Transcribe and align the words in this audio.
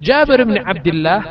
ጃብር 0.00 0.40
ብን 0.48 0.58
ዓብድላህ 0.70 1.22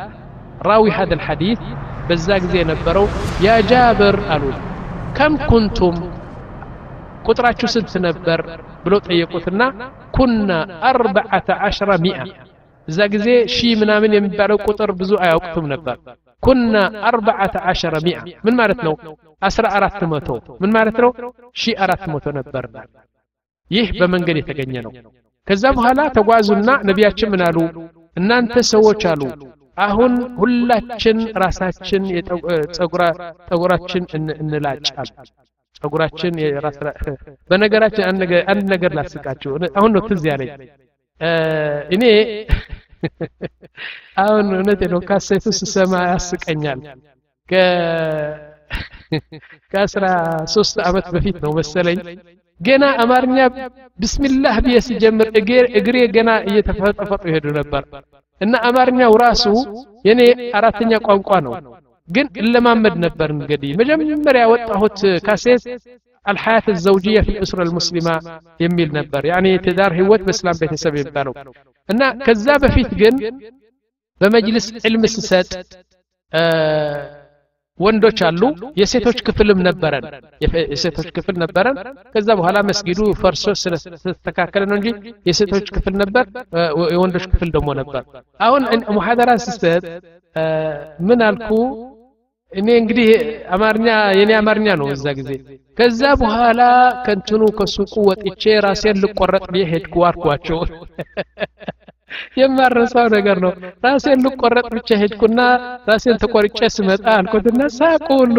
ራዊ 0.69 0.85
ሀደ 0.97 1.11
ልሐዲት 1.19 1.61
በዛ 2.09 2.27
ጊዜ 2.43 2.55
የነበረው 2.61 3.05
ያ 3.45 3.57
ጃብር 3.71 4.17
አሉ 4.33 4.43
ከም 5.17 5.33
ኩንቱም 5.49 5.97
ቁጥራችሁ 7.25 7.67
ስንት 7.73 7.91
ነበር 8.05 8.39
ብለው 8.85 8.99
ጠየቁትና 9.07 9.61
ኩና 10.15 10.51
አርበዓተ 10.89 11.49
ዓሽረ 11.67 11.91
ሚአ 12.05 12.19
እዛ 12.87 12.99
ጊዜ 13.13 13.27
ሺህ 13.55 13.73
ምናምን 13.81 14.11
የሚባለው 14.15 14.57
ቁጥር 14.67 14.91
ብዙ 15.01 15.11
አያውቅቱም 15.23 15.65
ነበር 15.73 15.97
ኩና 16.43 16.75
አርበዓተ 17.09 17.55
ዓሸረ 17.71 17.95
ሚአ 18.05 18.17
ምን 18.45 18.55
ማለት 18.61 18.79
ነው 18.87 18.93
አስራ 19.41 19.65
አራት 19.77 20.01
መቶ 20.13 20.27
ምን 20.63 20.71
ማለት 20.77 20.97
ነው 21.03 21.11
ሺህ 21.55 21.75
አራት 21.85 22.03
መቶ 22.13 22.25
ነበር 22.39 22.65
ይህ 23.71 23.87
በመንገድ 23.99 24.37
የተገኘ 24.39 24.75
ነው 24.85 24.93
ከዛ 25.47 25.63
በኋላ 25.77 26.01
ተጓዙና 26.17 26.69
ነቢያችን 26.89 27.31
ምን 27.33 27.43
አሉ 27.47 27.57
እናንተ 28.16 28.56
ሰዎች 28.70 29.02
አሉ 29.10 29.22
አሁን 29.78 30.12
ሁላችን 30.38 31.18
ራሳችን 31.42 32.04
ጸጉራችን 33.48 34.04
እንላጫል 34.36 35.08
ጸጉራችን 35.76 36.34
በነገራችን 37.50 38.04
አንድ 38.52 38.64
ነገር 38.74 38.92
ላስቃችሁ። 38.98 39.50
አሁን 39.78 39.90
ነው 39.96 40.02
ትዝ 40.08 40.24
ያለኝ። 40.30 40.50
እኔ 41.90 42.04
አሁን 44.22 44.46
እውነቴ 44.56 44.82
ነው 44.92 45.00
ካሴቱ 45.08 45.46
ስሰማ 45.58 45.92
ያስቀኛል 46.10 46.80
ከአስራ 49.71 50.05
ሶስት 50.55 50.75
አመት 50.89 51.07
በፊት 51.13 51.37
ነው 51.45 51.51
መሰለኝ 51.59 51.99
ገና 52.59 52.85
አማርኛ 53.03 53.37
ብስሚላህ 54.01 54.55
ብዬ 54.65 54.77
ሲጀምር 54.87 55.27
እግሬ 55.79 55.97
ገና 56.15 56.29
እየተፈጠፈጡ 56.49 57.23
ይሄዱ 57.29 57.45
ነበር 57.59 57.83
እና 58.41 58.53
አማርኛው 58.69 59.13
ራሱ 59.25 59.45
የኔ 60.09 60.21
አራተኛ 60.59 60.91
ቋንቋ 61.07 61.29
ነው 61.47 61.55
ግን 62.09 62.27
እለማመድ 62.43 62.95
ነበር 63.05 63.29
እንግዲህ 63.37 63.73
መጀመሪያ 63.81 64.43
ያወጣሁት 64.45 64.99
ካሴት 65.27 65.65
الحياة 66.25 66.67
الزوجية 66.69 67.19
في 67.21 67.31
الأسرة 67.35 67.63
المسلمة 67.63 68.15
يميل 68.59 68.89
نبر 68.93 69.23
يعني 69.25 69.51
تدار 69.57 69.91
هوت 69.99 70.21
بإسلام 70.27 70.55
بيتسب 70.61 70.93
يبالو 70.95 71.31
እና 71.89 72.01
ከዛ 72.25 72.45
በፊት 72.63 72.89
ግን 73.01 73.15
በመጅልስ 74.21 74.65
ዕልም 74.87 75.03
ስሰጥ 75.13 75.49
ወንዶች 77.79 78.19
አሉ 78.27 78.41
የሴቶች 78.79 79.19
ክፍልም 79.27 79.59
ነበረን 79.67 80.05
የሴቶች 80.71 81.07
ክፍል 81.15 81.35
ነበረን 81.43 81.77
ከዛ 82.13 82.27
በኋላ 82.39 82.57
መስጊዱ 82.69 82.99
ፈርሶ 83.21 83.53
ስለተስተካከለ 83.61 84.63
ነው 84.71 84.77
እንጂ 84.79 84.89
የሴቶች 85.29 85.69
ክፍል 85.75 85.95
ነበር 86.01 86.25
የወንዶች 86.93 87.25
ክፍል 87.31 87.49
ደግሞ 87.55 87.69
ነበር 87.79 88.03
አሁን 88.39 88.63
ሙሐደራ 88.97 89.31
ስሰጥ 89.45 89.83
ምን 91.07 91.21
አልኩ 91.29 91.49
እኔ 92.51 92.67
እንግዲህ 92.79 93.09
አማርኛ 93.55 93.87
የኔ 94.19 94.31
አማርኛ 94.39 94.69
ነው 94.79 94.87
እዛ 94.95 95.05
ጊዜ 95.19 95.29
ከዛ 95.77 96.01
በኋላ 96.21 96.61
ከንትኑ 97.05 97.43
ከሱቁ 97.59 97.93
ወጥቼ 98.09 98.53
ራሴን 98.65 98.97
ልቆረጥ 99.03 99.45
ብዬ 99.53 99.63
ሄድኩ 99.71 100.03
አልኳቸው 100.09 100.59
የማረሳው 102.39 103.07
ነገር 103.15 103.37
ነው 103.45 103.51
ራሴን 103.85 104.23
ልቆረጥ 104.25 104.67
ብቻ 104.75 104.89
ሄድኩና 105.01 105.39
ራሴን 105.89 106.19
ተቆርጬ 106.23 106.69
ስመጣ 106.75 107.05
አልኩትና 107.17 107.61
ሳቁ 107.77 108.07
ሁሉ 108.21 108.37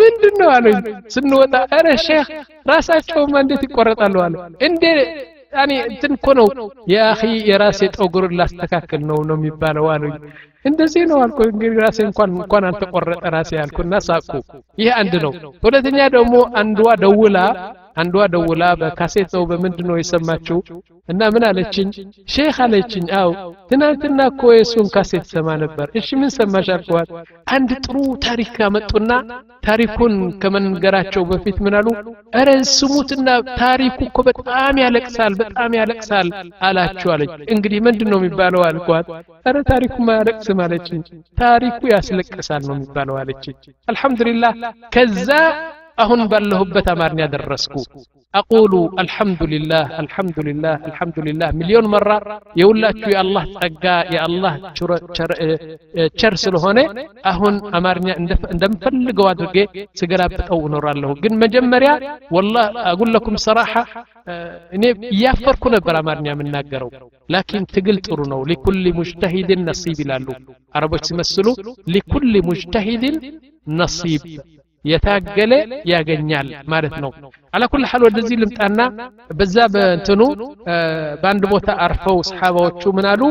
ምንድን 0.00 0.36
ነው 0.42 0.50
አሉኝ 0.56 0.78
ስንወጣ 1.14 1.54
ኧረ 1.74 1.88
ሼክ 2.06 2.28
ራሳቸውማ 2.70 3.34
እንዴት 3.44 3.64
ይቆረጣሉ 3.68 4.16
አለ 4.26 4.34
እንዴ 4.68 4.84
ያኔ 5.52 5.72
እንትን 5.90 6.12
እኮ 6.16 6.28
ነው 6.38 6.46
የአኺ 6.90 7.20
የራሴ 7.48 7.80
ጠጉር 7.96 8.24
ላስተካክል 8.38 9.02
ነው 9.10 9.18
ነው 9.28 9.36
የሚባለው 9.38 9.86
አሉኝ 9.92 10.14
እንደዚህ 10.64 11.02
ነው 11.10 11.18
አልኩ 11.24 11.38
እንግዲህ 11.46 11.78
ራሴ 11.82 11.98
እንኳን 12.06 12.30
እንኳን 12.36 12.64
አልተቆረጠ 12.68 13.22
ራሴ 13.34 13.50
አልኩና 13.62 14.00
ሳቁ 14.06 14.30
ይህ 14.78 14.90
አንድ 14.98 15.14
ነው 15.24 15.32
ሁለተኛ 15.64 15.98
ደግሞ 16.16 16.34
አንዷ 16.60 16.80
ደውላ 17.04 17.38
አንዷ 17.97 18.25
ደውላ 18.33 18.63
በካሴት 18.79 19.29
ነው 19.35 19.43
በምንድን 19.49 19.87
ነው 19.89 19.97
የሰማችው 19.99 20.59
እና 21.09 21.21
ምን 21.33 21.43
አለችኝ 21.47 21.89
ሼክ 22.33 22.57
አለችኝ 22.65 23.05
አው 23.19 23.29
ትናንትና 23.69 24.19
እኮ 24.31 24.51
የእሱን 24.53 24.87
ካሴት 24.93 25.25
ሰማ 25.31 25.55
ነበር 25.63 25.87
እሺ 25.99 26.09
ምን 26.19 26.31
ሰማሽ 26.35 26.67
አልኳት 26.75 27.09
አንድ 27.55 27.71
ጥሩ 27.85 27.95
ታሪክ 28.25 28.53
አመጡና 28.67 29.11
ታሪኩን 29.63 30.13
ከመንገራቸው 30.41 31.23
በፊት 31.29 31.57
ምን 31.65 31.75
አሉ 31.79 31.87
እረ 32.39 32.47
ስሙትና 32.73 33.27
ታሪኩ 33.59 33.99
እኮ 34.07 34.17
በጣም 34.29 34.79
ያለቅሳል 34.83 35.35
በጣም 35.41 35.77
ያለቅሳል 35.79 36.29
አላችሁ 36.67 37.11
አለች 37.15 37.35
እንግዲህ 37.55 37.81
ምንድን 37.87 38.11
ነው 38.13 38.19
የሚባለው 38.21 38.63
አልኳት 38.69 39.09
እረ 39.45 39.57
ታሪኩ 39.71 39.95
ማያለቅስም 40.07 40.61
አለችኝ 40.65 41.03
ታሪኩ 41.37 41.79
ያስለቅሳል 41.93 42.63
ነው 42.69 42.75
የሚባለው 42.77 43.17
አለችኝ 43.21 43.57
አልሐምዱሊላህ 43.87 44.53
ከዛ 44.95 45.29
አሁን 45.98 46.20
ባለሁበት 46.30 46.86
አማርኛ 46.92 47.22
ደረስኩ 47.32 47.74
አቁሉ 48.34 48.72
አልሐምዱሊላህ 49.02 49.86
አልሐምዱሊላህ 50.00 50.74
አልሐምዱሊላህ 50.86 51.48
ሚሊዮን 51.58 51.86
መራ 51.92 52.10
የሁላችሁ 52.60 53.08
የአላህ 53.12 53.44
ጸጋ 53.56 53.84
የአላህ 54.14 54.52
ቸር 56.20 56.34
ስለሆነ 56.42 56.78
አሁን 57.30 57.54
አማርኛ 57.78 58.08
እንደምፈልገው 58.52 59.28
አድርጌ 59.30 59.56
ስገላብጠው 60.00 60.60
እኖራለሁ 60.68 61.10
ግን 61.24 61.34
መጀመሪያ 61.44 61.92
ወላ 62.36 62.56
አጉለኩም 62.92 63.38
ሰራሐ 63.46 63.74
እኔ 64.72 64.84
እያፈርኩ 65.12 65.64
ነበር 65.76 65.96
አማርኛ 66.00 66.28
የምናገረው 66.32 66.92
ላኪን 67.28 67.66
ትግል 67.72 67.98
ጥሩ 68.06 68.20
ነው 68.32 68.42
ሊኩል 68.50 68.78
ሙጅተሂድን 68.98 69.62
ነሲብ 69.68 69.98
ይላሉ 70.04 70.28
አረቦች 70.74 71.04
ሲመስሉ 71.10 71.46
ሊኩል 71.94 72.32
ሙጅተሂድን 72.48 73.18
ነሲብ 73.76 74.22
የታገለ 74.84 75.52
ያገኛል 75.90 76.48
ማለት 76.72 76.94
ነው 77.04 77.10
አላ 77.54 77.64
ኩል 77.72 77.84
ሐል 77.90 78.02
ወደዚህ 78.06 78.36
ልምጣና 78.42 78.80
በዛ 79.38 79.56
በእንትኑ 79.74 80.20
በአንድ 81.22 81.44
ቦታ 81.52 81.68
አርፈው 81.86 82.18
ሰሓባዎቹ 82.30 82.92
ምን 82.98 83.08
አሉ 83.12 83.22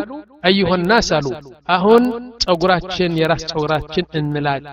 አዩሆን 0.50 0.82
ናስ 0.92 1.10
አሉ 1.18 1.28
አሁን 1.76 2.04
ጸጉራችን 2.44 3.18
የራስ 3.22 3.46
ጸጉራችን 3.52 4.08
እንላጭ 4.20 4.66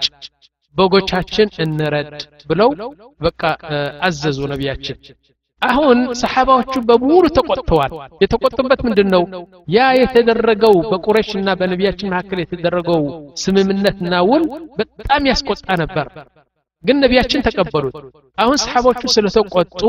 በጎቻችን 0.77 1.49
እንረድ 1.65 2.13
ብለው 2.51 2.71
በቃ 3.21 3.43
አዘዙ 4.07 4.39
ነቢያችን 4.53 4.97
አሁን 5.63 5.99
ሰሓባዎቹ 6.21 6.75
በሙሉ 6.89 7.25
ተቆጥተዋል 7.37 7.93
የተቆጡበት 8.23 8.81
ምንድን 8.87 9.09
ነው 9.15 9.23
ያ 9.69 9.87
የተደረገው 9.99 10.75
በቁረሽና 10.91 11.51
በነቢያችን 11.61 12.11
መካከል 12.13 12.41
የተደረገው 12.43 13.03
ስምምነትና 13.45 14.15
ውል 14.31 14.45
በጣም 14.81 15.29
ያስቆጣ 15.31 15.67
ነበር 15.83 16.09
ግን 16.85 16.97
ነቢያችን 17.05 17.45
ተቀበሉት 17.47 17.95
አሁን 18.39 18.57
ሰሓቦቹ 18.63 19.03
ስለተቆጡ 19.15 19.83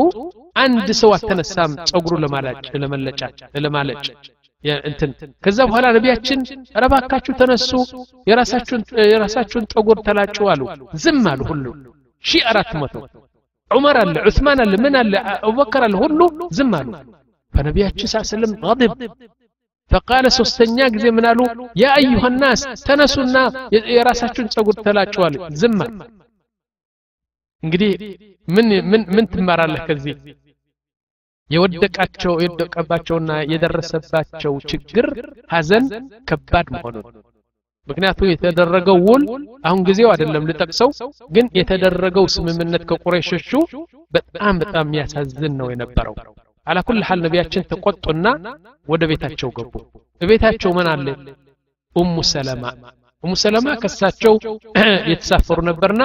አንድ 0.56 0.88
ሰው 1.00 1.10
አልተነሳም 1.16 1.72
ጸጉሩ 1.90 2.14
ለማላጭ 2.22 2.64
ለመለጫ 2.82 3.20
ለማለጭ 3.64 4.04
እንትን 4.84 5.10
ከዛ 5.44 5.58
በኋላ 5.68 5.86
ነቢያችን 5.96 6.40
ረባካችሁ 6.84 7.32
ተነሱ 7.40 7.70
የራሳችሁን 8.30 8.82
የራሳችሁን 9.12 9.66
ጠጉር 9.74 9.98
ተላጩ 10.06 10.38
አሉ 10.52 10.62
ዝም 11.02 11.20
አሉ 11.32 11.42
ሁሉ 11.50 11.66
ሺ 12.24 12.40
አራት 12.52 12.70
መቶ 12.80 12.94
ዑመር 13.70 13.96
አለ 14.02 14.16
ዑስማን 14.28 14.60
አለ 14.64 14.74
ምን 14.84 14.94
አለ 15.00 15.12
አቡበከር 15.38 15.84
አለ 15.86 15.94
ሁሉ 16.02 16.20
ዝም 16.58 16.72
አሉ 16.80 16.90
ፈነቢያችን 17.54 18.10
ስ 18.12 18.22
ስለም 18.30 18.52
غضب 18.66 18.92
فقال 19.90 20.24
ሶስተኛ 20.38 20.78
ጊዜ 20.94 21.06
ምን 21.16 21.26
አሉ 21.30 21.40
ያ 21.80 21.90
አዩሃ 21.98 22.24
ናስ 22.34 22.60
ተነሱና 22.86 23.36
የራሳችሁን 23.94 24.48
ጸጉር 24.54 24.76
ተላጩ 24.86 25.14
አሉ 25.26 25.36
ዝም 25.60 25.76
እንግዲህ 27.62 27.92
ምን 28.48 28.68
ምን 28.90 29.02
ምን 29.14 29.26
ትማራለህ 29.32 29.82
ከዚህ 29.88 30.16
የወደቃቸው 31.50 32.32
የወደቀባቸውና 32.36 33.32
የደረሰባቸው 33.52 34.54
ችግር 34.70 35.06
ሀዘን 35.52 35.84
ከባድ 36.28 36.68
መሆኑን 36.74 37.04
ምክንያቱም 37.88 38.30
የተደረገው 38.30 38.96
ውል 39.08 39.24
አሁን 39.64 39.80
ጊዜው 39.88 40.08
አይደለም 40.12 40.46
ልጠቅሰው 40.48 40.90
ግን 41.30 41.46
የተደረገው 41.58 42.24
ስምምነት 42.34 42.84
ከቁረይሾቹ 42.90 43.50
በጣም 44.12 44.54
በጣም 44.62 44.86
የሚያሳዝን 44.88 45.54
ነው 45.60 45.68
የነበረው 45.72 46.16
አላ 46.66 46.78
ኩል 46.88 47.00
ሐል 47.08 47.20
ነቢያችን 47.26 47.66
ተቆጡና 47.72 48.26
ወደ 48.88 49.02
ቤታቸው 49.10 49.50
ገቡ 49.58 49.74
ቤታቸው 50.22 50.70
ምን 50.78 50.88
አለ 50.94 51.06
ኡሙ 51.96 52.16
ሰለማ 52.32 52.64
ኡሙ 53.24 53.32
ሰለማ 53.42 53.68
ከሳቸው 53.82 54.34
የተሳፈሩ 55.12 55.58
ነበርና 55.68 56.02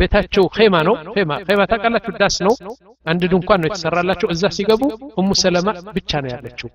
ቤታቸው 0.00 0.44
ኼማ 0.56 0.74
ነው 0.88 0.94
ኼማ 1.16 1.30
ኼማ 1.48 1.60
ታውቃላችሁ 1.70 2.12
ዳስ 2.22 2.36
ነው 2.46 2.54
አንድ 3.12 3.22
ድንኳን 3.32 3.60
ነው 3.62 3.68
የተሰራላቸው 3.70 4.28
እዛ 4.34 4.42
ሲገቡ 4.58 4.82
ኡሙ 5.20 5.28
ሰለማ 5.44 5.68
ብቻ 5.98 6.10
ነው 6.24 6.30
ያለችው 6.36 6.70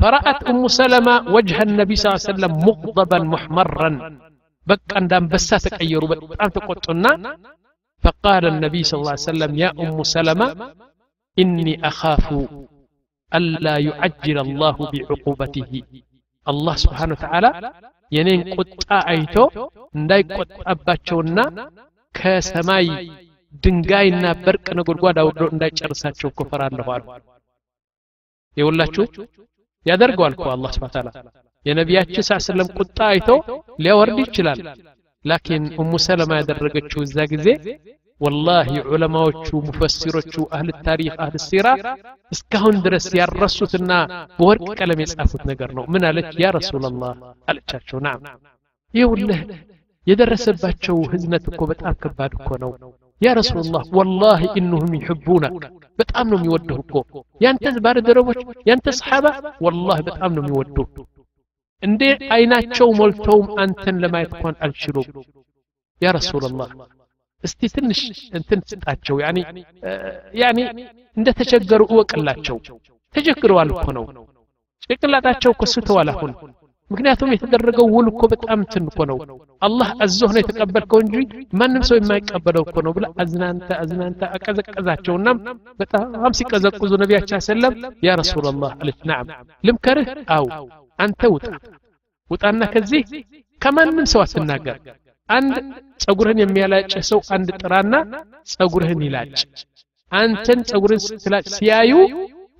فرأت 0.00 0.40
أم 0.50 0.60
سلمة 0.80 1.14
وجه 1.36 1.56
النبي 1.68 1.94
صلى 1.98 2.08
الله 2.08 2.20
عليه 2.22 2.32
وسلم 2.32 2.52
مغضبا 2.68 3.18
محمرا 3.34 3.90
بقى 4.66 4.90
عندما 4.98 5.26
بس 5.32 5.48
تقيروا 5.66 6.08
بقى 6.12 6.46
تقطنا 6.56 7.10
فقال 8.04 8.42
النبي 8.52 8.80
صلى 8.88 8.98
الله 9.00 9.14
عليه 9.16 9.30
وسلم 9.30 9.50
يا 9.62 9.70
أم 9.84 9.96
سلمة 10.16 10.46
إني 11.36 11.74
أخاف 11.90 12.26
ألا 13.32 13.76
يعجل 13.88 14.36
الله 14.46 14.76
بعقوبته 14.92 15.70
አላህ 16.46 16.74
ስብሓን 16.82 17.12
ወተዓላ 17.14 17.46
የኔን 18.12 18.42
ቁጣ 18.56 18.84
አይቶ 19.10 19.36
እንዳይቆጣባቸውና 19.94 21.38
ከሰማይ 22.14 22.86
ድንጋይና 23.62 24.26
በርቅ 24.44 24.66
ነጎድጓድ 24.78 25.16
አውርዶ 25.22 25.44
እንዳይጨርሳቸው 25.52 26.28
እኮ 26.32 26.40
ፈራለሁ 26.50 26.88
አሉ 26.96 27.04
የሁላችሁ 28.56 29.04
ያደርገዋል 29.86 30.32
እኮ 30.36 30.46
አላህ 30.54 30.70
ስብሓን 30.76 30.92
ተዓላ 30.96 31.10
የነቢያችን 31.66 32.24
ሳ 32.28 32.38
ስለም 32.46 32.68
ቁጣ 32.78 32.98
አይቶ 33.12 33.28
ሊያወርድ 33.84 34.18
ይችላል 34.24 34.60
ላኪን 35.24 35.64
እሙ 35.82 35.92
ሰለማ 36.06 36.32
ያደረገችው 36.40 37.00
እዛ 37.06 37.26
ጊዜ 37.32 37.46
ወላሂ 38.20 38.70
ዑለማዎቹ 38.90 39.46
ሙፈሲሮቹ 39.66 40.34
አህል 40.56 40.70
ታሪክ 40.86 41.14
አህል 41.24 41.36
ሲራ 41.44 41.68
እስካሁን 42.32 42.76
ድረስ 42.86 43.06
ያረሱትና 43.18 43.92
በወርቅ 44.38 44.68
ቀለም 44.78 45.00
የጻፉት 45.02 45.42
ነገር 45.50 45.70
ነው 45.78 45.84
ምን 45.92 46.04
አለች 46.08 46.32
ያ 46.42 46.50
ረሱላላህ 46.58 47.12
አለቻቸው 47.50 48.00
ናም 48.06 48.20
ይውልህ 48.94 49.40
የደረሰባቸው 50.06 50.98
ህዝነት 51.12 51.44
እኮ 51.50 51.62
በጣም 51.70 51.96
ከባድ 52.02 52.34
እኮ 52.38 52.50
ነው 52.62 52.70
ያ 53.20 53.32
ረሱላላህ 53.38 53.82
ወላሂ 53.98 54.42
ኢንሁም 54.60 54.92
ይሕቡነክ 54.98 55.56
በጣም 55.98 56.26
ነው 56.30 56.38
የሚወዱህ 56.38 56.78
እኮ 56.84 56.94
ያንተ 57.40 57.74
ባለደረቦች 57.86 58.38
ያንተ 58.70 58.94
ሰሓባ 59.00 59.26
ወላሂ 59.66 59.98
በጣም 60.08 60.30
ነው 60.36 60.44
የሚወዱህ 60.44 60.88
እንዴ 61.82 62.02
አይናቸው 62.34 62.88
ሞልተውም 62.98 63.46
አንተን 63.62 63.98
ለማየት 64.02 64.32
እንኳን 64.36 64.56
አልችሉም 64.64 65.06
ያ 66.02 66.12
ረሱላላህ 66.18 66.70
እስቲ 67.44 67.60
ትንሽ 67.74 68.00
እንትን 68.38 68.60
ስጣቸው 68.70 69.16
ያኒ 69.24 69.38
ያኒ 70.42 70.58
እንደ 71.16 71.28
ተቸገሩ 71.38 71.82
እወቅላቸው 71.92 72.56
ተቸግረዋል 73.14 73.70
እኮ 73.74 73.86
ነው 73.98 74.04
ጭንቅላታቸው 74.84 75.52
እኮ 75.54 75.64
ስተዋል 75.72 76.08
አሁን 76.12 76.32
ምክንያቱም 76.90 77.32
የተደረገው 77.32 77.86
ውል 77.94 78.06
እኮ 78.12 78.22
በጣም 78.32 78.58
እንትን 78.62 78.84
እኮ 78.90 79.00
ነው 79.10 79.18
አላህ 79.62 79.88
አዞህ 80.04 80.30
ነው 80.34 80.40
የተቀበልከው 80.40 81.00
እንጂ 81.04 81.16
ማንም 81.60 81.82
ሰው 81.88 81.96
የማይቀበለው 81.98 82.62
እኮ 82.66 82.78
ነው 82.86 82.92
ብላ 82.96 83.08
አዝናንተ 83.22 83.68
አዝናንተ 83.82 84.22
አቀዘቀዛቸውና 84.36 85.28
በጣም 85.80 86.06
ሲቀዘቅዙ 86.38 86.92
ነቢያችን 87.02 87.44
ሰለም 87.48 87.74
ያ 88.06 88.16
ረሱላላህ 88.22 88.72
አለች 88.78 88.98
ናም 89.10 89.28
ልምከርህ 89.64 90.08
አው 90.36 90.46
አንተ 90.98 91.22
ውጣ 91.34 91.46
ውጣና 92.30 92.64
ከዚህ 92.74 93.04
ከማንም 93.60 94.08
ሰው 94.12 94.22
አትናገር 94.24 94.76
አንድ 95.28 95.56
ጸጉርህን 96.04 96.40
የሚያላጭ 96.42 96.92
ሰው 97.10 97.20
አንድ 97.36 97.48
ጥራና 97.60 97.94
ጸጉርህን 98.52 99.02
ይላጭ 99.06 99.34
አንተን 100.12 100.60
ጸጉርህን 100.70 101.02
ስትላጭ 101.06 101.44
ሲያዩ 101.56 101.92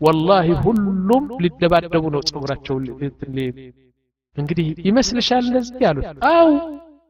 ወላሂ 0.00 0.48
ሁሉም 0.64 1.24
ሊደባደቡ 1.44 2.04
ነው 2.14 2.22
ጸጉራቸው 2.30 2.76
እንግዲህ 4.36 4.66
ይመስልሻል 4.88 5.44
እንደዚህ 5.48 5.80
ያሉት 5.86 6.06
አው 6.30 6.50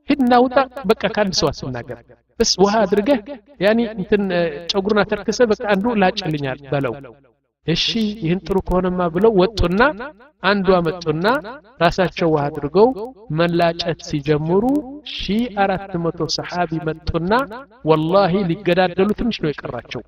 ሂድና 0.08 0.34
ውጣ 0.44 0.56
በቃ 0.90 1.02
ከአንድ 1.14 1.34
ሰው 1.40 1.48
አትናገር 1.50 1.98
በስ 2.40 2.52
ውሃ 2.62 2.74
አድርገህ 2.84 3.18
ያኒ 3.64 3.80
እንትን 3.94 4.22
ጸጉርን 4.72 5.00
አተርክሰ 5.02 5.40
በቃ 5.50 5.62
አንዱ 5.74 5.94
ላጭልኛል 6.02 6.60
በለው 6.72 6.94
እሺ 7.66 7.86
ይህን 8.20 8.40
ጥሩ 8.46 8.56
ከሆነማ 8.66 9.00
ብለው 9.14 9.32
ወጡና 9.40 9.80
አንዷ 10.42 10.68
መጡና 10.86 11.24
ራሳቸው 11.82 12.28
ውሃ 12.32 12.44
አድርገው 12.48 12.88
መላጨት 13.40 14.00
ሲጀምሩ 14.08 14.64
ሺ 15.14 15.24
አራት 15.64 15.92
መቶ 16.04 16.28
ሰሓቢ 16.36 16.72
መጡና 16.88 17.32
ወላሂ 17.90 18.32
ሊገዳደሉ 18.50 19.08
ትንሽ 19.20 19.38
ነው 19.44 19.50
የቀራቸው 19.52 20.02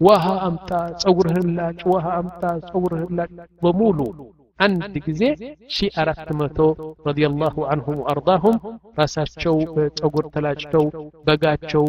ውሃ 0.00 0.24
አምጣ 0.46 0.70
ጸጉርህን 1.02 1.50
ላጭ 1.58 1.80
ውሃ 1.92 2.06
አምጣ 2.20 2.42
ጸጉርህን 2.66 3.12
ላጭ 3.18 3.30
በሙሉ 3.62 3.98
አንድ 4.60 4.94
ጊዜ 5.06 5.22
ሺ 5.74 5.88
አራት 6.02 6.28
መቶ 6.38 6.58
ረዲየላሁ 7.08 7.56
አንሁም 7.72 7.98
ወአርዳሁም 8.02 8.56
ራሳቸው 9.00 9.56
ጸጉር 9.98 10.26
ተላጭተው 10.34 10.84
በጋቸው 11.26 11.84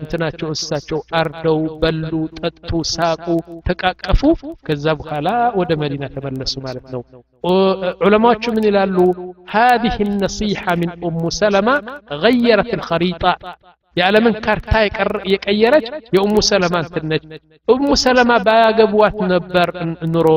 እንትናቸው 0.00 0.48
እንስሳቸው 0.52 1.00
አርደው 1.20 1.58
በሉ 1.82 2.12
ጠጡ 2.40 2.70
ሳቁ 2.94 3.26
ተቃቀፉ 3.68 4.22
ከዛ 4.68 4.86
በኋላ 5.00 5.28
ወደ 5.60 5.72
መዲና 5.82 6.04
ተመለሱ 6.16 6.54
ማለት 6.66 6.86
ነው 6.94 7.02
ዑለማዎቹ 8.04 8.44
ምን 8.56 8.66
ይላሉ 8.70 8.96
هذه 9.56 9.96
النصيحة 10.00 10.70
من 10.74 10.90
أم 11.06 11.30
سلمة 11.32 11.74
غيرت 12.24 12.70
الخريطة 12.74 13.32
የዓለምን 13.98 14.34
ካርታ 14.44 14.72
የቀየረች 15.32 15.86
የኡሙ 16.14 16.36
ሰለማ 16.48 16.76
እንትን 16.84 17.04
ነች 17.10 17.24
ኡሙ 17.68 17.88
ሰለማ 18.02 18.30
ባያገቧት 18.46 19.18
ነበር 19.32 19.68
ኑሮ 20.14 20.28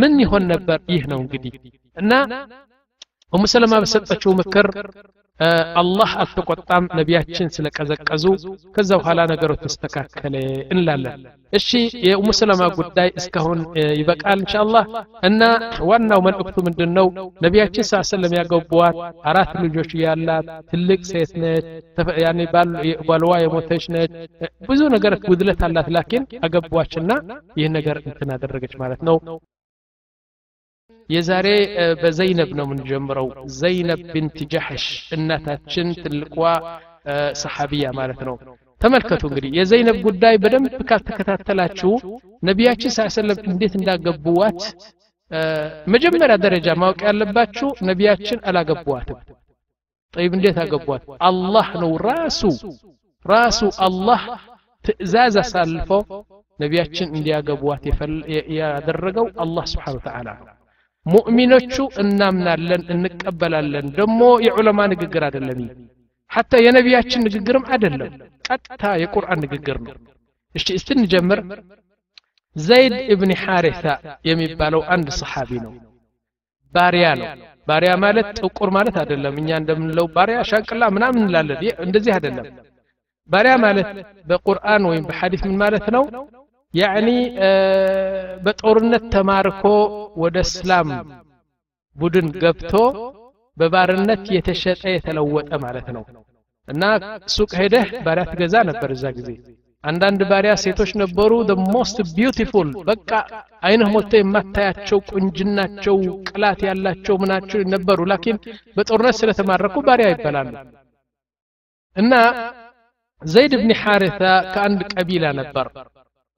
ምን 0.00 0.14
ይሆን 0.24 0.44
ነበር 0.52 0.78
ይህ 0.94 1.04
ነው 1.12 1.20
እንግዲህ 1.24 1.54
እና 1.96 2.12
ኡሙ 3.32 3.44
ሰለማ 3.52 3.74
በሰጠችው 3.82 4.32
ምክር 4.38 4.66
አላህ 5.80 6.10
አልተቆጣም 6.22 6.84
ነቢያችን 6.98 7.48
ስለቀዘቀዙ 7.54 8.24
ከዛ 8.74 8.90
በኋላ 9.00 9.20
ነገሮች 9.30 9.60
ተስተካከለ 9.64 10.34
እንላለን 10.72 11.22
እሺ 11.52 11.68
የኡሙ 12.06 12.28
ሰለማ 12.38 12.62
ጉዳይ 12.76 13.08
እስካሁን 13.20 13.60
ይበቃል 14.00 14.38
እንሻአላህ 14.38 14.84
እና 15.28 15.42
ዋናው 15.90 16.22
መልእክቱ 16.26 16.56
ምንድን 16.68 16.92
ነው 16.98 17.08
ነቢያችን 17.46 17.88
ሳ 17.90 18.02
ሰለም 18.10 18.36
ያገቧት 18.38 18.98
አራት 19.30 19.52
ልጆች 19.64 19.90
ያላት 20.04 20.46
ትልቅ 20.70 21.00
ሴት 21.10 21.32
ነች 21.42 21.66
ያኔ 22.24 22.40
ባልዋ 23.08 23.32
የሞተች 23.44 23.86
ነች 23.96 24.14
ብዙ 24.70 24.82
ነገር 24.94 25.16
ጉድለት 25.26 25.62
አላት 25.68 25.90
ላኪን 25.96 26.26
አገቧችና 26.48 27.10
ይህ 27.60 27.70
ነገር 27.78 27.98
እንትን 28.04 28.32
አደረገች 28.36 28.76
ማለት 28.84 29.02
ነው 29.10 29.18
የዛሬ 31.08 31.48
በዘይነብ 32.00 32.50
ነው 32.58 32.64
የምንጀምረው 32.66 33.26
ዘይነብ 33.58 34.00
ብንት 34.12 34.38
ጃሕሽ 34.52 34.84
እናታችን 35.16 35.88
ትልቋ 36.02 36.36
ሰሓቢያ 37.42 37.86
ማለት 37.98 38.20
ነው 38.28 38.36
ተመልከቱ 38.80 39.22
እንግዲህ 39.30 39.50
የዘይነብ 39.58 39.98
ጉዳይ 40.06 40.34
በደንብ 40.42 40.74
ካልተከታተላችሁ 40.88 41.92
ነቢያችን 42.48 42.94
ሳ 42.96 43.06
ሰለም 43.16 43.38
እንዴት 43.52 43.74
እንዳገቡዋት 43.78 44.62
መጀመሪያ 45.94 46.36
ደረጃ 46.44 46.68
ማወቅ 46.82 47.00
ያለባችሁ 47.08 47.68
ነቢያችን 47.90 48.40
አላገቧትም 48.50 49.20
ጠይብ 50.14 50.32
እንዴት 50.38 50.58
አገቧት 50.64 51.04
አላህ 51.28 51.68
ነው 51.82 51.92
ራሱ 52.08 52.42
ራሱ 53.24 53.60
አላህ 53.86 54.22
ትእዛዝ 54.84 55.36
አሳልፎ 55.42 55.90
ነቢያችን 56.58 57.08
እንዲያገቧት 57.16 57.84
ያደረገው 58.58 59.26
አላህ 59.44 59.64
ስብሓን 59.72 59.96
ወተዓላ 59.98 60.28
ሙእሚኖቹ 61.06 61.74
እናምናለን 62.02 62.82
እንቀበላለን 62.94 63.86
ደግሞ 63.98 64.20
የዑለማ 64.46 64.80
ንግግር 64.92 65.22
አይደለም 65.28 65.60
ሐታ 66.30 66.52
የነቢያችን 66.64 67.24
ንግግርም 67.26 67.64
አይደለም 67.74 68.12
ቀጥታ 68.48 68.84
የቁርአን 69.02 69.40
ንግግር 69.44 69.78
ነው 69.86 69.94
እሺ 70.54 70.66
እስቲ 70.78 70.88
እንጀምር 70.98 71.40
ዘይድ 72.56 72.94
እብን 73.12 73.32
ሐሪሳ 73.42 73.84
የሚባለው 74.28 74.82
አንድ 74.94 75.08
ሰሓቢ 75.20 75.50
ነው 75.64 75.72
ባሪያ 76.74 77.08
ነው 77.20 77.28
ባሪያ 77.68 77.92
ማለት 78.04 78.28
ጥቁር 78.40 78.70
ማለት 78.76 78.96
አይደለም 79.02 79.34
እኛ 79.40 79.50
እንደምንለው 79.60 80.06
ባሪያ 80.16 80.38
ሻንቅላ 80.50 80.84
ምናምን 80.96 81.22
እንላለን 81.24 81.58
እንደዚህ 81.86 82.12
አይደለም 82.16 82.46
ባሪያ 83.30 83.54
ማለት 83.64 83.88
በቁርአን 84.30 84.82
ወይም 84.90 85.04
በሐዲስ 85.08 85.42
ምን 85.46 85.56
ማለት 85.62 85.86
ነው 85.96 86.02
ያዕኒ 86.74 87.08
በጦርነት 88.44 89.04
ተማርኮ 89.14 89.62
ወደ 90.22 90.36
እስላም 90.46 90.88
ቡድን 91.96 92.28
ገብቶ 92.42 92.72
በባርነት 93.56 94.24
የተሸጠ 94.36 94.82
የተለወጠ 94.94 95.50
ማለት 95.64 95.88
ነው 95.96 96.04
እና 96.68 96.82
ሱቅ 97.34 97.50
ሄደህ 97.60 97.88
ባሪያ 98.06 98.24
ትገዛ 98.30 98.54
ነበር 98.70 98.90
እዛ 98.96 99.04
ጊዜ 99.18 99.30
አንዳንድ 99.84 100.20
ባሪያ 100.30 100.52
ሴቶች 100.62 100.90
ነበሩ 101.00 101.32
the 101.50 101.56
most 101.74 101.98
beautiful 102.18 102.68
በቃ 102.90 103.10
አይንህ 103.66 103.88
ሞልቶ 103.94 104.12
የማታያቸው 104.20 104.98
ቁንጅናቸው 105.10 105.96
ቅላት 106.28 106.60
ያላቸው 106.68 107.16
ምናቸው 107.22 107.60
ነበሩ 107.74 108.06
ላኪን 108.12 108.38
በጦርነት 108.76 109.16
ስለተማረኩ 109.20 109.76
ባሪያ 109.88 110.08
ይባላሉ 110.14 110.52
እና 111.96 112.12
ዘይድ 113.22 113.52
ብን 113.60 113.72
ሐሪታ 113.82 114.22
ከአንድ 114.54 114.80
ቀቢላ 114.94 115.26
ነበር 115.40 115.68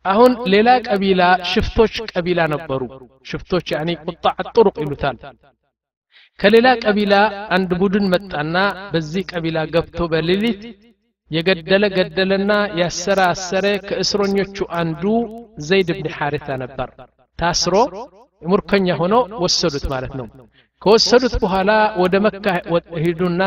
አሁን 0.04 0.32
ሌላ 0.52 0.68
ቀቢላ 0.88 1.22
ሽፍቶች 1.50 1.94
ቀቢላ 2.10 2.40
ነበሩ 2.52 2.82
ሽፍቶች 3.26 3.66
ያኒ 3.74 3.90
ቁጣ 4.04 4.24
ጥሩቅ 4.52 4.76
ይሉታል 4.82 5.16
ከሌላ 6.40 6.68
ቀቢላ 6.84 7.14
አንድ 7.56 7.70
ቡድን 7.80 8.06
መጣና 8.12 8.56
በዚህ 8.92 9.24
ቀቢላ 9.32 9.58
ገብቶ 9.74 10.00
በሌሊት 10.12 10.62
የገደለ 11.30 11.84
ገደለና 11.96 12.52
ያሰረ 12.80 13.20
አሰረ 13.32 13.66
ከእስረኞቹ 13.86 14.66
አንዱ 14.80 15.02
ዘይድ 15.68 15.88
ብን 15.96 16.08
ሐሪታ 16.18 16.48
ነበር 16.62 16.90
ታስሮ 17.38 17.74
ሙርከኛ 18.42 18.88
ሆኖ 19.00 19.14
ወሰዱት 19.42 19.86
ማለት 19.92 20.12
ነው 20.20 20.26
ከወሰዱት 20.82 21.34
በኋላ 21.42 21.70
ወደ 22.02 22.16
መካ 22.24 22.46
ሂዱና 23.04 23.42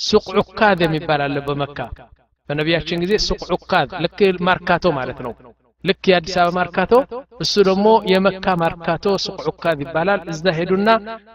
ሱቅ 0.00 0.26
ዑካዝ 0.40 0.78
የሚባል 0.84 1.22
አለ 1.24 1.38
በመካ 1.48 1.78
በነቢያችን 2.48 3.00
ጊዜ 3.04 3.14
ሱቅ 3.26 3.42
ዑካዝ 3.56 3.88
ልክ 4.04 4.18
ማርካቶ 4.48 4.92
ማለት 4.98 5.18
ነው 5.26 5.32
ልክ 5.84 6.04
የአዲስ 6.10 6.36
አበባ 6.40 6.54
ማርካቶ 6.58 6.92
እሱ 7.44 7.54
ደግሞ 7.68 7.88
የመካ 8.12 8.54
ማርካቶ 8.62 9.04
ሱቅ 9.24 9.38
ዑካዝ 9.50 9.78
ይባላል 9.84 10.20
እዛ 10.32 10.54
ሄዱና 10.58 10.88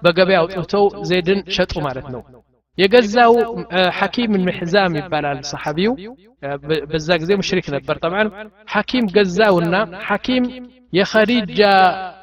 በገበያ 0.05 0.39
አውጥተው 0.41 0.85
ዘይድን 1.09 1.41
ሸጡ 1.55 1.73
ማለት 1.85 2.07
ነው 2.15 2.21
የገዛው 2.77 3.33
ሐኪም 3.97 4.31
ምሕዛም 4.45 4.93
ይባላል 4.99 5.39
ሰሐቢው 5.51 5.91
በዛ 6.91 7.09
ጊዜ 7.21 7.31
ሙሽሪክ 7.41 7.67
ነበር 7.75 7.95
ጠብዓን 8.03 8.29
ሐኪም 8.73 9.05
ገዛውና 9.17 9.75
ሐኪም 10.07 10.45
የኸዲጃ 10.93 11.61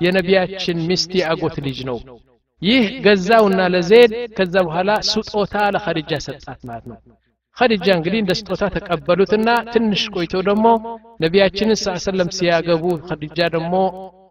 የነቢያችን 0.05 0.79
ሚስት 0.91 1.13
የአጎት 1.21 1.57
ልጅ 1.67 1.79
ነው 1.89 1.99
ይህ 2.63 2.85
ገዛውና 3.07 3.61
ለዘይድ 3.75 4.13
ከዛ 4.37 4.55
በኋላ 4.67 4.91
ስጦታ 5.11 5.55
ለኸዲጃ 5.75 6.13
ሰጣት 6.27 6.61
ማለት 6.69 6.85
ነው 6.91 6.99
ኸዲጃ 7.57 7.87
እንግዲህ 7.99 8.19
እንደ 8.23 8.33
ስጦታ 8.39 8.63
ተቀበሉትና 8.75 9.49
ትንሽ 9.73 10.03
ቆይተው 10.15 10.43
ደግሞ 10.49 10.67
ነቢያችንን 11.25 11.79
ስ 11.83 11.97
ሰለም 12.07 12.31
ሲያገቡ 12.37 12.85
ኸዲጃ 13.09 13.39
ደግሞ 13.57 13.75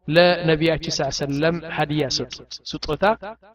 ለነቢያችን 0.07 0.93
ስ 0.95 1.07
ሰለም 1.17 1.55
ሀዲያ 1.75 2.03
ሰጡት 2.15 2.53
ስጦታ 2.69 3.03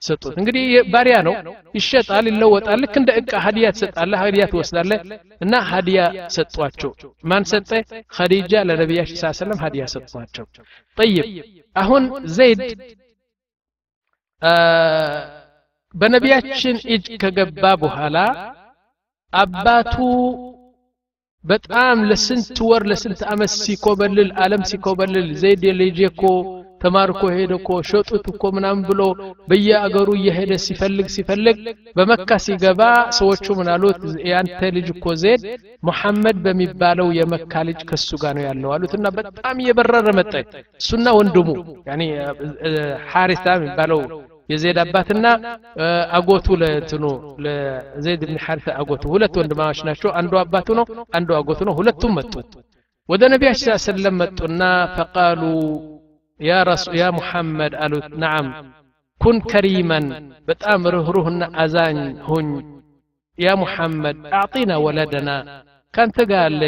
ሰጡት 0.02 0.34
እንግዲህ 0.40 0.64
ባሪያ 0.92 1.16
ነው 1.28 1.34
ይሸጣል 1.78 2.26
ይለወጣል 2.30 2.78
ልክ 2.82 2.94
እንደ 3.00 3.10
እቃ 3.20 3.32
ሀዲያ 3.46 3.66
ትሰጣለህ 3.76 4.20
ሀዲያ 4.24 4.44
ትወስዳለህ 4.52 5.00
እና 5.44 5.62
ሀዲያ 5.70 6.02
ሰጧቸው 6.36 6.92
ማን 7.32 7.46
ሰጠ 7.52 7.70
ኸዲጃ 8.18 8.62
ለነቢያችን 8.70 9.18
ስ 9.22 9.32
ሰለም 9.40 9.58
ሀዲያ 9.64 9.86
ሰጧቸው 9.94 10.46
ጠይብ 10.98 11.26
አሁን 11.76 12.04
ዘይድ 12.36 12.62
በነቢያችን 15.94 16.76
እጅ 16.94 17.06
ከገባ 17.22 17.64
በኋላ 17.82 18.16
አባቱ 19.32 19.94
በጣም 21.44 21.96
ለስንት 22.10 22.58
ወር 22.68 22.82
ለስንት 22.90 23.22
አመት 23.32 23.52
ሲኮበልል 23.62 24.30
አለም 24.44 24.62
ሲኮበልል 24.70 25.26
ዘይድ 25.40 25.64
የልጄ 25.68 25.98
እኮ 26.10 26.22
ተማርኮ 26.82 27.22
ሄደ 27.34 27.52
እኮ 27.58 27.68
ሸጡት 27.90 28.24
እኮ 28.32 28.44
ምናምን 28.56 28.82
ብሎ 28.88 29.02
በየአገሩ 29.48 30.08
እየሄደ 30.18 30.52
ሲፈልግ 30.64 31.06
ሲፈልግ 31.14 31.58
በመካ 31.96 32.38
ሲገባ 32.46 32.80
ሰዎቹ 33.18 33.46
ምን 33.58 33.68
አሉት 33.74 34.00
ያንተ 34.30 34.60
ልጅ 34.76 34.88
እኮ 34.94 35.14
ዜድ 35.22 35.44
ሙሐመድ 35.82 36.36
በሚባለው 36.44 37.08
የመካ 37.18 37.62
ልጅ 37.68 37.80
ከሱ 37.90 38.10
ጋር 38.22 38.34
ነው 38.38 38.44
ያለው 38.48 38.72
አሉትና 38.76 39.06
በጣም 39.18 39.62
እየበረረ 39.64 40.06
መጠ 40.20 40.32
እሱና 40.80 41.06
ወንድሙ 41.18 41.48
ያኒ 41.90 42.02
ሐሪታ 43.12 43.46
የሚባለው 43.58 44.02
የዘይድ 44.48 44.78
አባትና 44.82 45.26
አጎቱ 46.16 46.46
ለእንትኑ 46.60 47.04
ለዘይድ 47.44 48.22
ብን 48.22 48.38
ሐሪታ 48.44 48.68
አጎቱ 48.80 49.04
ሁለት 49.14 49.34
ወንድማማች 49.40 49.80
ናቸው 49.88 50.10
አንዱ 50.20 50.32
አባቱ 50.42 50.68
ነው 50.78 50.86
አንዱ 51.18 51.30
አጎቱ 51.38 51.60
ነው 51.68 51.76
ሁለቱም 51.78 52.14
መጡ 52.18 52.34
ወደ 53.08 53.22
ነቢያችን 53.32 53.70
ስ 53.74 53.86
ሰለም 53.88 54.14
መጡና 54.20 54.60
ፈቃሉ 54.96 55.42
ያ 56.40 56.60
ረሱ 56.68 56.86
ያ 57.00 57.06
ሙሐመድ 57.16 57.74
አሉት 57.84 58.06
ነዓም 58.22 58.46
ኩን 59.20 59.36
ከሪመን 59.50 60.06
በጣም 60.48 60.80
ርህሩህና 60.94 61.42
አዛኝ 61.62 61.98
ሁኝ 62.28 62.48
ያ 63.38 63.52
ሙሐመድ 63.60 64.18
አዕጢና 64.38 64.72
ወለደና 64.84 65.30
ካንተ 65.94 66.16
ጋር 66.30 66.42
አለ 66.48 66.62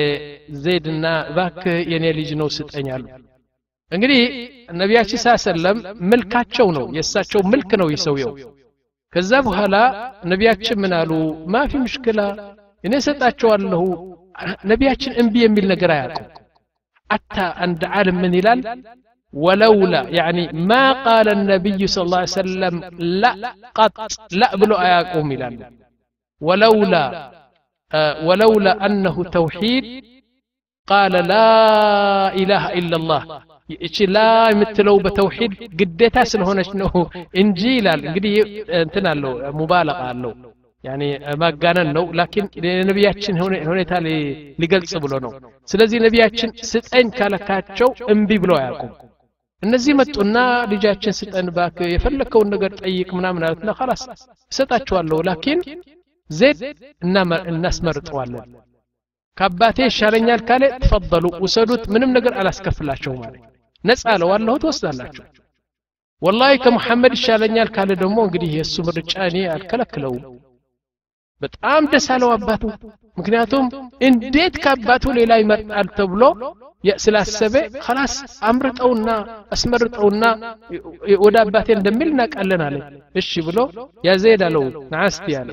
ዘይድና 0.65 1.07
ባክህ 1.37 1.79
የኔ 1.93 2.05
ልጅ 2.19 2.31
ነው 2.41 2.49
ስጠኝ 2.57 2.89
አሉ 2.97 3.05
እንግዲህ 3.93 4.21
ነቢያችን 4.81 5.21
ስ 5.25 5.35
ሰለም 5.49 5.79
ምልካቸው 6.11 6.69
ነው 6.77 6.87
የእሳቸው 6.97 7.41
ምልክ 7.53 7.71
ነው 7.83 7.89
ይሰውየው 7.95 8.33
ከዛ 9.13 9.33
በኋላ 9.47 9.77
ነቢያችን 10.33 10.81
ምን 10.85 10.93
አሉ 11.01 11.13
ማፊ 11.55 11.73
ምሽክላ 11.85 12.21
እኔ 12.85 12.95
ሰጣቸዋለሁ 13.07 13.83
ነቢያችን 14.71 15.13
እምቢ 15.23 15.35
የሚል 15.45 15.67
ነገር 15.73 15.91
አያውቁም 15.97 16.27
አታ 17.11 17.37
አንድ 17.67 17.83
ዓለም 17.99 18.19
ምን 18.25 18.35
ይላል 18.41 18.63
ولولا 19.35 20.03
يعني 20.19 20.45
ما 20.71 20.85
قال 21.07 21.27
النبي 21.37 21.81
صلى 21.93 22.05
الله 22.07 22.21
عليه 22.23 22.39
وسلم 22.41 22.75
لا 23.23 23.33
قط 23.79 23.97
لا 24.41 24.49
بلو 24.61 24.75
آياكم 24.87 25.27
إلان 25.35 25.55
ولولا 26.43 27.05
آه 27.93 28.15
ولولا 28.29 28.73
أنه 28.87 29.17
توحيد 29.39 29.85
قال 30.89 31.13
لا 31.33 31.51
إله 32.43 32.65
إلا 32.81 32.97
الله 33.01 33.23
እቺ 33.88 34.08
ላ 34.16 34.20
የምትለው 34.52 34.96
በተውሂድ 35.06 35.54
ግዴታ 35.80 36.24
ስለሆነች 36.32 36.72
ነው 36.82 36.92
እንጂ 37.42 37.62
ይላል 37.78 38.02
እንግዲህ 38.08 38.34
እንትን 38.82 39.08
አለው 39.12 39.34
ሙባለቃ 39.60 40.00
አለው 40.12 40.34
ያኔ 40.84 41.04
ማጋነን 41.42 41.90
ነው 41.98 42.06
ላኪን 42.20 42.46
የነቢያችን 42.68 43.36
ሁኔታ 43.72 43.94
ሊገልጽ 44.62 44.94
ብሎ 45.04 45.14
ነው 45.26 45.34
ስለዚህ 45.68 46.00
ነቢያችን 46.06 46.52
ስጠኝ 46.72 47.10
ካለካቸው 47.18 47.90
እምቢ 48.14 48.40
ብሎ 48.44 48.54
አያውቁም 48.60 48.92
እነዚህ 49.64 49.94
መጡና 50.00 50.38
ልጃችን 50.72 51.16
ስጠን 51.20 51.48
ባክ 51.58 51.78
የፈለግከውን 51.92 52.50
ነገር 52.54 52.72
ጠይቅ 52.82 53.10
ምናምን 53.18 53.46
አለትና 53.48 53.72
ላስ 53.90 54.04
እሰጣችኋለሁ 54.52 55.20
ላኪን 55.28 55.60
ዜድ 56.30 56.60
እናስመርጠዋለን 57.52 58.48
ከአባቴ 59.38 59.78
ይሻለኛል 59.86 60.42
ካለ 60.48 60.64
ትፈበሉ 60.82 61.26
ውሰዱት 61.44 61.84
ምንም 61.94 62.12
ነገር 62.18 62.34
አላስከፍላቸው 62.42 63.14
ማለት 63.22 63.44
ነፃ 63.85 64.05
ለዋለሁ 64.21 64.55
ትወስዳላችሁ 64.63 65.25
ወላሂ 66.23 66.53
ከሙሐመድ 66.65 67.13
ይሻለኛል 67.17 67.69
ካለ 67.75 67.91
ደግሞ 68.03 68.19
እንግዲህ 68.27 68.51
የእሱ 68.57 68.75
ምርጫ 68.87 69.15
እኔ 69.31 69.39
አልከለክለውም 69.55 70.23
በጣም 71.43 71.83
ደስ 71.93 72.07
አለው 72.15 72.31
አባቱ 72.37 72.63
ምክንያቱም 73.17 73.65
እንዴት 74.09 74.55
ከአባቱ 74.63 75.05
ሌላ 75.19 75.33
ይመርጣል 75.43 75.89
ተብሎ 75.99 76.23
ስላሰበ 76.99 77.55
ከላስ 77.85 78.15
አምርጠውና 78.49 79.09
አስመርጠውና 79.55 80.25
ወደ 81.25 81.37
አባቴ 81.43 81.69
እንደሚል 81.77 82.09
እናቃለን 82.13 82.63
አለ 82.67 82.77
እሺ 83.21 83.41
ብሎ 83.47 83.59
ያዘይድ 84.07 84.43
አለው 84.49 84.65
ነዓስቲ 84.93 85.27
አለ 85.41 85.51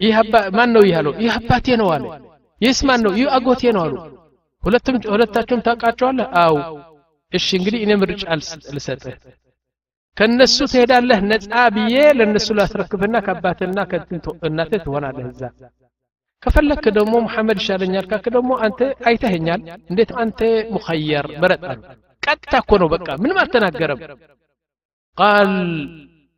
ይህ 0.00 0.16
ማን 0.56 0.70
ነው 0.76 0.82
ይህ 0.88 0.96
አለው 1.00 1.14
ይህ 1.22 1.32
አባቴ 1.38 1.66
ነው 1.82 1.88
አለ 1.94 2.04
ይህስ 2.60 2.80
ማን 2.88 3.00
ነው 3.06 3.12
ይህ 3.18 3.28
አጎቴ 3.36 3.62
ነው 3.76 3.82
አሉ 3.86 3.94
ሁለቱም 3.96 4.19
ሁለታቸውም 4.62 5.62
ታውቃቸዋለህ 5.66 6.28
አው 6.42 6.54
እሺ 7.32 7.46
እንግዲህ 7.58 7.80
እኔ 7.84 7.92
ምርጫ 8.02 8.22
ልሰጥህ 8.74 9.16
ከነሱ 10.16 10.56
ትሄዳለህ 10.72 11.18
ነፃ 11.30 11.50
ብዬ 11.74 11.96
ለነሱ 12.18 12.48
ላስረክብና 12.58 13.16
ከአባትና 13.26 13.78
ከእናትህ 13.90 14.80
ትሆናለህ 14.84 15.26
እዛ 15.32 15.42
ከፈለክ 16.42 16.84
ደግሞ 16.96 17.14
መሐመድ 17.26 17.58
ይሻለኛል 17.62 18.06
ካክ 18.10 18.24
ደግሞ 18.36 18.50
አንተ 18.66 18.80
አይተኸኛል 19.08 19.60
እንዴት 19.90 20.10
አንተ 20.22 20.40
ሙኸየር 20.74 21.26
መረጥ 21.42 21.62
አሉ 21.70 21.80
ቀጥታ 22.22 22.54
እኮ 22.62 22.72
ነው 22.82 22.88
በቃ 22.94 23.08
ምንም 23.22 23.38
አልተናገረም 23.42 24.00
ቃል 25.18 25.52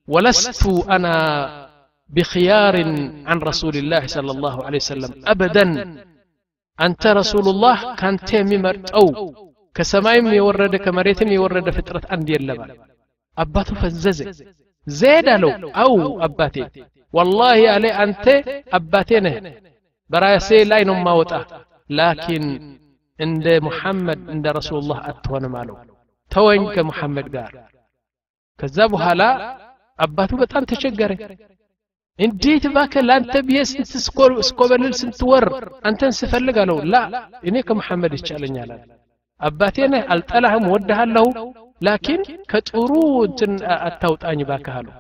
ወለስቱ 0.09 0.63
አና 0.95 1.07
بخيار 2.11 2.75
عن 3.27 3.39
رسول 3.41 3.75
الله 3.77 4.03
صلى 4.07 4.31
الله 4.31 4.57
عليه 4.67 4.79
وسلم 4.79 5.11
أبدا 5.27 5.65
أنت 6.87 7.05
رسول 7.21 7.47
الله 7.53 7.77
كان 8.01 8.17
تيمي 8.29 8.59
مرتو 8.65 9.07
كسمايم 9.77 10.27
يورد 10.41 10.75
كمريتم 10.85 11.29
يورد 11.39 11.67
فترة 11.77 12.03
أندي 12.15 12.35
اللبا 12.41 12.67
أباتو 13.43 13.75
فززي 13.81 14.27
زيد 15.01 15.29
له 15.43 15.53
أو 15.83 15.93
أباتي 16.27 16.65
والله 17.17 17.59
علي 17.75 17.91
أنت 18.05 18.27
أباتينه 18.79 19.35
براسي 20.11 20.65
لا 20.71 20.77
ينما 20.83 21.13
وطا 21.19 21.41
لكن 21.99 22.43
عند 23.23 23.47
محمد 23.67 24.19
عند 24.33 24.47
رسول 24.59 24.79
الله 24.83 24.99
أتوان 25.11 25.45
مالو 25.55 25.75
توين 26.33 26.63
كمحمد 26.75 27.27
قال 27.37 27.55
كذبوا 28.59 29.01
هلا 29.07 29.31
አባቱ 30.05 30.33
በጣም 30.43 30.63
ተቸገረ 30.71 31.13
እንዴት 32.19 32.65
ባከ 32.75 33.03
ለአንተ 33.09 33.35
ብዬ 33.49 33.59
ስንት 33.71 33.91
እስኮበልል 34.43 34.95
ስንት 35.01 35.21
ወር 35.31 35.45
አንተን 35.89 36.13
ስፈልግ 36.19 36.57
አለው 36.63 36.79
ላ 36.93 36.97
እኔ 37.49 37.57
ከመሐመድ 37.69 38.15
ይቻለኛል 38.19 38.71
አባቴ 39.41 39.77
ነህ 39.93 40.03
አልጠላህም 40.15 40.65
ወድሃለሁ 40.73 41.27
ላኪን 41.81 42.23
ከጥሩ 42.53 42.91
እንትን 43.27 43.53
አታውጣኝ 43.87 44.41
ባክህ 44.49 44.77
አለው 44.81 44.95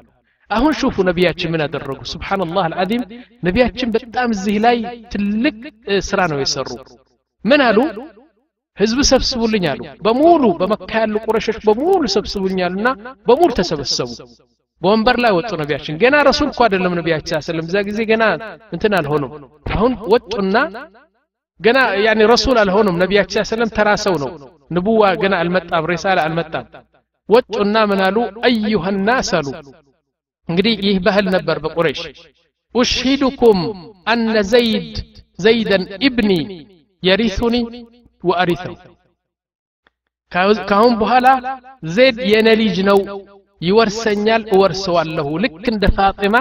አሁን 0.50 0.74
ሹፉ 0.80 0.96
ነቢያችን 1.08 1.50
ምን 1.54 1.62
አደረጉ 1.64 2.00
ስብሓንላህ 2.12 2.62
አልዓዚም 2.68 3.02
ነቢያችን 3.46 3.88
በጣም 3.96 4.28
እዚህ 4.36 4.56
ላይ 4.66 4.78
ትልቅ 5.14 5.56
ስራ 6.08 6.20
ነው 6.32 6.38
የሰሩ 6.42 6.68
ምን 7.44 7.62
አሉ 7.66 7.78
ህዝብ 8.78 8.98
ሰብስቡልኝ 9.10 9.64
አሉ 9.72 9.82
በሙሉ 10.06 10.44
በመካ 10.60 10.90
ያሉ 11.02 11.16
ቁረሾች 11.26 11.58
በሙሉ 11.66 12.02
ሰብስቡልኝ 12.14 12.60
አሉና 12.66 12.88
በሙሉ 13.28 13.50
ተሰበሰቡ 13.58 14.10
በወንበር 14.82 15.16
ላይ 15.22 15.32
ወጡ 15.36 15.50
ነቢያችን 15.60 15.94
ገና 16.02 16.16
ረሱል 16.28 16.48
እኮ 16.52 16.60
አይደለም 16.66 16.92
ነቢያችን 16.98 17.40
ሰለም 17.46 17.66
እዛ 17.68 17.78
ጊዜ 17.88 18.00
ገና 18.10 18.24
እንትን 18.74 18.92
አልሆኑም 18.98 19.32
አሁን 19.74 19.92
ወጡና 20.12 20.56
ገና 21.60 21.78
ያኒ 22.04 22.20
ረሱል 22.32 22.56
አልሆኑም 22.62 22.98
ነቢያችን 23.02 23.46
ሰለም 23.50 23.70
ተራ 23.76 23.88
ሰው 24.04 24.14
ነው 24.22 24.30
ንቡዋ 24.70 25.02
ገና 25.22 25.34
አልመጣም 25.42 25.86
ሪሳላ 25.92 26.18
አልመጣም 26.26 26.66
ወጡና 27.28 27.76
ምን 27.90 28.00
አሉ 28.06 28.16
አዩሃ 28.48 28.92
ናስ 29.00 29.30
አሉ 29.38 29.48
እንግዲህ 30.48 30.74
ይህ 30.86 30.98
ባህል 31.06 31.26
ነበር 31.34 31.56
በቁረይሽ 31.64 32.02
ኡሽሂዱኩም 32.74 33.58
አነ 34.06 34.36
ዘይድ 34.52 34.94
ዘይደን 35.38 35.84
ኢብኒ 36.06 36.30
የሪሱኒ 37.02 37.56
ወአሪሰው 38.24 38.76
ካሁን 40.70 40.94
በኋላ 41.00 41.26
ዜድ 41.96 42.16
የነ 42.30 42.48
ልጅ 42.60 42.78
ነው 42.88 42.98
ይወርሰኛል 43.63 44.43
እወርሰዋለሁ 44.55 45.27
ልክ 45.43 45.65
እንደ 45.73 45.85
ፋጢማ 45.97 46.35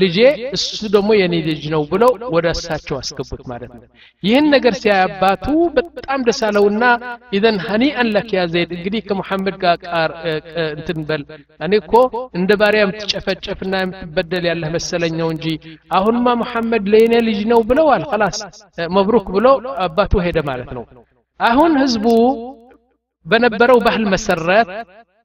ልጄ 0.00 0.16
እሱ 0.56 0.78
ደግሞ 0.94 1.10
የኔ 1.18 1.34
ልጅ 1.48 1.64
ነው 1.74 1.82
ብለው 1.90 2.12
ወደ 2.34 2.46
እሳቸው 2.54 2.96
አስገቡት 3.00 3.42
ማለት 3.50 3.70
ነው 3.74 3.82
ይህን 4.22 4.46
ነገር 4.54 4.74
ሲያያባቱ 4.80 5.44
በጣም 5.76 6.24
ደስ 6.28 6.40
አለውና 6.48 6.82
ኢዘን 7.36 7.58
ሀኒአን 7.66 8.08
ለክ 8.14 8.30
ያ 8.36 8.44
ዘይድ 8.54 8.70
እንግዲህ 8.78 9.02
ከሙሐመድ 9.08 9.56
ጋር 9.62 9.76
ቃር 9.84 10.12
እንትን 10.74 10.98
በል 11.10 11.22
እኔ 11.60 11.72
እኮ 11.82 11.94
እንደ 12.38 12.50
ባሪያ 12.62 12.82
የምትጨፈጨፍና 12.84 13.74
የምትበደል 13.82 14.46
ያለህ 14.50 14.72
መሰለኝ 14.76 15.14
ነው 15.22 15.30
እንጂ 15.34 15.46
አሁንማ 15.98 16.34
ሙሐመድ 16.42 16.88
ለእኔ 16.94 17.14
ልጅ 17.28 17.40
ነው 17.52 17.62
ብለዋል 17.70 18.04
ላስ 18.22 18.40
መብሩክ 18.96 19.28
ብለው 19.36 19.54
አባቱ 19.86 20.24
ሄደ 20.26 20.40
ማለት 20.50 20.72
ነው 20.78 20.84
አሁን 21.40 21.72
ህዝቡ 21.82 22.06
በነበረው 23.26 23.78
ባህል 23.86 24.04
መሰረት 24.12 24.68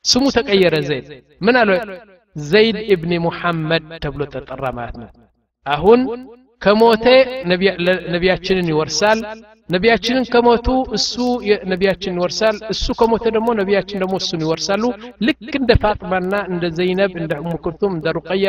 ስሙ 0.05 0.25
ተቀየረ 0.37 0.75
ዘይድ 0.89 1.09
ምን 1.41 1.57
አለ 1.61 1.71
ዘይድ 2.37 2.77
ኢብኒ 2.95 3.13
ሙሐመድ 3.25 3.87
ተብሎ 4.05 4.23
ተጠራ 4.35 4.65
ማለት 4.79 4.97
ነው 5.03 5.09
አሁን 5.67 6.01
ከሞተ 6.63 7.07
ነቢያችንን 8.13 8.67
ይወርሳል 8.73 9.19
ነቢያችንን 9.69 10.25
ከሞቱ 10.33 10.67
እሱ 10.97 11.15
ነቢያችንን 11.73 12.19
ይወርሳል 12.21 12.57
እሱ 12.73 12.87
ከሞተ 13.01 13.25
ደግሞ 13.37 13.49
ነቢያችን 13.61 14.01
ደግሞ 14.03 14.15
እሱን 14.23 14.43
ይወርሳሉ 14.45 14.83
ልክ 15.27 15.53
እንደ 15.61 15.75
ፋጥማና 15.85 16.35
እንደ 16.53 16.65
ዘይነብ 16.79 17.13
እንደ 17.23 17.35
ኡሙ 17.43 17.55
ኩልቱም 17.67 17.95
እንደ 17.99 18.13
ሩቀያ 18.19 18.47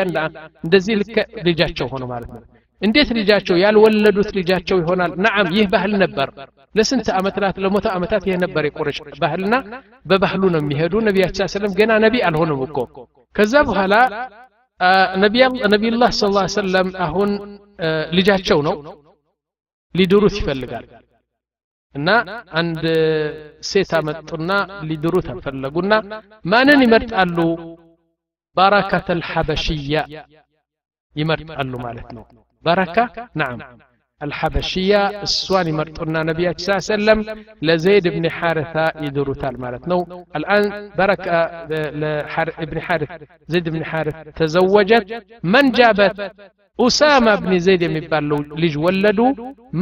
እንደዚህ 0.64 0.96
ልክ 1.02 1.16
ልጃቸው 1.48 1.90
ሆነ 1.94 2.06
ማለት 2.14 2.32
ነው 2.36 2.42
እንዴት 2.82 3.10
ልጃቸው 3.18 3.56
ያልወለዱት 3.64 4.30
ልጃቸው 4.38 4.78
ይሆናል 4.82 5.12
ናዓም 5.24 5.50
ይህ 5.58 5.66
ባህል 5.74 5.94
ነበር 6.04 6.30
ለስንት 6.76 7.08
ዓመታት 7.20 7.56
ለሞተ 7.64 7.86
ዓመታት 7.96 8.24
ይህ 8.30 8.38
ነበር 8.44 8.64
የቁረሽ 8.68 8.98
ባህልና 9.22 9.56
በባህሉ 10.06 10.44
ነው 10.54 10.62
የሚሄዱ 10.64 10.94
ነቢያችን 11.08 11.52
ሰለም 11.56 11.74
ገና 11.80 11.92
ነቢ 12.06 12.16
አልሆኑም 12.30 12.62
እኮ 12.68 12.78
ከዛ 13.36 13.54
በኋላ 13.70 13.94
ነቢዩላህ 15.66 16.12
ስ 16.20 16.32
ላ 16.36 16.44
ሰለም 16.56 16.90
አሁን 17.08 17.32
ልጃቸው 18.18 18.60
ነው 18.68 18.76
ሊድሩት 19.96 20.36
ይፈልጋል 20.40 20.86
እና 21.96 22.10
አንድ 22.60 22.84
ሴት 23.70 23.92
አመጡና 24.00 24.52
ሊድሩት 24.90 25.28
ፈለጉና 25.46 25.94
ማንን 26.46 26.82
ይመርጣሉ 26.86 27.38
ባረከተ 28.58 29.10
ልሐበሽያ 29.20 29.96
ይመርጣሉ 31.16 31.74
ማለት 31.86 32.10
ነው 32.18 32.24
بركة. 32.69 33.05
نعم. 33.35 33.59
الحبشية 34.27 35.03
السواني 35.27 35.73
مرتنا 35.79 36.21
نبي 36.31 36.45
صلى 36.57 36.77
الله 36.77 36.83
عليه 36.85 36.95
وسلم 36.97 37.45
لزيد 37.69 38.05
بن 38.09 38.25
حارثة 38.37 38.85
يدرو 39.05 39.33
تال 39.43 39.55
نو 39.91 39.99
الآن 40.39 40.65
بركة 41.01 41.37
ابن 42.65 42.77
حارث. 42.87 43.11
زيد 43.53 43.67
بن 43.75 43.83
حارث 43.91 44.17
تزوجت. 44.39 45.05
من 45.53 45.65
جابت؟ 45.79 46.19
أسامة 46.87 47.35
بن 47.35 47.53
زيد 47.67 47.83
يبالو 47.83 48.37
لج 48.63 48.75
ولدو 48.85 49.27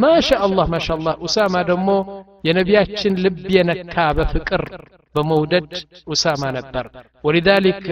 ما 0.03 0.15
شاء 0.29 0.43
الله 0.47 0.65
ما 0.75 0.79
شاء 0.87 0.97
الله. 0.99 1.15
أسامة 1.27 1.61
دمو 1.71 1.99
ينبياتشن 2.49 3.15
لبيا 3.25 3.61
ينكا 3.61 4.07
بفكر 4.17 4.63
بمودد 5.15 5.69
أسامة 6.13 6.49
نبر 6.57 6.87
ولذلك 7.27 7.85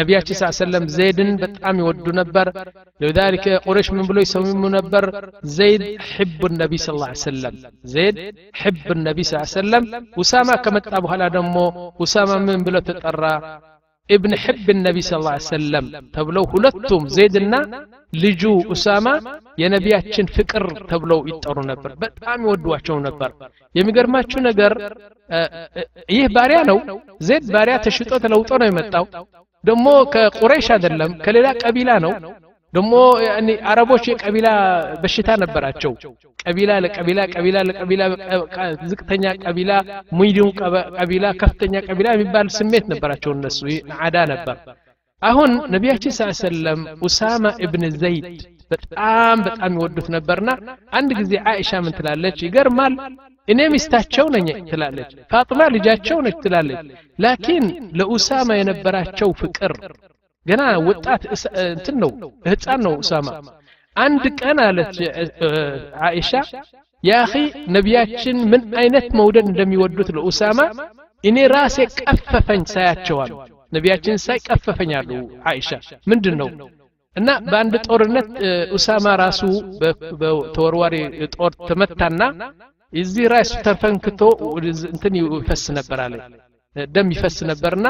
ነቢያችን 0.00 0.36
ስ 0.40 0.50
ሰለም 0.62 0.84
ዘይድን 0.96 1.30
በጣም 1.42 1.74
ይወዱ 1.82 2.06
ነበር። 2.20 2.46
ለዛሊከ 3.02 3.46
ቁረሽ 3.66 3.88
ምን 3.96 4.04
ብሎ 4.10 4.16
ይሰሙሙ 4.26 4.62
ነበር? 4.76 5.04
ዘይድ 5.56 5.82
ሕብ 6.12 6.40
ነቢ 6.62 6.72
ስ 6.84 6.88
ሰለም 7.26 7.54
ዘይድ 7.94 8.16
ሕብ 8.60 8.88
ነቢ 9.08 9.18
ስ 9.30 9.42
ሰለም 9.56 9.84
ውሳማ 10.20 10.48
ከመጣ 10.64 10.88
በኋላ 11.04 11.22
ደሞ 11.36 11.56
وسامة 12.02 12.36
من 12.46 12.58
ብሎ 12.66 12.76
ተጠራ? 12.88 13.24
ابن 14.16 14.32
حب 14.42 14.66
النبي 14.76 15.00
صلى 15.08 15.18
الله 15.20 15.34
عليه 15.36 15.52
وسلم 15.56 15.84
تبلو 16.16 16.42
هلتم 16.52 17.02
زيدنا 17.16 17.60
لجو 18.22 18.54
أسامة 18.74 19.14
يا 19.62 19.68
نبي 19.74 19.90
أتشن 19.98 20.26
فكر 20.36 20.62
تبلو 20.90 21.18
يترون 21.30 21.66
نبر 21.70 21.90
بس 22.00 22.12
عم 22.30 22.42
يودوا 22.48 22.98
نبر 23.06 23.30
يا 23.76 23.82
مقر 23.86 24.06
ما 24.12 24.18
أتشون 24.22 24.42
نبر 24.48 24.72
إيه 26.12 26.26
باريانو 26.36 26.78
زيد 27.28 27.44
باريا 27.54 27.76
تشتوت 27.84 28.24
لو 28.32 28.40
تونا 28.48 28.66
ደግሞ 29.63 29.85
ከቁረይሽ 30.13 30.67
አይደለም 30.75 31.11
ከሌላ 31.25 31.47
ቀቢላ 31.63 31.91
ነው 32.05 32.13
ደግሞ 32.73 32.93
አረቦች 33.71 34.05
የቀቢላ 34.09 34.47
በሽታ 35.03 35.29
ነበራቸው 35.43 35.91
ቀቢላ 36.43 36.71
ለቀቢላ 36.83 37.19
ቀቢላ 37.33 37.57
ለቀቢላ 37.69 38.01
ዝቅተኛ 38.89 39.25
ቀቢላ 39.45 39.71
ሙይዲን 40.17 40.49
ቀቢላ 40.99 41.25
ከፍተኛ 41.41 41.83
ቀቢላ 41.87 42.09
የሚባል 42.15 42.49
ስሜት 42.57 42.85
ነበራቸው 42.93 43.33
እነሱ 43.37 43.59
አዳ 44.07 44.25
ነበር 44.33 44.57
አሁን 45.21 45.51
ነቢያችን 45.75 46.13
ስ 46.15 46.27
ሰለም 46.41 46.81
ኡሳማ 47.07 47.53
እብን 47.65 47.83
ዘይድ 48.01 48.25
በጣም 48.71 49.37
በጣም 49.47 49.71
ይወዱት 49.77 50.07
ነበርና 50.15 50.49
አንድ 50.99 51.09
ጊዜ 51.19 51.33
አይሻ 51.51 51.79
ምን 51.85 51.95
ትላለች 51.97 52.39
ይገርማል 52.45 52.95
እኔ 53.47 53.59
ሚስታቸው 53.73 54.25
ነኝ 54.35 54.47
ትላለች 54.69 55.11
ፋጥማ 55.31 55.61
ልጃቸው 55.75 56.17
ነች 56.25 56.37
ትላለች 56.43 56.81
ላኪን 57.19 57.65
ለኡሳማ 57.99 58.49
የነበራቸው 58.59 59.29
ፍቅር 59.41 59.73
ገና 60.45 60.61
ወጣት 60.89 61.23
እንትን 61.67 61.95
ነው 62.03 62.11
ህፃን 62.47 62.81
ነው 62.85 62.93
ኡሳማ 63.01 63.29
አንድ 63.95 64.23
ቀን 64.39 64.57
አለች 64.65 64.97
አይሻ 66.07 66.31
ያኺ 67.03 67.33
ነቢያችን 67.75 68.37
ምን 68.51 68.63
አይነት 68.81 69.07
መውደድ 69.19 69.45
እንደሚወዱት 69.51 70.09
ለኡሳማ 70.17 70.59
እኔ 71.23 71.37
ራሴ 71.53 71.77
ቀፈፈኝ 72.03 72.61
ሳያቸዋል 72.73 73.31
ነቢያችን 73.71 74.17
ሳይ 74.25 74.39
ቀፈፈኝ 74.47 74.91
አሉ 74.99 75.09
አይሻ 75.49 75.69
ምንድን 76.11 76.35
ነው 76.41 76.49
እና 77.15 77.29
በአንድ 77.47 77.75
ጦርነት 77.87 78.27
ኡሳማ 78.77 79.15
ራሱ 79.21 79.41
በተወርዋሪ 80.21 80.95
ጦር 81.35 81.53
ተመታና 81.69 82.21
እዚህ 82.93 83.25
ራሱ 83.33 83.53
ተፈንክቶ 83.65 84.21
እንትን 84.91 85.13
ይፈስ 85.19 85.63
ነበር 85.77 85.99
አለ 86.05 86.13
ደም 86.75 87.07
ይፈስ 87.13 87.37
ነበርና 87.49 87.87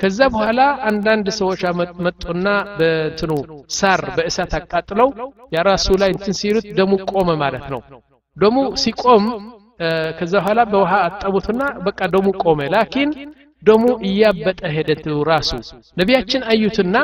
ከዛ 0.00 0.18
በኋላ 0.34 0.60
አንዳንድ 0.88 1.26
ሰዎች 1.38 1.60
መጡና 2.06 2.46
በትኑ 2.78 3.32
ሳር 3.78 4.02
በእሳት 4.16 4.52
አቃጥለው 4.58 5.08
የራሱ 5.54 5.86
ላይ 6.02 6.10
እንትን 6.16 6.36
ሲሉት 6.40 6.66
ደሙ 6.78 6.92
ቆመ 7.12 7.30
ማለት 7.42 7.66
ነው 7.74 7.80
ደሙ 8.36 8.56
ሲቆም 8.82 9.24
ከዛ 10.18 10.34
በኋላ 10.38 10.60
በውሃ 10.72 10.92
አጠቡትና 11.08 11.62
በቃ 11.86 12.00
ደሙ 12.14 12.28
ቆመ 12.44 12.60
ላኪን 12.74 13.10
ደሙ 13.62 13.84
እያበጠ 14.08 14.60
ሄደት 14.74 15.04
ራሱ 15.30 15.50
ነቢያችን 15.96 16.42
አዩትና 16.52 16.96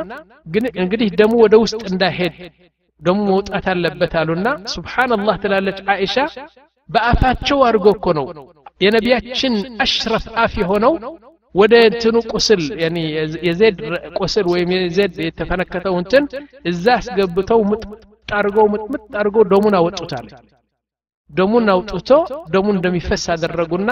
ግን 0.46 0.64
እንግዲህ 0.82 1.08
ደሙ 1.20 1.32
ወደ 1.44 1.54
ውስጥ 1.64 1.80
እንዳይሄድ 1.90 2.34
ደሙ 3.02 3.18
መውጣት 3.30 3.66
አለበት 3.72 4.12
አሉና 4.20 4.48
ሱብሓንላህ 4.74 5.36
ትላለች 5.44 5.80
አይሻ 5.94 6.16
በአፋቸው 6.89 7.59
አድርጎ 7.67 7.87
እኮ 7.95 8.07
ነው 8.17 8.25
የነቢያችን 8.81 9.53
አሽረፍ 9.83 10.25
አፍ 10.43 10.53
የሆነው 10.61 10.93
ወደ 11.55 11.73
እንትኑ 11.87 12.17
ቁስል 12.33 12.61
የዜድ 13.47 13.77
ቁስል 14.19 14.45
ወይም 14.51 14.69
የዜድ 14.75 15.15
የተፈነከተው 15.25 15.95
እንትን 16.01 16.25
እዛ 16.71 16.85
አስገብተው 16.99 17.61
ምጥምጥ 17.69 18.01
አድርገው 18.31 18.67
ምጥምጥ 18.73 19.03
አድርገው 19.19 19.45
ደሙን 19.51 19.75
አወጡታል 19.79 20.27
ደሙን 21.29 21.67
አውጥቶ 21.73 22.09
ደሙን 22.53 22.77
እንደሚፈስ 22.77 23.23
አደረጉና 23.33 23.89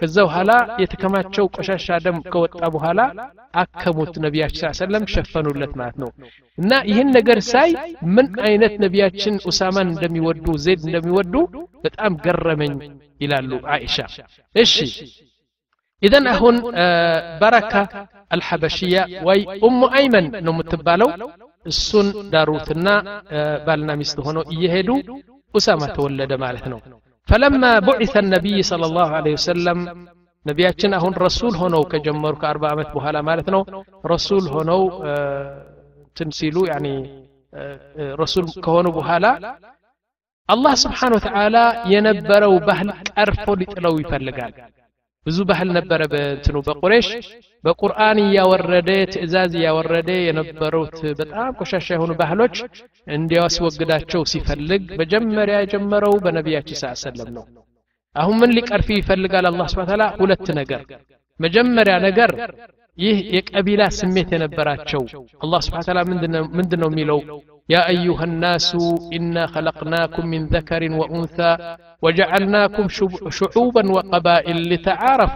ከዛ 0.00 0.16
በኋላ 0.26 0.52
የተከማቸው 0.82 1.44
ቆሻሻ 1.56 1.86
ደም 2.04 2.16
ከወጣ 2.32 2.60
በኋላ 2.74 3.00
አከሙት 3.60 4.14
ነቢያችን 4.24 4.74
ሰለም 4.78 5.04
ሸፈኑለት 5.12 5.72
ማለት 5.80 5.96
ነው 6.02 6.10
እና 6.58 6.72
ይህን 6.90 7.08
ነገር 7.16 7.38
ሳይ 7.48 7.70
ምን 8.16 8.26
አይነት 8.48 8.74
ነቢያችን 8.84 9.36
ኡሳማን 9.50 9.88
እንደሚወዱ 9.92 10.46
ዜድ 10.64 10.82
እንደሚወዱ 10.88 11.34
በጣም 11.86 12.12
ገረመኝ 12.26 12.74
ይላሉ 13.20 13.50
አይሻ 13.74 13.96
እሺ 14.54 14.74
ኢዘን 16.02 16.26
አሁን 16.32 16.56
በረካ 17.40 17.72
አልሐበሽያ 18.30 18.96
ወይ 19.28 19.40
ኡሙ 19.66 19.80
አይመን 19.98 20.26
ነው 20.46 20.52
የምትባለው 20.54 21.10
እሱን 21.66 22.08
ዳሩትና 22.32 22.88
ባልና 23.66 23.90
ሚስት 24.00 24.18
ሆነው 24.26 24.44
እየሄዱ 24.54 24.90
ኡሳማ 25.54 25.82
ተወለደ 25.96 26.32
ማለት 26.44 26.66
ነው 26.72 26.80
فلما 27.30 27.72
بعث 27.80 28.14
النبي 28.16 28.56
صلى 28.70 28.84
الله 28.90 29.08
عليه 29.18 29.34
وسلم 29.40 29.78
ነቢያችን 30.46 30.92
አሁን 30.98 31.14
ረሱል 31.26 31.54
ሆነው 31.60 31.82
ከጀመሩ 31.92 32.34
ከአርባ 32.42 32.64
ዓመት 32.74 32.88
በኋላ 32.96 33.16
ማለት 33.28 33.48
ነው 33.54 33.62
ረሱል 34.12 34.44
ሆነው 34.54 34.82
እንትን 36.04 36.28
ሲሉ 36.38 36.56
ያኒ 36.70 36.86
ረሱል 38.22 38.46
ከሆኑ 38.64 38.86
በኋላ 38.98 39.26
አላህ 40.48 40.74
ስብሓን 40.84 41.12
ወተዓላ 41.16 41.56
የነበረው 41.92 42.54
ባህል 42.68 42.90
ቀርፎ 43.16 43.46
ሊጥለው 43.60 43.94
ይፈልጋል 44.02 44.52
ብዙ 45.26 45.38
ባህል 45.50 45.68
ነበረ 45.78 46.00
በእንትኑ 46.12 46.56
በቁሬሽ 46.68 47.08
በቁርአን 47.64 48.18
እያወረደ 48.24 48.90
ትእዛዝ 49.12 49.52
እያወረደ 49.60 50.10
የነበሩት 50.26 50.96
በጣም 51.20 51.50
ቆሻሻ 51.58 51.88
የሆኑ 51.94 52.12
ባህሎች 52.20 52.56
እንዲያስወግዳቸው 53.16 54.22
ሲፈልግ 54.32 54.84
መጀመሪያ 55.02 55.58
የጀመረው 55.62 56.14
በነቢያችን 56.24 56.78
ስ 56.82 56.92
ሰለም 57.04 57.30
ነው 57.36 57.44
አሁን 58.16 58.36
ምን 58.40 58.54
ሊቀርፊ 58.56 58.88
ይፈልጋል 58.98 59.46
አላህ 59.50 59.66
ስብሐ 59.72 59.84
ተዓላ 59.88 60.04
ሁለት 60.20 60.46
ነገር 60.58 60.82
መጀመሪያ 61.40 61.94
ነገር 62.06 62.30
ይህ 62.98 63.16
የቀቢላ 63.34 63.82
ስሜት 63.96 64.28
የነበራቸው 64.34 65.02
አላህ 65.44 65.60
ስብሐ 65.66 65.80
ተዓላ 65.86 66.00
ምንድን 66.54 66.80
ነው 66.82 66.88
የሚለው 66.90 67.18
ያ 67.68 67.78
አዩሃ 67.90 68.20
ናሱ 68.42 68.70
ኢና 69.16 69.36
ኸለቅናኩም 69.54 70.26
ሚን 70.32 70.42
ዘከሪን 70.52 70.94
ወኡንሳ 71.00 71.38
ወጀዐልናኩም 72.02 72.86
ሹዑበን 73.38 73.88
ወቀባኢል 73.96 74.60
ሊተዓረፉ 74.70 75.34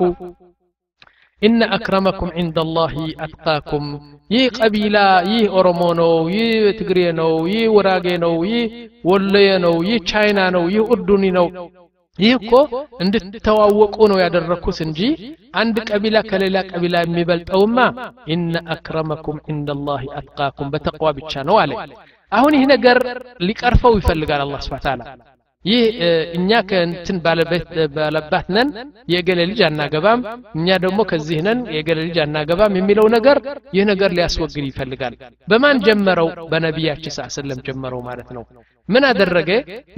ኢነ 1.45 1.61
አክረመኩም 1.75 2.31
ዒንደ 2.37 2.59
ላህ 2.75 2.95
አትቃኩም 3.25 3.85
ይህ 4.31 4.45
ቀቢላ 4.59 4.97
ይህ 5.31 5.45
ኦሮሞ 5.59 5.83
ነው 6.01 6.13
ይህ 6.35 6.49
ትግሬ 6.79 6.99
ነው 7.21 7.33
ይህ 7.53 7.65
ውራጌ 7.77 8.07
ነው 8.25 8.35
ይህ 8.51 8.65
ወሎየ 9.11 9.51
ነው 9.65 9.77
ይህ 9.89 9.99
ቻይና 10.11 10.41
ነው 10.57 10.65
ይህ 10.75 10.83
ኡርዱኒ 10.93 11.25
ነው 11.39 11.47
ይህ 12.19 12.33
እኮ 12.39 12.53
እንድትተዋወቁ 13.05 13.97
ነው 14.11 14.19
ያደረግኩት 14.23 14.79
እንጂ 14.87 15.01
አንድ 15.61 15.77
ቀቢላ 15.89 16.17
ከሌላ 16.29 16.57
ቀቢላ 16.71 16.97
የሚበልጠውማ 17.05 17.79
ኢነ 18.33 18.55
አክረመኩም 18.75 19.39
ዒንደላህ 19.49 20.03
አትቃኩም 20.19 20.71
በተቅዋ 20.75 21.11
ብቻ 21.19 21.43
ነው 21.49 21.59
አለ 21.63 21.73
አሁን 22.33 22.53
ይህ 22.57 22.65
ነገር 22.73 22.99
ሊቀርፈው 23.47 23.95
ይፈልጋል 24.01 24.43
አላህ 24.45 24.61
ስብሐ 24.67 24.81
ተዓላ 24.85 25.03
ይህ 25.65 25.83
እኛ 26.37 26.51
ከእንትን 26.69 27.17
ባለባት 27.97 28.47
ነን 28.55 28.69
የገሌ 29.13 29.41
ልጅ 29.51 29.61
አናገባም 29.67 30.21
እኛ 30.59 30.79
ደግሞ 30.85 31.01
ከዚህ 31.11 31.41
ነን 31.47 31.59
የገሌ 31.77 31.99
ልጅ 32.07 32.19
አናገባም 32.25 32.77
የሚለው 32.79 33.07
ነገር 33.17 33.39
ይህ 33.77 33.85
ነገር 33.91 34.11
ሊያስወግድ 34.19 34.65
ይፈልጋል 34.71 35.17
በማን 35.49 35.83
ጀመረው 35.89 36.31
በነቢያችን 36.53 37.15
ስ 37.17 37.29
ሰለም 37.37 37.61
ጀመረው 37.69 38.03
ማለት 38.09 38.31
ነው 38.39 38.45
ምን 38.89 39.05
አደረገ 39.11 39.51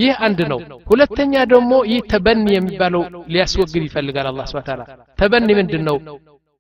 ይህ 0.03 0.13
አንድ 0.27 0.41
ነው 0.53 0.61
ሁለተኛ 0.91 1.45
ደግሞ 1.55 1.73
ይህ 1.93 2.03
ተበኒ 2.13 2.47
የሚባለው 2.57 3.05
ሊያስወግድ 3.35 3.85
ይፈልጋል 3.89 4.29
አላህ 4.33 4.47
ስብሐ 4.53 4.65
ተዓላ 4.69 4.83
ተበኒ 5.19 5.49
ምንድን 5.61 5.85
ነው 5.91 5.99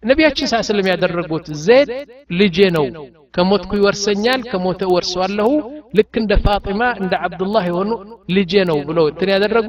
ነቢያችን 0.02 0.48
ሳ 0.50 0.61
ስለም 0.68 0.87
ያደረጉት 0.90 1.46
ዜድ 1.64 1.90
ልጄ 2.38 2.57
ነው 2.76 2.87
ከሞትኩ 3.35 3.70
ይወርሰኛል 3.78 4.40
ከሞተ 4.50 4.83
ወርሰዋለሁ 4.94 5.50
ልክ 5.98 6.14
እንደ 6.20 6.33
ፋጢማ 6.44 6.83
እንደ 7.02 7.14
አብዱላህ 7.26 7.64
የሆኑ 7.70 7.90
ልጄ 8.37 8.62
ነው 8.70 8.78
ብለው 8.88 9.07
እንትን 9.12 9.31
ያደረጉ 9.35 9.68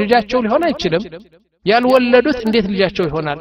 ልጃቸው 0.00 0.42
ሊሆን 0.46 0.64
አይችልም 0.68 1.04
ያልወለዱት 1.66 2.40
እንዴት 2.46 2.66
ልጃቸው 2.72 3.06
ይሆናል 3.08 3.40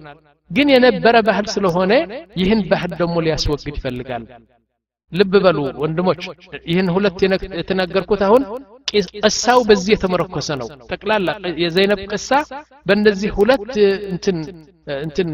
ግን 0.52 0.68
የነበረ 0.74 1.16
ባህል 1.28 1.48
ስለሆነ 1.56 1.94
ይህን 2.42 2.62
ባህል 2.70 2.92
ደግሞ 3.02 3.16
ሊያስወግድ 3.26 3.68
ይፈልጋል 3.74 4.24
ልብ 5.12 5.34
በሉ 5.44 5.60
ወንድሞች 5.82 6.22
ይህን 6.72 6.88
ሁለት 6.96 7.20
የተናገርኩት 7.60 8.22
አሁን 8.28 8.44
ቅሳው 9.22 9.60
በዚህ 9.70 9.92
የተመረኮሰ 9.94 10.50
ነው 10.62 10.68
ጠቅላላ 10.92 11.30
የዘይነብ 11.64 12.02
ቅሳ 12.12 12.30
በእነዚህ 12.86 13.32
ሁለት 13.38 13.72
እንትን 14.12 14.38
እንትን 15.06 15.30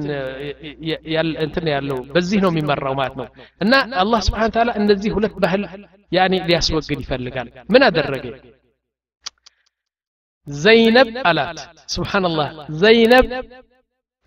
እንትን 1.43 1.65
ያለው 1.73 1.99
በዚህ 2.15 2.39
ነው 2.45 2.51
የሚመራው 2.53 2.95
ማለት 2.99 3.15
ነው 3.19 3.27
እና 3.61 3.73
አላህ 4.03 4.21
ስብሓን 4.27 4.53
ተዓላ 4.55 4.71
እነዚህ 4.81 5.11
ሁለት 5.17 5.35
ባህል 5.43 5.63
ያኔ 6.11 6.33
ሊያስወግድ 6.49 7.01
ይፈልጋል 7.03 7.49
ምን 7.73 7.83
አደረገ 7.89 8.25
ዘይነብ 10.47 11.09
አላት 11.29 11.59
ስብሓንላህ 11.93 12.49
ዘይነብ 12.81 13.27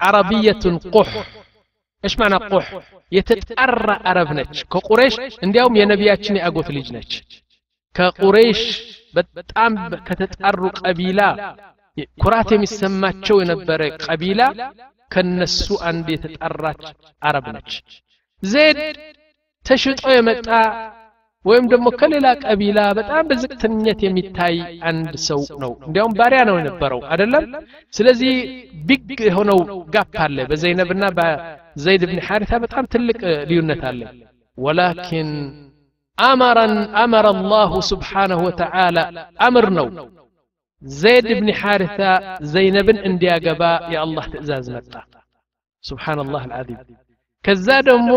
ዓረብየቱን 0.01 0.77
ቁሕ 0.95 1.11
ايش 2.05 2.15
معنى 2.19 2.37
قح 2.53 2.67
يتطرى 3.13 3.95
عرب 4.07 4.29
ነች 4.39 4.57
ከቁረይሽ 4.73 5.15
እንዲያውም 5.45 5.79
የነቢያችን 5.79 6.39
የአጎት 6.39 6.69
ልጅ 6.77 6.89
ነች 6.97 7.13
ከቁረይሽ 7.95 8.61
በጣም 9.37 9.73
ከተጣሩ 10.09 10.61
ቀቢላ 10.81 11.21
ኩራት 12.19 12.49
የሚሰማቸው 12.55 13.37
የነበረ 13.41 13.83
ቀቢላ 14.07 14.41
ከነሱ 15.11 15.67
አንድ 15.91 16.07
የተጠራች 16.15 16.83
አረብ 17.23 17.47
ነች 17.57 17.71
ዜድ 18.43 18.79
ተሽጦ 19.67 20.03
የመጣ 20.17 20.49
ወይም 21.45 21.67
ደግሞ 21.73 21.89
ከሌላ 22.01 22.29
ቀቢላ 22.45 22.81
በጣም 22.99 23.27
በዝቅተኝነት 23.31 24.01
የሚታይ 24.05 24.57
አንድ 24.91 25.13
ሰው 25.29 25.41
ነው 25.63 25.73
እንዲያውም 25.87 26.17
ባሪያ 26.19 26.41
ነው 26.49 26.57
የነበረው 26.61 27.01
አይደለም 27.13 27.45
ስለዚህ 27.93 28.35
ቢግ 28.89 29.21
የሆነው 29.29 29.61
ጋፕ 29.95 30.15
አለ 30.27 30.47
በዘይነብና 30.51 31.05
በዘይድ 31.77 32.03
ብን 32.11 32.21
ሐሪታ 32.29 32.53
በጣም 32.65 32.85
ትልቅ 32.95 33.19
ልዩነት 33.51 33.83
አለ 33.91 34.01
ወላኪን 34.59 35.31
አመረን 36.19 36.75
አመረ 37.01 37.27
አላሁ 37.37 37.73
ስብሓነሁ 37.91 38.41
ወተዓላ 38.49 38.99
አምር 39.47 39.67
ነው 39.79 39.89
ዘይድ 40.83 41.27
ብን 41.39 41.49
ሐሪታ 41.61 42.01
ዘይነብን 42.53 42.99
እንዲያገባ 43.09 43.63
የአላህ 43.95 44.25
ትእዛዝ 44.35 44.67
መጣ 44.77 44.95
ስብሓንላህ 45.85 46.43
አልዓዚም 46.47 46.79
ከዛ 47.45 47.69
ደግሞ 47.89 48.13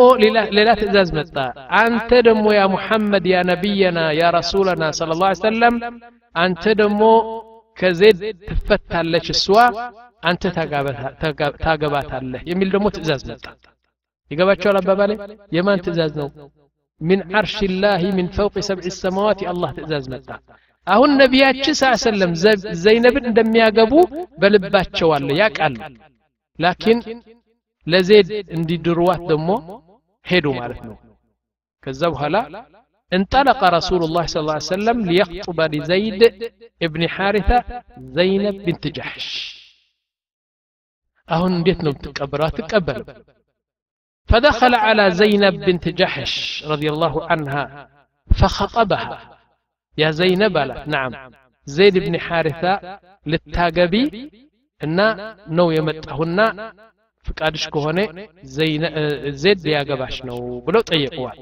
ሌላ 0.58 0.70
ትእዛዝ 0.80 1.10
መጣ 1.18 1.36
አንተ 1.82 2.12
ደግሞ 2.28 2.46
ያ 2.58 2.62
ሙሐመድ 2.76 3.26
ያ 3.34 3.40
ነቢየና 3.52 4.00
ያ 4.20 4.32
ረሱለና 4.38 4.86
ስለ 5.00 5.18
ላ 5.22 5.30
ሰለም 5.44 5.76
አንተ 6.36 6.64
ደግሞ 6.82 7.02
ከዜድ 7.78 8.20
ትፈታለች 8.48 9.28
እሷ 9.36 9.46
አንተ 10.24 10.44
ታገባታለህ 11.64 12.42
የሚል 12.52 12.70
ደግሞ 12.76 12.88
ትእዛዝ 12.96 13.22
መጣ 13.32 13.46
ይገባቸዋል 14.32 14.78
አባባሌ 14.82 15.12
የማን 15.58 15.84
ትእዛዝ 15.86 16.12
ነው 16.22 16.30
ሚን 17.02 17.22
ዓርሽ 17.40 17.54
ላህ 17.84 18.02
ሚን 18.18 18.28
ፈውቅ 18.38 18.56
ሰብዕ 18.70 18.88
ሰማዋት 19.04 19.40
የአላህ 19.44 19.72
ትእዛዝ 19.78 20.06
መጣ 20.14 20.28
አሁን 20.88 21.12
ነቢያችን 21.22 21.76
ስ 21.80 21.92
ሰለም 22.04 22.32
ዘይነብን 22.84 23.28
እንደሚያገቡ 23.32 23.94
በልባቸው 24.42 25.10
አለ 25.18 25.30
ያቃሉ 25.42 25.78
ላኪን 26.60 27.00
ለዜድ 27.88 28.30
እንዲድርዋት 28.58 29.22
ደግሞ 29.32 29.50
ሄዱ 30.26 30.48
ማለት 30.60 30.82
ነው 30.90 30.98
ከዛ 31.84 32.02
በኋላ 32.16 32.38
انطلق 33.12 33.62
رسول 33.78 34.02
الله 34.04 34.26
صلى 34.26 34.42
الله 34.42 34.54
عليه 34.54 34.74
وسلم 34.76 34.98
ليخطب 35.10 35.60
لزيد 35.76 36.22
ابن 36.82 37.02
حارثة 37.08 37.58
زينب 38.18 38.56
بنت 38.66 38.84
جحش 38.88 39.28
أهون 41.30 41.64
بيت 41.64 41.80
نو 41.84 41.92
تقبلها 41.92 42.50
تقبل 42.50 43.00
فدخل 44.30 44.74
على 44.76 45.12
زينب 45.12 45.54
بنت 45.66 45.86
جحش 45.90 46.34
رضي 46.68 46.90
الله 46.90 47.14
عنها 47.30 47.64
فخطبها 48.30 49.18
يا 49.98 50.10
زينب 50.12 50.56
لا 50.58 50.76
نعم 50.88 51.12
زيد 51.68 51.96
بن 51.98 52.14
حارثة 52.20 52.74
للتاقبي 53.26 54.06
እና 54.82 55.00
ነው 55.58 55.68
የመጣሁና 55.76 56.40
ፍቃድሽ 57.26 57.64
ከሆነ 57.74 58.00
ዜድ 59.42 59.60
ሊያገባሽ 59.68 60.18
ነው 60.30 60.38
ብለው 60.66 60.82
ጠየቁዋል 60.92 61.38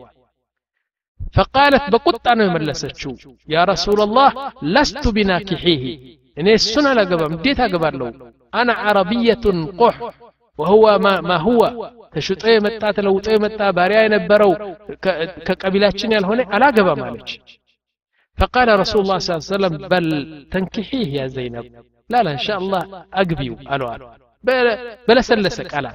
ፈቃለት 1.38 1.86
በቁጣ 1.94 2.26
ነው 2.40 2.46
የመለሰችው 2.48 3.14
ያ 3.54 3.66
ረሱላላህ 3.72 4.30
ለስቱ 4.76 5.06
ቢናኪሒህ 5.18 5.84
እኔ 6.42 6.48
እሱን 6.60 6.88
አላገባም 6.92 7.36
እንዴት 7.38 7.60
አገባለሁ 7.66 8.10
አና 8.60 8.70
ዓረብየቱን 8.88 9.60
ቁሕ 9.82 9.98
ወሁወ 10.60 10.86
ማ 11.30 11.34
ሁወ 11.46 11.64
ተሽጦ 12.16 12.44
የመጣ 12.54 12.84
ተለውጦ 12.98 13.26
የመጣ 13.36 13.60
ባሪያ 13.78 14.00
የነበረው 14.06 14.52
ከቀቢላችን 15.48 16.16
ያልሆነ 16.18 16.42
አላገባም 16.58 17.04
አለች 17.10 17.32
فقال 18.38 18.68
رسول 18.84 19.02
الله 19.04 19.20
صلى 19.24 19.32
الله 19.34 19.46
عليه 19.46 19.56
وسلم 19.56 19.74
بل 19.94 20.06
تنكحيه 20.54 21.08
يا 21.20 21.26
زينب 21.36 21.66
لا 22.10 22.20
لا 22.26 22.32
إن 22.38 22.42
شاء 22.48 22.58
الله 22.62 22.82
أقبيو 23.22 23.54
قالوا 23.70 23.92
بلسلسك 25.08 25.72
ألا 25.80 25.92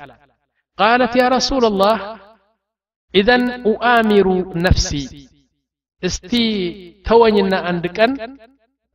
قالت 0.78 1.12
يا 1.22 1.26
رسول 1.36 1.64
الله 1.70 1.96
إذا 3.14 3.36
أؤامر 3.70 4.26
نفسي 4.66 5.04
استي 6.02 6.46
توينا 7.08 7.58
عندكن 7.68 8.10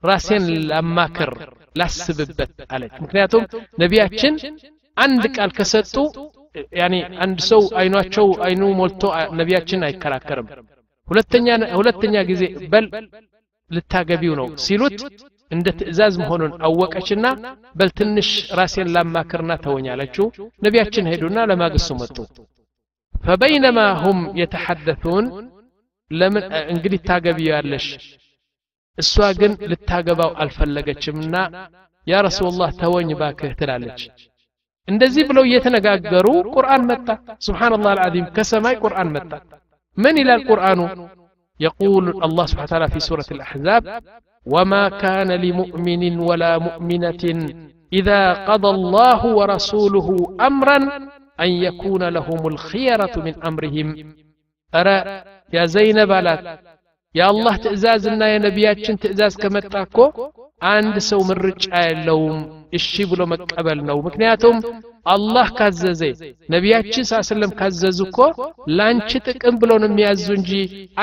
راسين 0.04 0.44
لأماكر 0.68 1.32
ላስብበት 1.81 2.53
አለች 2.75 2.95
ምክንያቱም 3.05 3.45
ነቢያችን 3.83 4.35
አንድ 4.97 5.25
ቃል 5.37 5.51
ከሰጡ 5.59 5.95
ያኒ 6.81 6.95
አንድ 7.25 7.39
ሰው 7.51 7.63
አይኗቸው 7.83 8.27
አይኑ 8.47 8.63
ሞልቶ 8.81 9.03
ነቢያችን 9.41 9.85
አይከራከርም 9.89 10.49
ሁለተኛ 11.09 11.47
ሁለተኛ 11.81 12.17
ጊዜ 12.31 12.43
በል 12.73 12.87
ልታገቢው 13.71 14.35
ነው 14.41 14.49
ሲሉት 14.65 14.99
እንደ 15.51 15.69
ትእዛዝ 15.79 16.15
መሆኑን 16.23 16.53
አወቀችና 16.67 17.27
በል 17.79 17.91
ትንሽ 17.99 18.29
ራሴን 18.59 18.91
ላማክርና 18.97 19.53
ተወኛለችው 19.65 20.27
ነቢያችን 20.67 21.11
ሄዱና 21.13 21.39
ለማግስቱ 21.53 21.91
መጡ 22.03 22.17
فبينما 23.15 23.87
هم 24.05 24.19
يتحدثون 24.43 25.25
لمن 26.11 26.43
انقدي 26.71 26.99
تاقبي 27.09 27.45
يالش 27.51 27.87
እሷ 28.98 29.16
ግን 29.40 29.52
ልታገባው 29.72 30.32
አልፈለገችምና 30.44 31.36
ያ 32.08 32.22
ረሱላህ 32.28 32.70
ተወኝ 32.82 33.10
ባክህ 33.22 33.54
ትላለች 33.60 34.02
እንደዚህ 34.88 35.24
ብለው 35.30 35.44
እየተነጋገሩ 35.48 36.28
ቁርአን 36.56 36.84
መጣ 36.90 37.08
ስብሓንላህ 37.48 37.92
አልዓዚም 37.94 38.28
ከሰማይ 38.36 38.76
ቁርአን 38.84 39.10
መጣ 39.18 39.32
ምን 39.98 40.18
ይላል 40.24 40.44
ቁርአኑ 40.52 40.82
يقول 41.60 42.06
الله 42.26 42.46
سبحانه 42.46 42.68
وتعالى 42.70 42.90
في 42.90 43.00
سورة 43.00 43.30
الأحزاب 43.32 43.84
وما 44.46 44.90
كان 45.04 45.30
لمؤمن 45.46 46.20
ولا 46.20 46.58
مؤمنة 46.58 47.24
إذا 47.94 48.22
قضى 48.50 48.70
الله 48.70 49.22
ورسوله 49.40 50.08
أمرا 50.50 50.78
أن 51.40 51.50
يكون 51.68 52.04
لهم 52.18 52.42
الخيرة 52.48 53.14
من 53.26 53.34
أمرهم 53.50 53.88
أرى 54.74 54.98
يا 55.56 55.64
زينب 55.66 56.10
على 56.12 56.34
የአላህ 57.15 57.55
ትእዛዝና 57.65 58.23
የነቢያችን 58.31 59.01
ትእዛዝ 59.03 59.35
ከመጣ 59.43 59.73
እኮ 59.87 59.99
አንድ 60.71 60.97
ሰው 61.07 61.21
ምርጫ 61.31 61.67
የለውም 61.87 62.39
እሺ 62.79 63.05
ብሎ 63.11 63.23
መቀበል 63.33 63.79
ነው 63.89 63.99
ምክንያቱም 64.07 64.57
አላህ 65.07 65.47
ካዘዘ 65.57 66.01
ነቢያችን 66.49 67.09
ሳስለም 67.11 67.53
ካዘዙ 67.59 67.99
እኮ 68.07 68.19
ለአንቺ 68.77 69.11
ጥቅም 69.27 69.57
ብሎ 69.63 69.71
ነው 69.83 69.89
የሚያዙ 69.91 70.27
እንጂ 70.37 70.53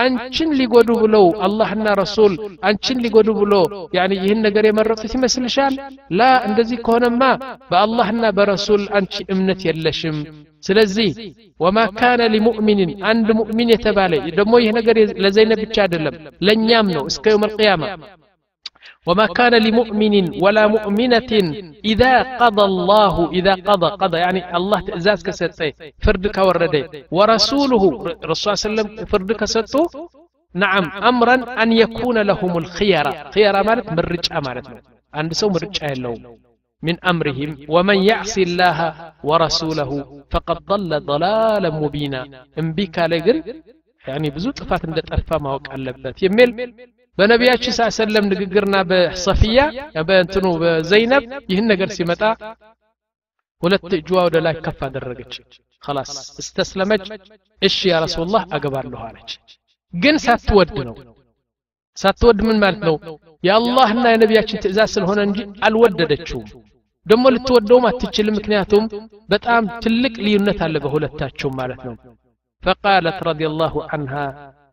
አንቺን 0.02 0.52
ሊጎዱ 0.60 0.90
ብለው 1.04 1.26
አላህና 1.48 1.96
ረሱል 2.02 2.36
አንቺን 2.70 3.02
ሊጎዱ 3.06 3.30
ብሎ 3.42 3.54
ያኒ 3.98 4.14
ይህን 4.22 4.42
ነገር 4.48 4.66
የመረጡት 4.68 5.14
ይመስልሻል 5.18 5.76
ላ 6.20 6.30
እንደዚህ 6.50 6.80
ከሆነማ 6.88 7.22
በአላህና 7.72 8.32
በረሱል 8.40 8.86
አንቺ 9.00 9.26
እምነት 9.36 9.64
የለሽም 9.70 10.20
ስለዚህ 10.67 11.11
ወማ 11.65 11.79
ካነ 11.99 12.23
ሊሙእሚንን 12.35 12.91
አንድ 13.11 13.29
ሙእሚን 13.41 13.73
የተባለ 13.75 14.13
ደግሞ 14.39 14.55
ይህ 14.65 14.73
ነገር 14.79 14.99
ለዘይነብ 15.25 15.61
ብቻ 15.67 15.77
አይደለም 15.87 16.17
ለእኛም 16.49 16.89
ነው 16.97 17.05
እስከ 17.13 17.27
የውም 17.33 17.47
አልቅያማ 17.49 17.85
وما 19.07 19.27
كان 19.39 19.55
لمؤمن 19.67 20.15
ولا 20.45 20.65
مؤمنة 20.75 21.33
إذا 21.93 22.15
قضى 22.43 22.65
الله 22.71 23.15
إذا 23.39 23.55
قضى 23.69 23.89
قضى 24.03 24.19
يعني 24.25 24.41
الله 24.59 24.79
تأزاز 24.89 25.19
كستي 25.27 25.71
فرد 26.05 26.25
كوردي 26.37 26.83
ورسوله 27.17 27.83
رسول 28.33 28.45
الله 28.47 28.55
صلى 28.55 28.55
الله 28.55 28.61
عليه 28.61 28.69
وسلم 28.71 28.89
فرد 29.11 29.31
كستو 29.41 29.83
نعم 30.55 30.85
أمرا 31.11 31.37
أن 31.63 31.69
يكون 31.83 32.17
لهم 32.31 32.53
الخيرة 32.63 33.13
خيرة 33.35 33.59
مالت 33.69 33.87
من 33.97 34.05
رجع 34.15 34.35
مالت 34.47 34.67
عند 35.19 35.31
سو 35.41 35.47
من 35.53 35.61
رجع 35.65 35.87
لهم 36.05 36.21
من 36.84 36.96
أمرهم 37.06 37.50
ومن 37.70 37.98
يعص 38.04 38.36
الله 38.40 38.78
ورسوله 39.24 39.92
فقد 40.32 40.58
ضل 40.72 40.92
ضلالا 41.10 41.70
مبينا 41.82 42.22
እምቢ 42.62 42.78
ካለ 42.96 43.14
ግን 43.26 43.38
ያኔ 44.06 44.24
ብዙ 44.36 44.46
ጥፋት 44.60 44.84
እንደጠፋ 44.88 45.30
ማወቅ 45.46 45.66
አለበት 45.76 46.16
የሚል 46.26 46.50
በነቢያችን 47.18 47.74
ሳ 47.78 47.88
ሰለም 47.98 48.26
ንግግርና 48.32 48.76
በሰፊያ 48.90 49.60
በእንትኑ 50.10 50.46
በዘይነብ 50.62 51.24
ይህን 51.52 51.66
ነገር 51.74 51.90
ሲመጣ 51.98 52.22
ሁለት 53.62 53.92
እጇ 53.98 54.10
ወደ 54.28 54.38
ላይ 54.46 54.56
ከፍ 54.66 54.80
አደረገች 54.88 55.34
ከላስ 55.84 56.12
እስተስለመች 56.42 57.06
እሺ 57.62 57.78
ያ 57.92 58.00
ረሱላህ 58.06 58.44
አገባለሁ 58.58 59.02
አለች 59.08 59.32
ግን 59.94 60.16
ሳትወድ 60.26 60.72
ነው 60.88 60.96
ሳትወድ 61.98 62.40
ምን 62.48 62.58
ማለት 62.64 62.82
ነው 62.90 62.96
የአላህና 63.44 64.06
የነቢያችን 64.14 64.62
ትእዛዝ 64.64 64.90
ስለሆነ 64.96 65.20
እንጂ 65.28 65.40
አልወደደችውም 65.68 66.48
ደግሞ 67.09 67.25
ልትወደውም 67.35 67.87
አትችልም 67.91 68.37
ምክንያቱም 68.39 68.85
በጣም 69.33 69.63
ትልቅ 69.85 70.15
ልዩነት 70.27 70.61
አለ 70.67 70.77
በሁለታቸው 70.85 71.51
ማለት 71.61 71.83
ነው 71.89 71.97
فقالت 72.63 73.19
رضي 73.31 73.47
الله 73.51 73.75
عنها 73.93 74.27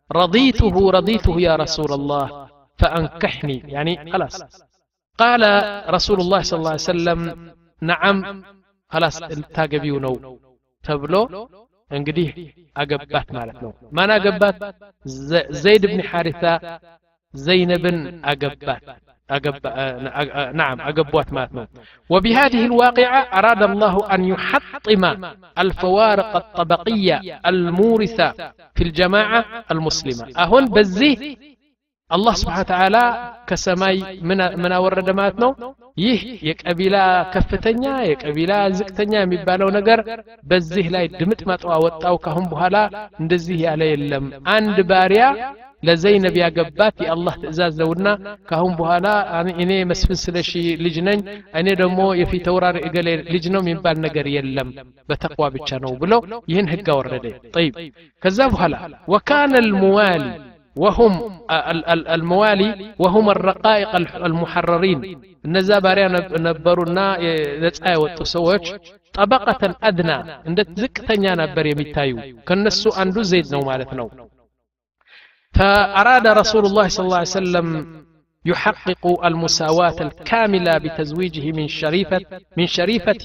رضيته 0.09 0.75
رضيته 0.97 1.35
يا 1.47 1.53
رسول 1.63 1.91
الله 1.99 2.25
فأنكحني 2.79 3.57
يعني 3.75 3.93
خلاص 4.11 4.35
قال 5.19 5.41
رسول 5.97 6.19
الله 6.23 6.41
صلى 6.41 6.59
الله 6.59 6.75
عليه 6.75 6.91
وسلم 6.91 7.19
نعم 7.81 8.17
خلاص 8.91 9.15
التاقبيو 9.35 9.95
نو 10.05 10.13
تبلو 10.83 11.23
እንግዲህ 11.91 12.29
አገባት 12.81 13.27
ማለት 13.37 13.57
ነው 13.63 13.71
ማን 13.97 14.09
አገባት 14.15 14.57
ዘይድ 15.63 15.83
ብን 15.91 16.01
ሐሪታ 16.11 16.43
ዘይነብን 17.33 17.97
አገባት 18.31 18.85
نعم 20.53 20.77
أقبوات 20.81 21.33
ماتنا 21.33 21.67
وبهذه 22.09 22.65
الواقعة 22.65 23.19
أراد 23.39 23.61
الله 23.63 23.95
أن 24.13 24.21
يحطم 24.25 25.03
الفوارق 25.59 26.31
الطبقية 26.35 27.17
المورثة 27.45 28.29
في 28.75 28.83
الجماعة 28.83 29.45
المسلمة 29.71 30.23
أهون 30.37 30.65
بزيه 30.65 31.17
الله 32.11 32.33
سبحانه 32.33 32.59
وتعالى 32.59 33.03
كسماي 33.47 33.97
من 34.21 34.39
من 34.63 34.71
ورد 34.85 35.09
ماتنا 35.19 35.49
ይህ 36.03 36.19
የቀቢላ 36.47 36.97
ከፍተኛ 37.33 37.83
የቀቢላ 38.09 38.51
ዝቅተኛ 38.77 39.13
የሚባለው 39.21 39.69
ነገር 39.77 39.99
በዚህ 40.51 40.85
ላይ 40.95 41.05
ድምጥ 41.19 41.41
መጥዋ 41.49 41.71
ወጣው 41.85 42.15
ካሁን 42.25 42.45
በኋላ 42.51 42.77
እንደዚህ 43.21 43.57
ያለ 43.65 43.81
የለም 43.89 44.25
አንድ 44.55 44.77
ባሪያ 44.91 45.25
ለዘይነብ 45.83 46.35
ያገባት 46.41 46.95
የአላህ 47.05 47.35
ትእዛዝ 47.43 47.73
ነውና 47.81 48.07
ካሁን 48.49 48.73
በኋላ 48.79 49.07
እኔ 49.63 49.71
መስፍን 49.91 50.19
ስለሺ 50.23 50.51
ልጅ 50.85 50.97
ነኝ 51.07 51.19
እኔ 51.61 51.67
ደግሞ 51.81 51.99
የፊት 52.21 52.45
ተውራሪ 52.47 52.77
እገሌ 52.89 53.09
ልጅ 53.33 53.47
ነው 53.55 53.61
የሚባል 53.63 53.97
ነገር 54.05 54.27
የለም 54.35 54.69
በተቅዋ 55.09 55.49
ብቻ 55.57 55.79
ነው 55.85 55.93
ብለው 56.03 56.21
ይህን 56.53 56.69
ህግ 56.73 56.87
አወረደ 56.95 57.25
ጠይብ 57.55 57.75
ከዛ 58.23 58.39
በኋላ 58.55 58.75
ወካነ 59.15 59.53
ልሙዋሊ 59.67 60.23
وهم 60.75 61.13
الموالي 62.15 62.69
وهم 62.99 63.25
الرقائق 63.35 63.91
المحررين 64.27 64.99
እነዛ 65.45 65.69
ባሪያ 65.85 66.05
ነበሩና 66.47 66.99
ነፃ 67.63 67.81
የወጡ 67.93 68.19
ሰዎች 68.35 68.65
ጠበቀተን 69.15 69.73
አድና 69.87 70.11
እንደ 70.49 70.59
ዝቅተኛ 70.81 71.23
ነበር 71.41 71.65
የሚታዩ 71.69 72.11
ከነሱ 72.47 72.83
አንዱ 73.03 73.15
ዘይድ 73.31 73.47
ነው 73.55 73.61
ማለት 73.69 73.91
ነው 73.99 74.07
فأراد 75.55 76.25
رسول 76.41 76.63
الله 76.65 76.87
صلى 76.87 77.05
الله 77.05 77.21
عليه 77.23 77.39
وسلم 77.39 77.67
يحقق 78.45 79.03
المساواة 79.25 79.97
الكاملة 80.07 80.73
بتزويجه 80.83 81.45
من 81.51 81.67
شريفة 81.81 82.19
من 82.57 82.67
شريفة 82.77 83.23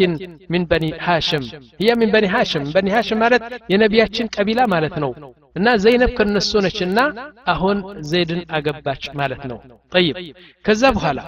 من 0.52 0.62
بني 0.72 0.90
هاشم 1.07 1.42
هي 1.83 1.90
من 2.00 2.09
بني 2.14 2.29
هاشم 2.35 2.64
بني 2.76 2.90
هاشم 2.96 3.18
مالت 3.22 3.42
ينبياتشن 3.72 4.26
قبيلة 4.37 4.62
مالت 4.74 4.94
نو 5.02 5.12
እና 5.59 5.68
ዘይነብ 5.83 6.11
ከነሱ 6.16 6.50
ነችና 6.64 6.98
አሁን 7.52 7.76
ዘይድን 8.11 8.40
አገባች 8.57 9.05
ማለት 9.20 9.42
ነው 9.50 9.59
ጠይብ 9.94 10.16
ከዛ 10.66 10.83
በኋላ 10.96 11.20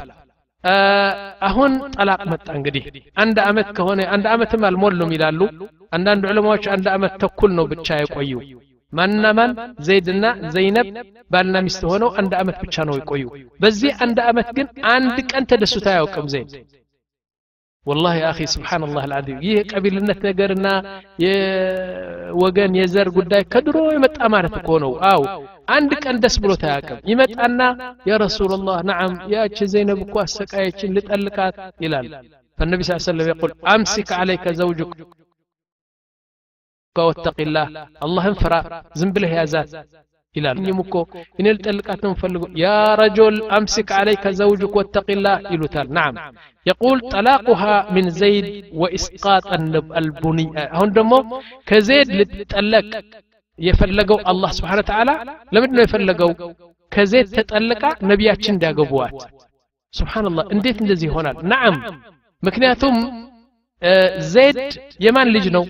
አሁን 1.49 1.73
ጠላቅ 1.97 2.21
መጣ 2.33 2.47
እንግዲህ 2.59 2.85
አንድ 3.23 3.37
አመት 3.49 3.69
ከሆነ 3.77 4.01
አንድ 4.15 4.27
አመትም 4.35 4.65
አልሞሉም 4.69 5.13
ይላሉ 5.17 5.41
አንዳንድ 5.97 6.25
ዑለማዎች 6.31 6.65
አንድ 6.75 6.87
አመት 6.97 7.15
ተኩል 7.23 7.53
ነው 7.59 7.67
ብቻ 7.73 7.97
የቆዩ 8.03 8.33
ማንና 8.93 9.25
ማን 9.39 9.51
ዘይድና 9.87 10.25
ዘይነብ 10.55 10.87
ባልና 11.33 11.57
ሚስት 11.67 11.83
ሆነው 11.91 12.11
አንድ 12.21 12.33
አመት 12.41 12.59
ብቻ 12.65 12.85
ነው 12.89 12.95
የቆዩ 12.99 13.25
በዚህ 13.63 13.91
አንድ 14.05 14.19
አመት 14.31 14.49
ግን 14.59 14.69
አንድ 14.95 15.17
ቀን 15.33 15.47
ተደስቶ 15.53 15.87
አያውቅም 15.95 16.29
ዘይድ 16.35 16.53
والله 17.87 18.15
يا 18.23 18.29
أخي 18.33 18.47
سبحان 18.57 18.83
الله 18.87 19.03
العظيم 19.09 19.39
ይህ 19.47 19.59
ቀቢልነት 19.71 20.19
ነገርና 20.29 20.67
የወገን 21.25 22.73
የዘር 22.81 23.09
ጉዳይ 23.19 23.43
ከድሮ 23.53 23.77
የመጣ 23.95 24.19
ማለት 24.35 24.55
እኮ 24.61 24.71
ነው 24.85 24.93
አው 25.11 25.23
አንድ 25.77 25.91
ቀን 26.05 26.17
ደስ 26.25 26.37
ብሎ 26.43 26.53
አያውቅም 26.69 26.99
ይመጣና 27.11 27.61
ያ 28.11 28.19
ረሱላላህ 28.25 28.79
ነዓም 28.91 29.15
ያቺ 29.35 29.59
ዘይነብ 29.75 30.01
እኮ 30.07 30.17
አሰቃየችን 30.27 30.95
ልጠልቃት 30.99 31.57
ይላል 31.87 32.09
فالنبي 32.59 32.83
صلى 32.83 32.93
الله 32.93 33.03
عليه 33.03 33.13
وسلم 33.13 33.29
يقول 33.35 33.51
أمسك 33.75 34.09
عليك 34.21 34.45
زوجك 34.61 34.91
واتق 37.00 37.38
الله. 37.40 37.66
اللهم 38.06 38.34
فرا 38.34 38.60
زنبله 39.00 39.42
هذا 39.42 39.62
إلى 40.38 40.52
إني 40.52 40.72
مكو 40.72 41.02
إن 41.40 41.48
التلقاتهم 41.48 42.14
فلقوا 42.22 42.50
يا 42.66 42.96
رجل 42.96 43.34
أمسك 43.58 43.92
عليك 43.92 44.28
زوجك 44.28 44.76
واتق 44.76 45.08
الله. 45.10 45.36
إلى 45.54 45.68
نعم. 45.90 46.14
يقول 46.72 46.98
طلاقها 47.16 47.92
من 47.96 48.10
زيد 48.10 48.46
وإسقاط 48.74 49.46
البني. 50.02 50.46
هون 50.78 50.90
دمو 50.92 51.20
كزيد 51.70 52.08
لتطلق 52.18 52.86
يفلقوا 53.68 54.32
الله 54.32 54.50
سبحانه 54.60 54.82
وتعالى. 54.84 55.14
لم 55.54 55.64
يدنوا 55.64 55.84
يفلقوا 55.84 56.34
كزيد 56.92 57.26
تتألقا 57.26 57.90
نبياتشن 58.12 58.58
دا 58.58 58.70
قبوات 58.78 59.20
سبحان 60.00 60.26
الله. 60.30 60.44
انديت 60.54 60.82
اندزي 60.82 61.10
هنا 61.16 61.32
نعم. 61.54 61.74
مكنياتهم 62.46 62.98
آه، 63.84 64.20
زيد 64.20 64.58
يمان 65.06 65.28
لجنو. 65.34 65.64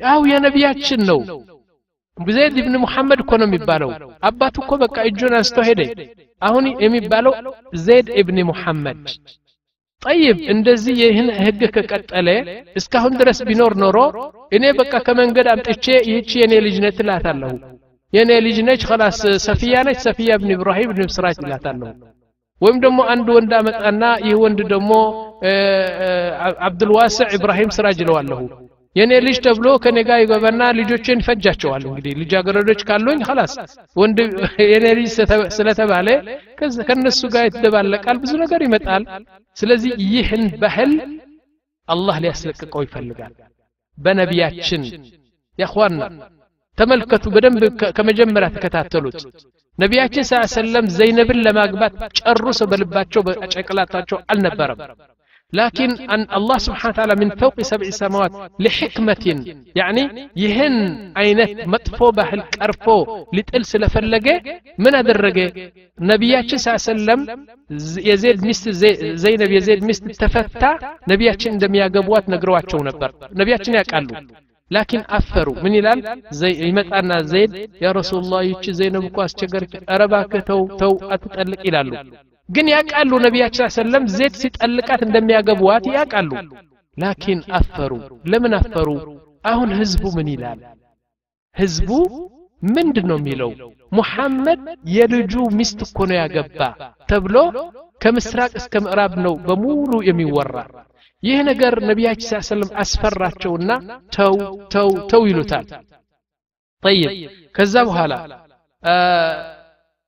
ያው 0.00 0.20
የነቢያችን 0.30 1.00
ነው 1.10 1.20
ዘይድ 2.18 2.56
ብን 2.64 2.74
ሙሐመድ 2.82 3.20
እኮ 3.22 3.32
ነው 3.40 3.46
የሚባለው 3.48 3.90
አባቱ 4.28 4.56
እኮ 4.64 4.72
በቃ 4.82 4.96
እጁን 5.08 5.34
አንስቶ 5.38 5.58
ሄደ 5.68 5.80
አሁን 6.42 6.64
የሚባለው 6.84 7.32
ዘይድ 7.84 8.08
እብን 8.20 8.38
ሙሐመድ 8.50 9.02
ጠይብ 10.02 10.38
እንደዚህ 10.52 10.94
ይህን 11.02 11.28
ህግ 11.40 11.62
ከቀጠለ 11.74 12.28
እስካሁን 12.80 13.14
ድረስ 13.20 13.38
ቢኖር 13.48 13.72
ኖሮ 13.82 13.96
እኔ 14.56 14.64
በቃ 14.78 14.92
ከመንገድ 15.06 15.48
አምጥቼ 15.54 15.86
ይህቺ 16.08 16.30
የኔ 16.42 16.54
ልጅ 16.66 16.76
ነች 16.84 16.98
እላታለሁ 17.04 17.50
የኔ 18.12 18.30
ልጅ 18.46 18.56
ነች 18.68 18.82
ከላስ 18.90 19.18
ሰፊያ 19.46 19.82
ነች 19.88 19.98
ሰፊያ 20.06 20.38
ብን 20.42 20.52
ኢብራሂም 20.56 20.92
ብን 20.92 21.04
ምስራች 21.10 21.38
እላታለሁ 21.42 21.90
ወይም 22.60 22.78
ደግሞ 22.84 23.00
አንድ 23.12 23.28
ወንድ 23.36 23.52
አመጣና 23.58 24.02
ይህ 24.26 24.34
ወንድ 24.44 24.60
ደግሞ 24.72 24.92
አብዱልዋስዕ 26.66 27.28
ኢብራሂም 27.36 27.70
ስራጅ 27.76 27.98
እለዋለሁ 28.04 28.40
የኔ 28.96 29.12
ልጅ 29.24 29.36
ተብሎ 29.44 29.66
ከኔ 29.82 29.98
ጋር 30.08 30.18
ይገባና 30.22 30.62
ልጆችን 30.78 31.20
ይፈጃቸዋል 31.22 31.82
እንግዲህ 31.88 32.12
ልጃገረዶች 32.20 32.80
ካሉኝ 32.88 33.20
ላስ 33.38 33.52
ወንድ 33.96 34.18
የኔ 34.72 34.86
ልጅ 34.98 35.08
ስለተባለ 35.58 36.08
ከነሱ 36.88 37.20
ጋር 37.34 37.44
ይደባለቃል 37.48 38.18
ብዙ 38.24 38.32
ነገር 38.42 38.62
ይመጣል 38.66 39.04
ስለዚህ 39.56 39.92
ይህን 40.14 40.44
ባህል 40.62 40.92
አላህ 41.88 42.16
ሊያስለቅቀው 42.24 42.82
ይፈልጋል 42.86 43.32
በነቢያችን 43.98 44.82
ያኳና 45.58 46.02
ተመልከቱ 46.78 47.24
በደንብ 47.34 47.62
ከመጀመሪያ 47.96 48.48
ተከታተሉት 48.54 49.18
ነቢያችን 49.78 50.24
ስ 50.28 50.38
ሰለም 50.54 50.86
ዘይነብን 50.96 51.40
ለማግባት 51.46 51.94
ጨርሶ 52.20 52.60
በልባቸው 52.70 53.22
በጨቅላታቸው 53.26 54.18
አልነበረም 54.32 54.80
لكن 55.59 55.89
أن 56.13 56.21
الله 56.37 56.57
سبحانه 56.67 56.93
وتعالى 56.93 57.15
من 57.21 57.29
فوق 57.41 57.61
سبع 57.71 57.89
سماوات 58.01 58.31
لحكمة 58.63 59.25
يعني 59.75 60.03
يهن 60.43 60.75
عينت 61.19 61.67
مطفو 61.67 62.11
بحل 62.17 62.41
كرفو 62.41 63.25
لتقل 63.33 63.63
سلفلقة 63.65 64.35
من 64.83 64.95
أدرقة. 64.95 65.47
نبياتش 66.11 66.51
صلى 66.55 66.71
الله 66.71 66.81
عليه 66.87 66.93
وسلم 66.93 67.45
يزيد 68.11 68.37
مست 68.47 68.69
زي 68.69 68.91
زينب 69.23 69.51
يزيد 69.51 69.83
مست 69.89 70.03
تفتع 70.21 70.73
نبياتش 71.11 71.47
عندما 71.47 71.77
يقبوات 71.77 72.25
نقرواتشو 72.29 72.77
نبر 72.77 73.11
نبياتش 73.39 73.67
يقالوا 73.67 74.17
لكن 74.71 74.99
أفروا. 75.09 75.63
من 75.63 75.73
يلال 75.75 76.21
زي 76.31 76.51
يمتعنا 76.67 77.21
زيد. 77.21 77.53
يا 77.81 77.91
رسول 77.91 78.19
الله 78.23 78.41
يتش 78.43 78.69
زينب 78.69 79.03
ግን 82.49 82.67
ያውቃሉ 82.73 83.11
ነቢያችን 83.25 83.71
ሰለም 83.75 84.03
ዜት 84.15 84.35
ሲጠልቃት 84.41 85.01
እንደሚያገቡዋት 85.05 85.85
ያውቃሉ 85.95 86.31
ላኪን 86.97 87.39
አፈሩ 87.59 87.93
ለምን 88.31 88.53
አፈሩ 88.59 88.89
አሁን 89.51 89.69
ህዝቡ 89.79 90.03
ምን 90.17 90.27
ይላል 90.33 90.59
ህዝቡ 91.55 91.89
ምንድን 92.67 93.05
ነው 93.09 93.17
የሚለው 93.19 93.49
ሙሐመድ 93.91 94.61
የልጁ 94.95 95.33
ሚስት 95.57 95.79
እኮ 95.87 95.97
ነው 96.09 96.17
ያገባ 96.19 96.61
ተብሎ 97.09 97.35
ከምስራቅ 98.01 98.51
እስከ 98.59 98.81
ምዕራብ 98.85 99.13
ነው 99.25 99.33
በሙሉ 99.45 99.91
የሚወራ 100.07 100.55
ይህ 101.23 101.37
ነገር 101.49 101.73
ነቢያችን 101.89 102.27
ስ 102.31 102.49
ሰለም 102.49 102.71
አስፈራቸውና 102.83 103.69
ተው 104.15 104.35
ተው 104.73 104.89
ተው 105.11 105.21
ይሉታል 105.29 105.67
ጠይብ 106.83 107.11
ከዛ 107.55 107.75
በኋላ 107.89 108.13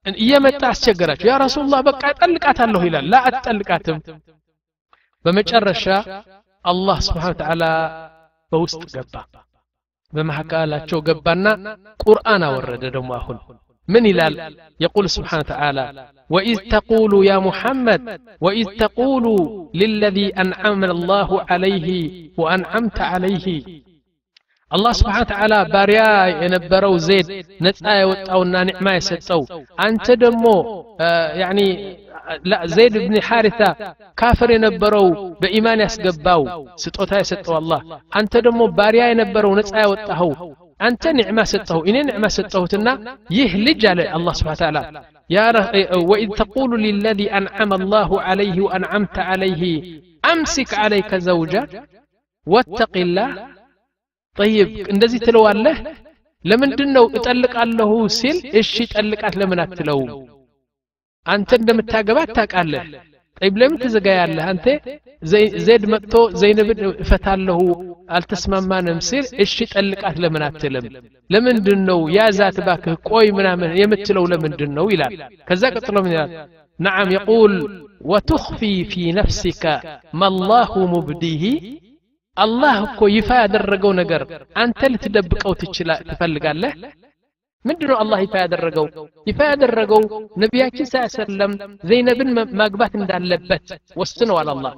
እየመጣ 0.07 0.63
አስቸገራቸው 0.73 1.29
ያ 1.31 1.35
ረሱላህ 1.45 1.81
በቃ 1.89 2.03
እጠልቃታለሁ 2.15 2.81
ይላል 2.89 3.07
ላ 3.13 3.21
አትጠልቃትም 3.29 3.99
በመጨረሻ 5.25 5.85
አላህ 6.65 6.99
ስብሓን 7.09 7.37
ተዓላ 7.41 7.65
በውስጥ 8.53 8.83
ገባ 8.95 9.15
በመካከላቸው 10.13 10.99
ገባና 11.09 11.47
ቁርአን 12.05 12.43
አወረደ 12.49 12.85
ደግሞ 12.97 13.11
አሁን 13.21 13.39
من 13.89 14.05
ይላል 14.11 14.35
يقول 14.81 15.05
سبحانه 15.17 15.43
وتعالى 15.45 15.85
وإذ 16.31 16.57
تقول 16.77 17.13
يا 17.31 17.37
محمد 17.49 18.03
وإذ 18.45 18.67
تقول 18.85 19.25
للذي 19.75 20.29
أنعم 20.43 20.83
الله 20.87 21.31
عليه 21.51 21.89
وأنعمت 22.41 22.99
عليه 23.13 23.47
አላህ 24.71 24.93
ስብሓን 25.01 25.27
ተዓላ 25.31 25.55
ባሪያ 25.73 26.03
የነበረው 26.43 26.95
ዜድ 27.07 27.29
ነፃ 27.65 27.83
የወጣውና 28.01 28.55
ኒዕማ 28.69 28.89
የሰጠው 28.97 29.43
አንተ 29.87 30.07
ደግሞ 30.23 30.47
ያኒ 31.43 31.61
ዘይድ 32.75 32.95
ብን 33.05 33.15
ሓሪታ 33.29 33.63
ካፍር 34.19 34.51
የነበረው 34.55 35.07
በኢማን 35.43 35.83
ያስገባው 35.85 36.43
ስጦታ 36.85 37.13
የሰጠው 37.23 37.55
አላህ 37.61 37.81
አንተ 38.21 38.43
ደግሞ 38.47 38.63
ባሪያ 38.79 39.07
የነበረው 39.13 39.55
ነፃ 39.61 39.73
ያወጣኸው 39.85 40.33
አንተ 40.81 41.03
ኒዕማ 41.19 41.41
ሰጠሁ 41.53 41.79
እኔ 41.91 41.97
ኒዕማ 42.09 42.27
ሰጠሁትና 42.37 42.89
ይህ 43.39 43.51
ልጅ 43.67 43.83
አለ 43.93 44.01
አላህ 44.19 44.35
ስብሓን 44.41 44.61
ተዓላ 44.63 44.79
وإذ 46.11 46.31
تقول 46.43 46.71
للذي 46.83 47.27
أنعم 47.41 47.71
الله 47.73 48.11
عليه 48.23 48.57
وأنعمت 48.61 49.17
عليه 49.31 49.63
أمسك 50.25 50.71
عليك 50.75 51.11
زوجك 51.29 51.71
واتق 52.47 52.95
الله 52.97 53.29
طيب 54.37 54.69
እንደዚህ 54.93 55.19
ትለዋለህ 55.27 55.77
ለምንድን 56.45 56.91
ነው 56.97 57.05
እጠልቃለሁ 57.17 57.91
ሲል 58.19 58.39
እሺ 58.61 58.73
ጠልቃት 58.95 59.35
ለምን 59.41 59.61
አትለውም 59.65 60.11
አንተ 61.27 61.51
እንደምታገባ 61.61 62.19
ታውቃለህ 62.37 62.85
ጠይብ 63.41 63.55
ለምን 63.61 63.79
ትዘጋያለህ 63.83 64.45
አንተ 64.53 64.67
ዘይድ 65.67 65.85
መጥቶ 65.93 66.15
ዘይነብን 66.41 66.81
እፈታለሁ 67.05 67.61
አልተስማማንም 68.17 68.99
ሲል 69.09 69.27
እሺ 69.45 69.67
ጠልቃት 69.75 70.17
ለምን 70.25 70.43
አትልም 70.49 70.87
ለምንድን 71.31 71.81
ነው 71.91 72.01
ያዛት 72.17 72.59
ባክህ 72.67 72.97
ቆይ 73.11 73.29
ምናምን 73.39 73.71
የምትለው 73.81 74.27
ለምንድን 74.33 74.73
ነው 74.79 74.89
ይላል 74.95 75.15
ከዛ 75.51 75.63
ቀጥሎ 75.77 75.97
ምን 76.07 76.15
ይላል 76.17 76.33
نعم 76.79 77.09
يقول 77.11 77.53
وتخفي 78.11 78.77
في 78.85 79.03
نفسك 79.13 79.65
ما 80.15 80.27
الله 80.33 80.71
مبديه 80.95 81.45
አላህ 82.37 82.77
እኮ 82.87 83.01
ይፋ 83.15 83.31
ያደረገው 83.43 83.93
ነገር 84.01 84.23
አንተ 84.63 84.81
ልትደብቀው 84.93 85.53
ትፈልጋለህ 86.09 86.75
ምንድን 87.65 87.89
ነው 87.91 87.97
አላህ 88.03 88.19
ይፋ 88.25 88.35
ያደረገው 88.43 88.87
ይፋ 89.27 89.41
ያደረገው 89.51 90.01
ነቢያችን 90.43 90.89
ስ 90.89 91.03
ሰለም 91.17 91.53
ዘይነብን 91.89 92.31
ማግባት 92.61 92.95
እንዳለበት 93.01 93.67
ወስነዋል 94.01 94.49
አላህ 94.55 94.73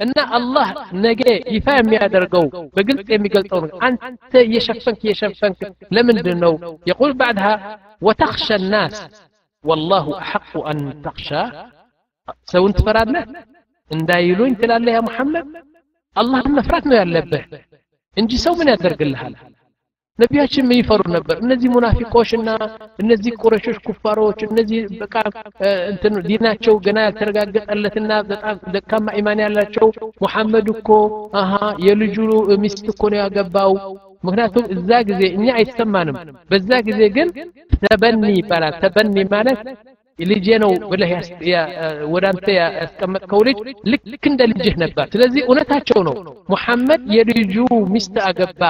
እና 0.00 0.18
አላህ 0.38 0.68
ነገ 1.04 1.22
ይፋ 1.54 1.68
የሚያደርገው 1.78 2.44
በግልጽ 2.76 3.08
የሚገልጠው 3.14 3.62
ነው 3.64 3.78
አንተ 3.86 4.32
እየሸፈንክ 4.46 5.00
እየሸፈንክ 5.06 5.58
ለምንድን 5.96 6.38
ነው 6.44 6.54
የቁል 6.90 7.12
ባዕድሃ 7.20 7.48
ወተኽሸ 8.02 8.58
ናስ 8.72 8.98
ወላሁ 9.64 10.06
አሐቁ 10.20 10.52
አን 10.70 10.78
ተኽሻ 11.04 11.30
ሰውን 12.52 12.72
ትፈራለህ 12.78 13.24
እንዳይሉኝ 13.90 14.52
ትላለህ 14.60 14.94
ያ 14.96 15.02
ሙሐመድ 15.08 15.48
አላህን 16.16 16.54
መፍራት 16.58 16.84
ነው 16.90 16.96
ያለብህ 17.00 17.44
እንጂ 18.16 18.32
ሰው 18.44 18.54
ምን 18.58 18.70
ያደርግልሃል 18.72 19.34
ነቢያችን 20.18 20.64
ምን 20.68 20.78
ይፈሩ 20.78 21.02
ነበር 21.14 21.36
እነዚህ 21.44 21.68
ሙናፊቆችና 21.74 22.48
እነዚህ 23.02 23.32
ቁረሾች 23.42 23.76
ኩፋሮች 23.86 24.40
እነዚህ 24.48 24.80
በቃ 25.02 25.14
እንትን 25.92 26.14
ዲናቸው 26.26 26.74
ገና 26.86 26.98
ያልተረጋገጠለትና 27.06 28.10
በጣም 28.30 28.58
ደካማ 28.74 29.14
ኢማን 29.20 29.40
ያላቸው 29.44 29.88
ሙሐመድ 30.24 30.68
እኮ 30.74 30.90
አሃ 31.42 31.52
የልጁ 31.86 32.16
ሚስት 32.64 32.84
እኮ 32.94 33.02
ነው 33.14 33.20
ያገባው 33.22 33.72
ምክንያቱም 34.24 34.66
እዛ 34.74 34.90
ጊዜ 35.10 35.22
እኛ 35.36 35.46
አይሰማንም 35.58 36.16
በዛ 36.50 36.70
ጊዜ 36.88 37.02
ግን 37.16 37.28
ተበኒ 37.82 38.32
ይባላል 38.38 38.74
ተበኒ 38.82 39.24
ማለት 39.32 39.60
ልጄ 40.30 40.46
ነው 40.62 40.72
ብለህ 40.90 41.10
ወደ 42.14 42.24
አንተ 42.30 42.46
ያስቀመጥከው 42.56 43.40
ልጅ 43.48 43.58
ልክ 44.12 44.24
እንደ 44.30 44.40
ልጅህ 44.52 44.74
ነበር 44.82 45.06
ስለዚህ 45.14 45.42
እውነታቸው 45.48 46.00
ነው 46.08 46.14
ሙሐመድ 46.52 47.02
የልጁ 47.16 47.54
ሚስት 47.94 48.16
አገባ 48.28 48.62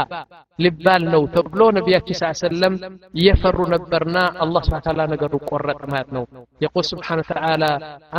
ሊባል 0.58 1.02
ነው 1.14 1.22
ተብሎ 1.34 1.60
ነቢያችን 1.78 2.18
ስ 2.20 2.30
ሰለም 2.44 2.74
እየፈሩ 3.20 3.58
ነበርና 3.74 4.16
አላህ 4.44 4.62
ስብን 4.68 4.84
ታላ 4.86 5.06
ነገሩ 5.14 5.32
ቆረጥ 5.50 5.80
ማለት 5.92 6.10
ነው 6.16 6.24
የቁል 6.64 6.86
ስብሓን 6.92 7.22
ተዓላ 7.30 7.64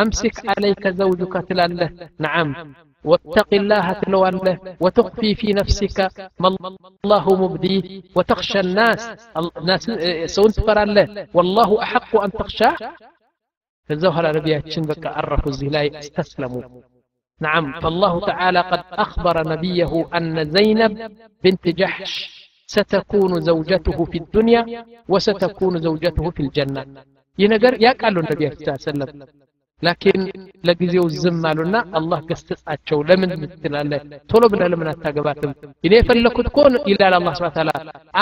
አምሲክ 0.03 0.37
አለይከ 0.53 0.93
ዘውጁከ 1.01 1.45
ትላለህ 1.49 1.91
ነዓም 2.25 2.51
واتق 3.05 3.51
الله 3.53 3.85
تلواله 4.01 4.53
وتخفي 4.83 5.29
في 5.35 5.47
نفسك 5.53 5.97
ما 6.39 6.49
الله 7.05 7.25
مبديه 7.43 7.83
وتخشى 8.17 8.59
الناس 8.59 9.01
الناس 9.59 9.83
سون 10.35 10.49
تفراله 10.57 11.05
والله 11.33 11.69
أحق 11.85 12.11
أن 12.25 12.29
تخشاه 12.31 12.75
كالزوهر 13.88 14.20
العربية 14.20 14.58
تشنبك 14.58 15.06
أرف 15.06 15.46
الزلاي 15.46 15.98
استسلموا. 15.98 16.62
نعم 17.40 17.80
فالله 17.80 18.26
تعالى 18.26 18.60
قد 18.60 18.84
أخبر 18.92 19.48
نبيه 19.48 20.08
أن 20.14 20.50
زينب 20.50 21.12
بنت 21.44 21.68
جحش 21.68 22.12
ستكون 22.66 23.40
زوجته 23.40 24.04
في 24.04 24.18
الدنيا 24.18 24.84
وستكون 25.08 25.78
زوجته 25.78 26.30
في 26.30 26.40
الجنة. 26.40 26.86
ينقر 27.38 27.82
يا 27.82 27.92
قالوا 27.92 28.22
النبي 28.22 28.50
صلى 28.50 28.62
الله 28.62 28.78
عليه 28.86 28.90
وسلم. 28.90 29.26
ላኪን 29.81 30.21
ለጊዜው 30.67 31.05
ዝም 31.21 31.37
አሉና 31.49 31.77
አላህ 31.99 32.19
ገስጻቸው 32.29 32.99
ለምን 33.09 33.31
ትላለህ 33.63 34.01
ቶሎ 34.31 34.43
ብለህ 34.51 34.67
ለምን 34.73 34.89
አታገባትም 34.91 35.53
እኔ 35.85 35.93
የፈለኩት 35.97 36.47
እኮ 36.49 36.57
ይላል 36.91 37.13
አላህ 37.19 37.33
ስብሐ 37.39 37.49
ተዓላ 37.55 37.71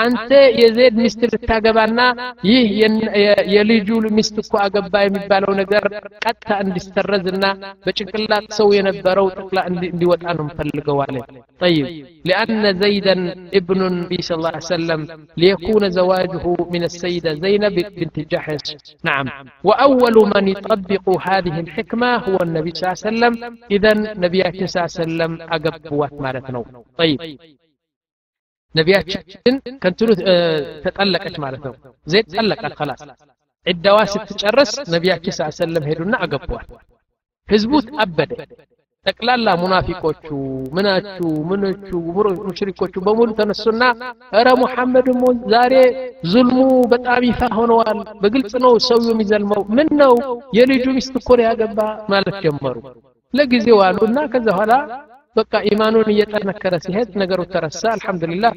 አንተ 0.01 0.29
የዜድ 0.61 0.95
ሚስት 1.03 1.21
ልታገባና 1.33 1.99
ይህ 2.49 2.63
የልጁ 3.55 3.89
ሚስት 4.19 4.37
እኮ 4.43 4.53
አገባ 4.65 5.03
የሚባለው 5.05 5.51
ነገር 5.61 5.85
ቀጥታ 6.23 6.49
እንዲሰረዝና 6.65 7.45
በጭንቅላት 7.85 8.47
ሰው 8.59 8.69
የነበረው 8.77 9.27
ጠቅላ 9.37 9.59
እንዲወጣ 9.71 10.25
ነው 10.37 10.45
የምፈልገው 10.45 10.99
አለ 11.07 11.17
طيب 11.61 11.85
لأن 12.25 12.63
زيدا 12.83 13.15
ابن 13.53 13.79
النبي 13.83 14.19
صلى 14.21 14.37
الله 14.37 14.53
عليه 14.53 14.73
وسلم 14.73 15.01
ليكون 15.37 15.83
زواجه 15.91 16.43
من 16.73 16.81
السيدة 16.83 17.31
زينب 17.43 17.75
بنت 17.97 18.17
جحش 18.31 18.65
نعم 19.03 19.25
وأول 19.63 20.15
من 20.33 20.45
يطبق 20.47 21.05
هذا 21.27 21.42
هذه 21.43 21.55
الحكمة 21.59 22.09
هو 22.27 22.37
النبي 22.45 22.71
صلى 22.73 22.83
الله 22.85 22.97
عليه 22.97 23.09
وسلم 23.09 23.33
إذا 23.75 23.91
نبياتنا 24.23 24.67
صلى 24.67 24.79
الله 24.79 24.91
عليه 24.91 25.03
وسلم 25.03 25.31
أقبوات 25.55 26.13
مالتنا 26.23 26.59
طيب 26.99 27.19
ነቢያችን 28.75 29.21
ከንትኑ 29.83 30.09
ተጠለቀች 30.85 31.35
ማለት 31.43 31.61
ነው 31.67 31.73
ዘይት 32.11 32.27
ጠለቃት 32.35 32.73
خلاص 32.79 33.01
ዒዳዋ 33.65 33.97
ስትጨርስ 34.13 34.71
ነቢያችን 34.95 35.33
ስ 35.37 35.47
ሰለም 35.61 35.85
ሄዱና 35.89 36.13
አገቧል 36.25 36.67
ህዝቡ 37.47 37.71
አበደ 38.03 38.31
ጠቅላላ 39.06 39.48
ሙናፊቆቹ 39.60 40.26
ምናቹ 40.76 41.16
ምንቹ 41.48 41.88
ሙሽሪኮቹ 42.46 42.94
በሙሉ 43.06 43.28
ተነሱና 43.38 43.82
እረ 44.38 44.48
ሙሐመድም 44.60 45.20
ዛሬ 45.52 45.74
ዙልሙ 46.32 46.58
በጣም 46.92 47.24
ይፋ 47.28 47.40
ሆነዋል። 47.58 47.98
በግልጽ 48.22 48.54
ነው 48.64 48.74
ሰው 48.88 49.00
የሚዘልመው። 49.08 49.62
ምን 49.76 49.90
ነው 50.02 50.14
የልጁ 50.58 50.86
ሚስት 50.96 51.16
እኮ 51.20 51.38
ያገባ 51.44 51.80
ማለት 52.12 52.38
ጀመሩ። 52.44 52.76
ለጊዜው 53.34 53.80
አሉና 53.86 54.18
ከዛ 54.32 54.48
ኋላ 54.58 54.72
በቃ 55.36 55.52
ኢማኑን 55.68 56.08
እየጠነከረ 56.12 56.74
ሲሄድ 56.84 57.12
ነገሩ 57.22 57.40
ተረሳ። 57.52 57.82
አልሐምዱሊላህ 57.94 58.52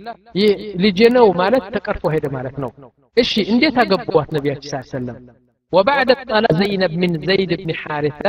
ልጄ 0.83 0.99
ነው 1.15 1.27
ማለት 1.39 1.65
ተቀርፎ 1.75 2.03
ሄደ 2.15 2.25
ማለት 2.35 2.55
ነው። 2.63 2.71
እሺ 3.17 3.33
እንዴት 3.53 3.77
አገቧት 3.83 4.29
ነቢያችን 4.35 4.69
ሰለላሁ 4.69 5.15
ዐለይሂ 5.15 5.17
ወሰለም 5.17 5.17
ወባዕደ 5.73 6.11
ጠላ 6.23 6.45
ዘይነብ 6.59 6.93
ምን 7.01 7.13
ዘይድ 7.25 7.51
ብን 7.59 7.71
ሐሪታ 7.81 8.25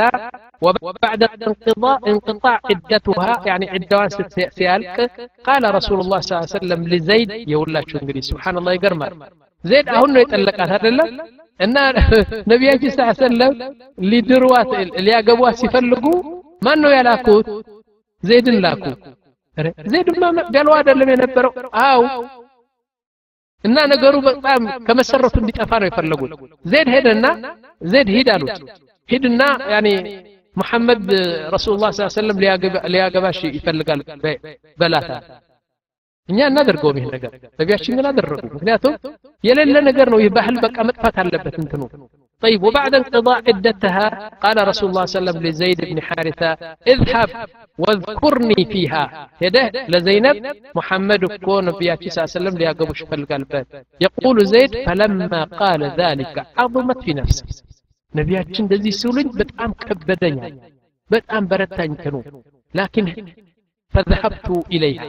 وبعد 0.62 1.22
انقضاء 1.48 1.98
انقطاع 2.12 2.56
عدتها 2.70 3.32
يعني 3.46 3.66
عدوان 3.70 4.08
سيالك 4.58 4.96
قال 5.48 5.62
رسول 5.74 5.98
الله 6.00 6.20
صلى 6.20 6.32
الله 6.32 6.48
عليه 6.48 6.58
وسلم 6.60 6.80
لزيد 6.92 7.30
يقول 7.52 7.74
شو 7.90 7.96
انجلي 7.98 8.20
سبحان 8.30 8.54
الله 8.58 8.72
يقرمر 8.72 9.10
زيد 9.64 9.86
اهن 9.88 10.16
يطلقات 10.16 10.68
هذا 10.74 10.88
እና 11.60 11.76
ነቢያችን 12.50 12.92
ስ 12.94 13.18
ሰለም 13.24 13.52
ሊድሯት 14.10 14.70
ሊያገቧት 15.06 15.58
ሲፈልጉ 15.60 16.04
ማን 16.66 16.78
ነው 16.84 16.90
ያላኩት 16.96 17.48
ዘይድን 18.22 18.56
ላኩ 18.64 18.84
ዘይድማ 19.92 20.24
መቅደሉ 20.38 20.68
አይደለም 20.78 21.10
የነበረው 21.12 21.52
አው 21.88 22.02
እና 23.64 23.76
ነገሩ 23.92 24.14
በጣም 24.28 24.62
ከመሰረቱ 24.86 25.36
እንዲጠፋ 25.42 25.70
ነው 25.82 25.88
የፈለጉት 25.88 26.32
ዘይድ 26.72 26.88
ሄደና 26.94 27.26
ዘይድ 27.92 28.08
ሂድ 28.16 28.28
አሉት 28.34 28.58
ሂድና 29.08 29.42
ያኔ 29.74 29.88
ሙሐመድ 30.60 31.06
ረሱሉላህ 31.54 31.90
ስ 31.98 32.08
ሰለም 32.20 32.40
ሊያገባሽ 32.94 33.40
ይፈልጋል 33.58 34.00
በላታ 34.80 35.10
እኛ 36.28 36.38
እናደርገውም 36.50 36.98
ይህ 37.00 37.06
ነገር 37.14 37.32
ነቢያችን 37.60 37.96
ግን 37.98 38.06
አደረጉ 38.10 38.42
ምክንያቱም 38.56 38.94
የሌለ 39.48 39.76
ነገር 39.88 40.06
ነው 40.12 40.18
ይህ 40.22 40.30
ባህል 40.36 40.56
በቃ 40.66 40.76
መጥፋት 40.90 41.18
አለበት 41.24 41.56
እንትኑ 41.64 41.82
طيب 42.42 42.60
وبعد 42.68 42.92
انقضاء 43.00 43.38
عدتها 43.48 44.06
قال 44.44 44.56
رسول 44.70 44.86
الله 44.90 45.04
صلى 45.04 45.10
الله 45.12 45.22
عليه 45.22 45.30
وسلم 45.30 45.38
لزيد 45.46 45.78
بن 45.90 45.98
حارثة 46.08 46.50
اذهب 46.92 47.28
واذكرني 47.82 48.60
فيها 48.72 49.02
هده 49.42 49.64
لزينب 49.92 50.36
محمد 50.78 51.22
كون 51.44 51.64
نبياتي 51.68 52.08
صلى 52.10 52.18
الله 52.20 52.30
عليه 52.30 52.38
وسلم 52.38 52.54
ليقبش 52.60 52.98
فالقلبات 53.10 53.66
يقول 54.06 54.36
زيد 54.54 54.72
فلما 54.86 55.42
قال 55.62 55.80
ذلك 56.02 56.34
عظمت 56.60 56.98
في 57.04 57.12
نفسه 57.20 57.44
نبياتي 58.12 58.58
እንደዚህ 58.64 58.92
ሲሉኝ 59.00 59.28
በጣም 59.40 59.70
ከበደኝ 59.82 60.36
በጣም 61.10 61.42
በረታኝ 61.50 61.92
ከኑ 62.02 62.16
لكن 62.74 63.04
فذهبت 63.94 64.48
إليها 64.74 65.08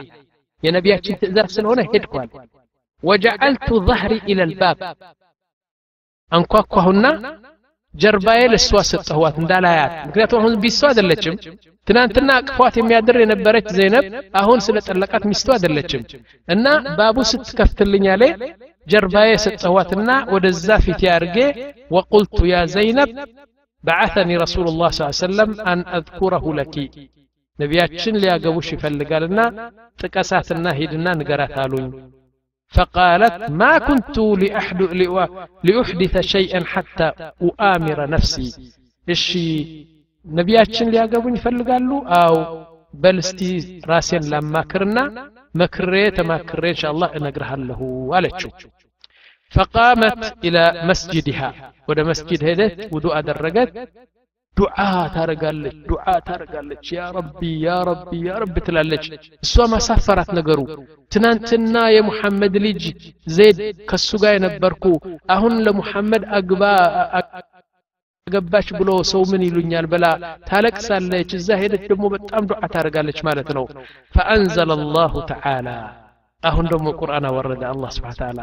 የነቢያችን 0.62 1.18
ትእዛዝ 1.20 1.48
ስለሆነ 1.56 1.80
ሄድኳል 1.92 2.28
ወጀዐልቱ 3.02 3.68
ظهري 3.88 4.18
إلى 4.30 4.42
الباب 4.48 4.78
አንኳኳሁና 6.32 7.04
ጀርባዬ 7.94 8.40
ለእሷ 8.52 8.80
ሰጠኋት 8.90 9.36
እንዳላያት 9.42 9.92
ምክንያቱም 10.08 10.38
አሁን 10.40 10.54
ቢስቱ 10.62 10.82
አይደለችም 10.88 11.36
ትናንትና 11.86 12.30
አቅፏት 12.40 12.74
የሚያድር 12.80 13.16
የነበረች 13.22 13.66
ዘይነብ 13.76 14.06
አሁን 14.40 14.58
ስለ 14.66 14.78
ጠለቃት 14.88 15.24
ሚስቱ 15.30 15.48
አይደለችም 15.56 16.02
እና 16.48 16.66
ባቡ 16.98 17.18
ስትከፍትልኝ 17.30 18.06
አለ 18.14 18.24
ጀርባዬ 18.86 19.30
ሰጠኋትና 19.44 20.10
ወደዛ 20.34 20.68
ፊት 20.86 21.00
ያርጌ 21.10 21.38
ወቁልቱ 21.96 22.38
ያ 22.52 22.64
ዘይነብ 22.76 23.10
بعثني 23.84 24.34
رسول 24.36 24.66
الله 24.68 24.88
صلى 24.90 25.02
الله 25.02 25.14
عليه 25.14 25.26
وسلم 25.26 25.50
أن 25.70 25.78
أذكره 25.98 26.44
لك 26.60 26.74
ነቢያችን 27.58 28.14
ሊያገቡሽ 28.22 28.68
ይፈልጋልና 28.74 29.38
ጥቀሳትና 30.00 30.66
ሂድና 30.78 31.06
ንገራት 31.20 31.54
አሉኝ 31.62 31.86
فقالت 32.71 33.49
ما 33.49 33.77
كنت 33.77 34.17
لأحدث 35.63 36.19
شيئا 36.19 36.63
حتى 36.63 37.11
أؤامر 37.41 38.09
نفسي. 38.09 38.71
إشي 39.09 39.87
نبياتشن 40.25 40.89
لياقبون 40.89 41.35
يفلقالو 41.35 41.97
أو 42.07 42.65
بل 42.93 43.17
استي 43.19 43.81
راسين 43.87 44.23
لما 44.33 44.61
كرنا 44.71 45.31
مكريت 45.55 46.21
ما 46.21 46.37
كريت 46.37 46.75
إن 46.75 46.81
شاء 46.81 46.91
الله 46.91 47.15
أن 47.15 47.25
أقرها 47.25 47.55
له 47.55 47.81
ولتشو 47.81 48.49
فقامت 49.55 50.45
إلى 50.45 50.81
مسجدها 50.89 51.73
ودى 51.87 52.03
مسجد 52.03 52.43
هدت 52.49 52.93
ودو 52.93 53.09
أدرقت 53.09 53.89
አደረገት 54.56 54.56
ዱዓ 54.56 54.76
ታረጋለች 55.14 55.74
ዱዓ 55.88 56.04
ታረጋለች 56.28 56.86
ያ 56.96 57.06
ረቢ 57.16 57.40
ያ 57.64 57.74
ረቢ 57.88 58.12
ያ 58.26 58.36
ረቢ 58.42 58.56
ትላለች 58.66 59.04
እሷ 59.44 59.66
ማሳፈራት 59.72 60.30
ነገሩ 60.38 60.60
ትናንትና 61.12 61.74
የሙሐመድ 61.94 62.54
ልጅ 62.66 62.82
ዘይድ 63.36 63.58
ከሱ 63.90 64.10
ጋር 64.22 64.32
የነበርኩ 64.36 64.84
አሁን 65.34 65.54
ለሙሐመድ 65.66 66.24
አግባ 66.38 66.62
ገባች 68.26 68.68
ብሎ 68.78 68.90
ሰው 69.10 69.22
ምን 69.32 69.42
ይሉኛል 69.46 69.86
ብላ 69.92 70.06
ታለቅሳለች 70.48 71.32
እዛ 71.38 71.58
ሄደች 71.60 71.84
ደግሞ 71.92 72.06
በጣም 72.14 72.48
ዱዓ 72.50 72.60
ታደርጋለች 72.72 73.20
ማለት 73.28 73.50
ነው 73.58 73.66
ፈአንዘለ 74.14 74.72
አላሁ 74.78 75.14
ተዓላ 75.30 75.68
አሁን 76.42 76.66
ደግሞ 76.72 76.88
ቁርአን 77.00 77.26
አወረደ 77.30 77.62
አላህ 77.72 77.92
ስብሓን 77.96 78.18
ተዓላ 78.22 78.40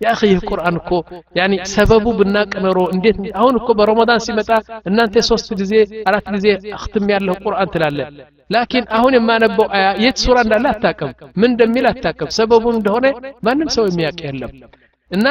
ያ 0.00 0.08
አኺ 0.12 0.20
ይህ 0.30 0.40
ቁርአን 0.48 0.76
እኮ 0.80 0.90
ያኒ 1.38 1.52
ሰበቡ 1.72 2.06
ብናቅ 2.18 2.50
ኖሮ 2.64 2.78
እንዴት 2.94 3.18
አሁን 3.40 3.54
እኮ 3.60 3.68
በረመዳን 3.78 4.20
ሲመጣ 4.26 4.50
እናንተ 4.90 5.22
ሶስት 5.28 5.48
ጊዜ 5.60 5.72
አራት 6.08 6.26
ጊዜ 6.36 6.46
አክትም 6.78 7.06
ያለሁ 7.14 7.36
ቁርአን 7.46 7.70
ትላለ 7.74 8.00
ላኪን 8.50 8.84
አሁን 8.96 9.14
የማነበው 9.16 9.66
አያ 9.76 9.86
የት 10.04 10.18
ሱራ 10.24 10.36
እንዳለ 10.44 10.66
አታቅም 10.72 11.10
ምን 11.40 11.50
እንደሚል 11.50 11.86
አታቅም 11.92 12.30
ሰበቡ 12.38 12.64
እንደሆነ 12.74 13.06
ማንም 13.48 13.70
ሰው 13.76 13.86
የሚያውቅ 13.90 14.20
የለም 14.28 14.52
እና 15.10 15.26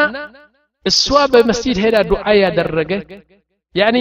እሷ 0.85 1.05
በመስጂድ 1.33 1.77
ሄዳ 1.83 1.97
ዱዓ 2.09 2.25
ያደረገ 2.41 2.91
ያኒ 3.75 3.97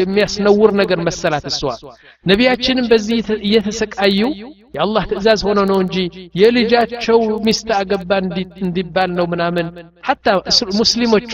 የሚያስነውር 0.00 0.70
ነገር 0.80 0.98
መሰላት 1.08 1.46
እሷ 1.50 1.60
ነቢያችንም 2.26 2.86
በዚህ 2.92 3.18
እየተሰቃዩ 3.48 4.20
የአላህ 4.76 5.04
ትእዛዝ 5.10 5.40
ሆኖ 5.48 5.60
ነው 5.70 5.78
እንጂ 5.84 5.96
የልጃቸው 6.40 7.18
ሚስት 7.46 7.68
አገባ 7.78 8.10
እንዲባል 8.64 9.10
ነው 9.18 9.26
ምናምን 9.32 9.66
ሐታ 10.08 10.26
ሙስሊሞቹ 10.80 11.32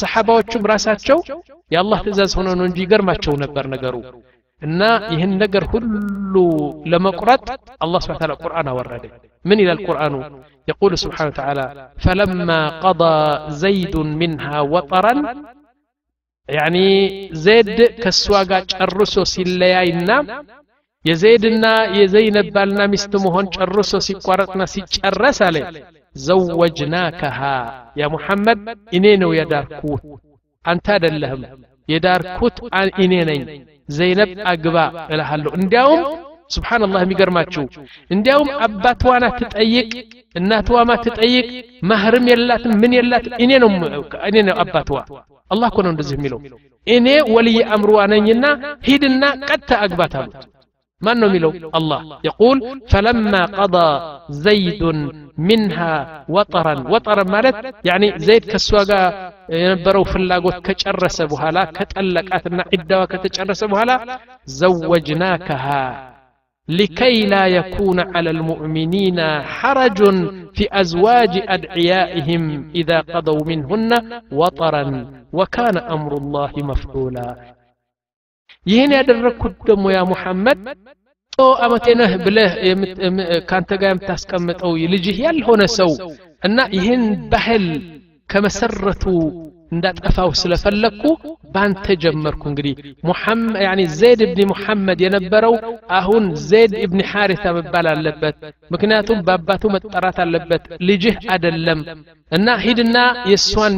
ሰሓባዎቹም 0.00 0.68
ራሳቸው 0.72 1.20
የአላህ 1.70 2.00
ትእዛዝ 2.06 2.32
ሆኖ 2.38 2.48
ነው 2.60 2.66
እንጂ 2.70 2.80
ይገርማቸው 2.84 3.36
ነበር 3.44 3.66
ነገሩ 3.74 3.96
እና 4.62 4.82
ይህን 5.12 5.32
ነገር 5.42 5.64
ሁሉ 5.72 6.34
ለመቁረጥ 6.92 7.44
አላህ 7.84 8.00
ስብሓን 8.04 8.20
ታላ 8.22 8.34
ቁርአን 8.44 8.68
አወረደ 8.72 9.04
ምን 9.44 9.60
ይላል 9.64 9.80
ቁርአኑ 9.88 10.14
يقول 10.68 10.92
سبحانه 11.04 11.30
وتعالى 11.32 11.64
فلما 12.04 12.60
قضى 12.84 13.16
زيد 13.62 13.94
منها 14.20 14.56
وطرا 14.72 15.14
ያኒ 16.48 16.76
ዘይድ 17.44 17.68
ከእሷ 18.02 18.24
ጋር 18.50 18.62
ጨርሶ 18.72 19.14
ሲለያይና 19.32 20.10
የዘይድና 21.04 21.64
የዘይነብ 21.98 22.46
ባልና 22.54 22.82
ሚስት 22.92 23.12
መሆን 23.24 23.46
ጨርሶ 23.56 23.92
ሲቋረጥና 24.06 24.62
ሲጨረስ 24.74 25.38
አለ 25.48 25.56
ዘወጅናከሃ 26.26 27.38
ያ 28.00 28.08
ሙሐመድ 28.14 28.60
እኔ 28.96 29.06
ነው 29.22 29.30
የዳርኩት 29.38 30.02
አንተ 30.64 30.86
አይደለህም 30.94 31.42
የዳርኩት 31.88 32.56
እኔ 33.04 33.14
ነኝ 33.30 33.42
ዘይነብ 33.88 34.30
አግባ 34.52 34.76
እልሃለሁ 35.14 35.52
እንዲያውም 35.58 36.02
ስብሓንላህ 36.54 37.00
የሚገርማችሁ 37.04 37.62
እንዲያውም 38.10 38.50
አባትዋና 38.66 39.26
ትጠይቅ 39.40 39.90
እናትዋማ 40.34 40.90
ትጠይቅ 41.04 41.46
ማህርም 41.90 42.26
የላትም 42.32 42.74
ምን 42.82 42.92
የላትም 42.98 43.34
እኔ 43.44 43.52
ነው 43.62 43.70
እኔ 44.28 44.36
ነው 44.48 44.56
አባትዋ 44.64 44.98
አላህ 45.50 45.68
እኮ 45.72 45.78
ነው 45.86 45.92
እንደዚህ 45.94 46.16
የሚለው 46.18 46.40
እኔ 46.86 47.06
ወልይ 47.34 47.58
አምርዋ 47.74 48.00
ነኝና 48.12 48.44
ሂድና 48.88 49.22
ቀጥታ 49.48 49.70
አግባት 49.84 50.14
አሉት 50.20 50.42
من 51.01 51.13
نملوا 51.13 51.53
الله. 51.75 52.19
يقول 52.23 52.81
فلما 52.87 53.45
قضى 53.45 54.19
زيد 54.29 54.83
منها 55.37 56.25
وطرا 56.29 56.75
وطرا 56.89 57.23
مالت 57.23 57.75
يعني 57.85 58.13
زيد 58.17 58.45
كسواغا 58.45 59.33
ينبروا 59.49 60.03
فلاغوت 60.03 60.55
لا 60.67 61.21
بهالا 61.21 61.63
كتلقاتنا 61.65 62.63
عدوا 62.73 63.05
كتشرس 63.05 63.63
بهالا 63.63 64.19
زوجناكها 64.45 66.09
لكي 66.69 67.25
لا 67.25 67.47
يكون 67.47 67.99
على 68.15 68.29
المؤمنين 68.29 69.19
حرج 69.41 69.97
في 70.53 70.67
أزواج 70.71 71.43
أدعيائهم 71.47 72.71
إذا 72.75 72.99
قضوا 72.99 73.45
منهن 73.45 74.21
وطرا 74.31 75.05
وكان 75.33 75.77
أمر 75.77 76.13
الله 76.17 76.51
مفعولا 76.57 77.58
ይህን 78.66 78.92
ያደረግኩት 78.98 79.56
ደግሞ 79.68 79.86
ያ 79.94 80.00
ሙሐመድ 80.10 80.60
አመቴ 81.64 81.86
ነህ 82.00 82.12
ብለህ 82.24 82.52
ከአንተ 83.48 83.70
ጋር 83.80 83.90
የምታስቀምጠው 83.92 84.72
ልጅህ 84.92 85.16
ያልሆነ 85.24 85.62
ሰው 85.78 85.90
እና 86.42 86.58
ይህን 86.76 87.02
ባህል 87.32 87.64
ከመሰረቱ 88.28 89.04
እንዳጠፋው 89.72 90.30
ስለፈለግኩ 90.40 91.02
ባንተ 91.54 91.86
ጀመርኩ 92.02 92.42
እንግዲህ 92.50 92.74
ያኒ 93.64 93.80
ዘይድ 93.98 94.20
እብኒ 94.26 94.40
ሙሐመድ 94.50 95.00
የነበረው 95.04 95.54
አሁን 95.98 96.24
ዘይድ 96.48 96.72
እብኒ 96.84 97.00
ሓሪታ 97.12 97.54
መባል 97.58 97.88
አለበት 97.92 98.36
ምክንያቱም 98.70 99.24
በአባቱ 99.28 99.72
መጠራት 99.76 100.18
አለበት 100.24 100.64
ልጅህ 100.90 101.18
አደለም 101.36 101.82
እና 102.32 102.56
ሂድና 102.64 102.96
የእሱን 103.32 103.74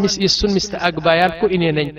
ሚስት 0.57 0.75
አግባ 0.89 1.17
ያልኩ 1.23 1.43
እኔ 1.57 1.65
ነኝ 1.79 1.91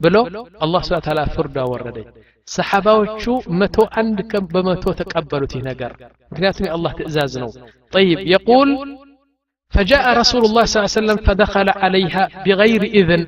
ብሎ 0.00 0.16
አላህ 0.64 0.82
ስብን 0.88 1.02
ታላ 1.06 1.20
ፍርድ 1.34 1.56
አወረደኝ 1.62 2.06
ሰሓባዎቹ 2.48 3.24
መቶ 3.60 3.76
አንድ 4.00 4.18
በመቶ 4.54 4.84
ተቀበሉት 5.00 5.52
ይህ 5.56 5.62
ነገር 5.70 5.92
ምክንያቱም 6.32 6.66
የአላህ 6.68 6.92
ትእዛዝ 7.00 7.34
ነው 7.44 7.50
ጠይብ 7.92 8.20
የቁል 8.32 8.70
فجاء 9.72 10.04
رسول 10.22 10.42
الله 10.44 10.64
صلى 10.64 10.76
الله 10.76 10.90
عليه 10.90 11.00
وسلم 11.00 11.18
فدخل 11.26 11.68
عليها 11.82 12.22
بغير 12.44 12.82
إذن 12.98 13.22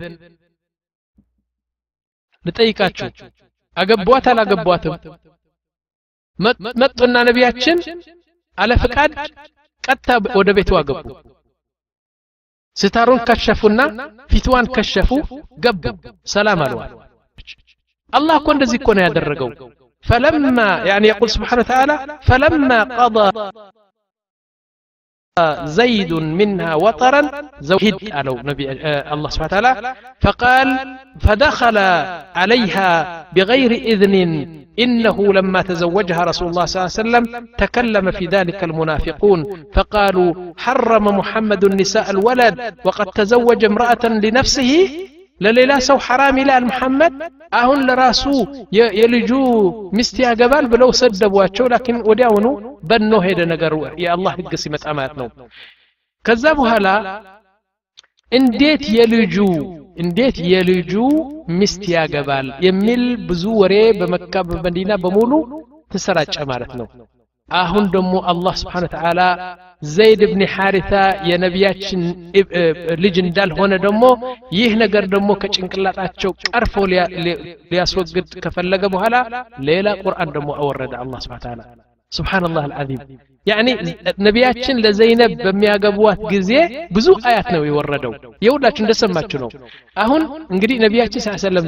ልጠይቃችሁ 2.45 3.09
አገቧት 3.77 4.27
አላገቧትም 4.33 4.95
መጡና 6.83 7.17
ነቢያችን 7.29 7.79
አለ 8.59 8.73
ፍቃድ 8.83 9.13
ቀጥታ 9.85 10.09
ወደ 10.39 10.51
ቤቱ 10.59 10.71
አገቡ 10.81 10.99
ስታሩን 10.99 11.30
ستارون 12.82 13.20
كشفونا 13.28 13.86
فتوان 14.32 14.66
كشفوا 14.76 15.22
قبو 15.64 15.92
سلام 16.36 16.60
الوال 16.68 16.92
الله 18.18 18.36
كون 18.46 18.56
رزي 18.62 18.78
كون 18.78 18.98
درقو 19.16 19.50
فلما 20.08 20.68
يعني 20.90 21.08
يقول 21.14 21.30
سبحانه 21.36 21.62
وتعالى 21.62 21.96
فلما 22.28 22.80
قضى 23.00 23.28
زيد 25.80 26.14
منها 26.14 26.76
وطرا 26.76 27.22
زوهد 27.70 27.96
ألو 28.20 28.36
نبي 28.50 28.66
الله 29.14 29.30
سبحانه 29.34 29.50
وتعالى 29.52 29.72
فقال 30.24 30.70
فدخل 31.24 31.78
عليها 32.42 32.90
بغير 33.36 33.72
إذن 33.72 34.16
إنه 34.79 35.17
لما 35.33 35.61
تزوجها 35.63 36.23
رسول 36.25 36.47
الله 36.49 36.65
صلى 36.65 36.79
الله 36.79 36.93
عليه 36.93 37.03
وسلم 37.03 37.25
تكلم 37.59 38.07
في 38.11 38.25
ذلك 38.27 38.61
المنافقون 38.65 39.41
فقالوا 39.75 40.31
حرم 40.65 41.05
محمد 41.21 41.63
النساء 41.65 42.07
الولد 42.11 42.55
وقد 42.87 43.07
تزوج 43.19 43.61
امرأة 43.65 44.05
لنفسه 44.25 44.73
ለሌላ 45.41 45.73
ሰው 45.89 45.97
ሐራም 46.05 46.37
ይላል 46.41 46.65
መሐመድ 46.69 47.15
አሁን 47.61 47.81
ለራሱ 47.89 48.23
የልጁ 48.99 49.31
ሚስት 49.97 50.17
ያገባል 50.25 50.67
ብለው 50.73 50.91
ሰደቧቸው 51.01 51.67
ላኪን 51.73 51.99
ወዲያውኑ 52.09 52.47
በኖ 52.91 53.13
ሄደ 53.27 53.41
ነገሩ 53.53 53.75
የአላህ 54.05 54.33
ህግ 54.39 54.53
ሲመጣ 54.63 54.85
ማለት 54.99 55.15
ነው 55.21 55.29
ከዛ 56.25 56.45
በኋላ 56.61 56.87
እንዴት 58.32 58.84
የልጁ 58.98 59.36
እንዴት 60.04 60.38
የልጁ 60.52 60.94
ሚስት 61.60 61.84
ያገባል 61.94 62.48
የሚል 62.66 63.02
ብዙ 63.30 63.44
ወሬ 63.62 63.74
በመካ 64.00 64.44
በመዲና 64.50 64.94
በሙሉ 65.04 65.32
ተሰራጨ 65.92 66.36
ማለት 66.52 66.72
ነው 66.80 66.88
አሁን 67.50 67.86
ደግሞ 67.96 68.14
አላህ 68.32 68.54
ስብሓን 68.60 68.86
ተዓላ 68.94 69.22
ዘይድ 69.90 70.22
ብን 70.32 70.42
ሓሪታ 70.54 70.94
የነቢያችን 71.30 72.02
ልጅ 73.04 73.16
እንዳልሆነ 73.24 73.74
ደግሞ 73.86 74.04
ይህ 74.58 74.72
ነገር 74.84 75.06
ደግሞ 75.14 75.30
ከጭንቅላጣቸው 75.42 76.32
ቀርፎ 76.50 76.76
ሊያስወግድ 77.72 78.30
ከፈለገ 78.46 78.84
በኋላ 78.96 79.16
ሌላ 79.70 79.96
ቁርአን 80.04 80.32
ደግሞ 80.38 80.50
አወረደ 80.60 80.94
አላህ 81.04 81.20
ስብሓን 81.26 81.44
ተዓላ 81.46 81.62
ስብሓን 82.12 82.46
አላህ 82.50 82.64
አልዓዚም 82.70 83.02
يعني 83.47 83.71
ነቢያችን 84.27 84.81
ለዘይነብ 84.85 85.33
በሚያገቧት 85.45 86.21
ጊዜ 86.33 86.51
ብዙ 86.97 87.07
አያት 87.29 87.49
ነው 87.55 87.63
የወረደው 87.69 88.13
የሁላችሁ 88.47 88.83
እንደሰማችሁ 88.85 89.39
ነው 89.43 89.51
አሁን 89.97 90.23
እንግዲህ 90.55 90.77
ነቢያችን 90.85 91.23
ስ 91.25 91.35
ሰለም 91.45 91.67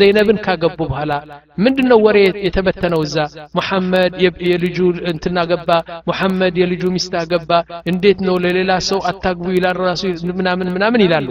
ዘይነብን 0.00 0.38
ካገቡ 0.46 0.78
በኋላ 0.82 1.12
ምንድነው 1.58 2.00
ወሬ 2.06 2.18
የተበተነው 2.46 3.00
እዛ 3.06 3.16
ሙሐመድ 3.58 4.12
የልጁ 4.48 4.78
እንትና 5.12 5.46
ገባ 5.52 5.70
ሙሐመድ 6.10 6.54
የልጁ 6.62 6.84
ሚስት 6.96 7.14
አገባ 7.22 7.50
እንዴት 7.92 8.20
ነው 8.28 8.36
ለሌላ 8.44 8.72
ሰው 8.90 9.00
አታግቡ 9.12 9.46
ይላል 9.56 9.78
ራሱ 9.86 10.04
ምናምን 10.40 10.70
ምናምን 10.76 11.04
ይላሉ 11.06 11.28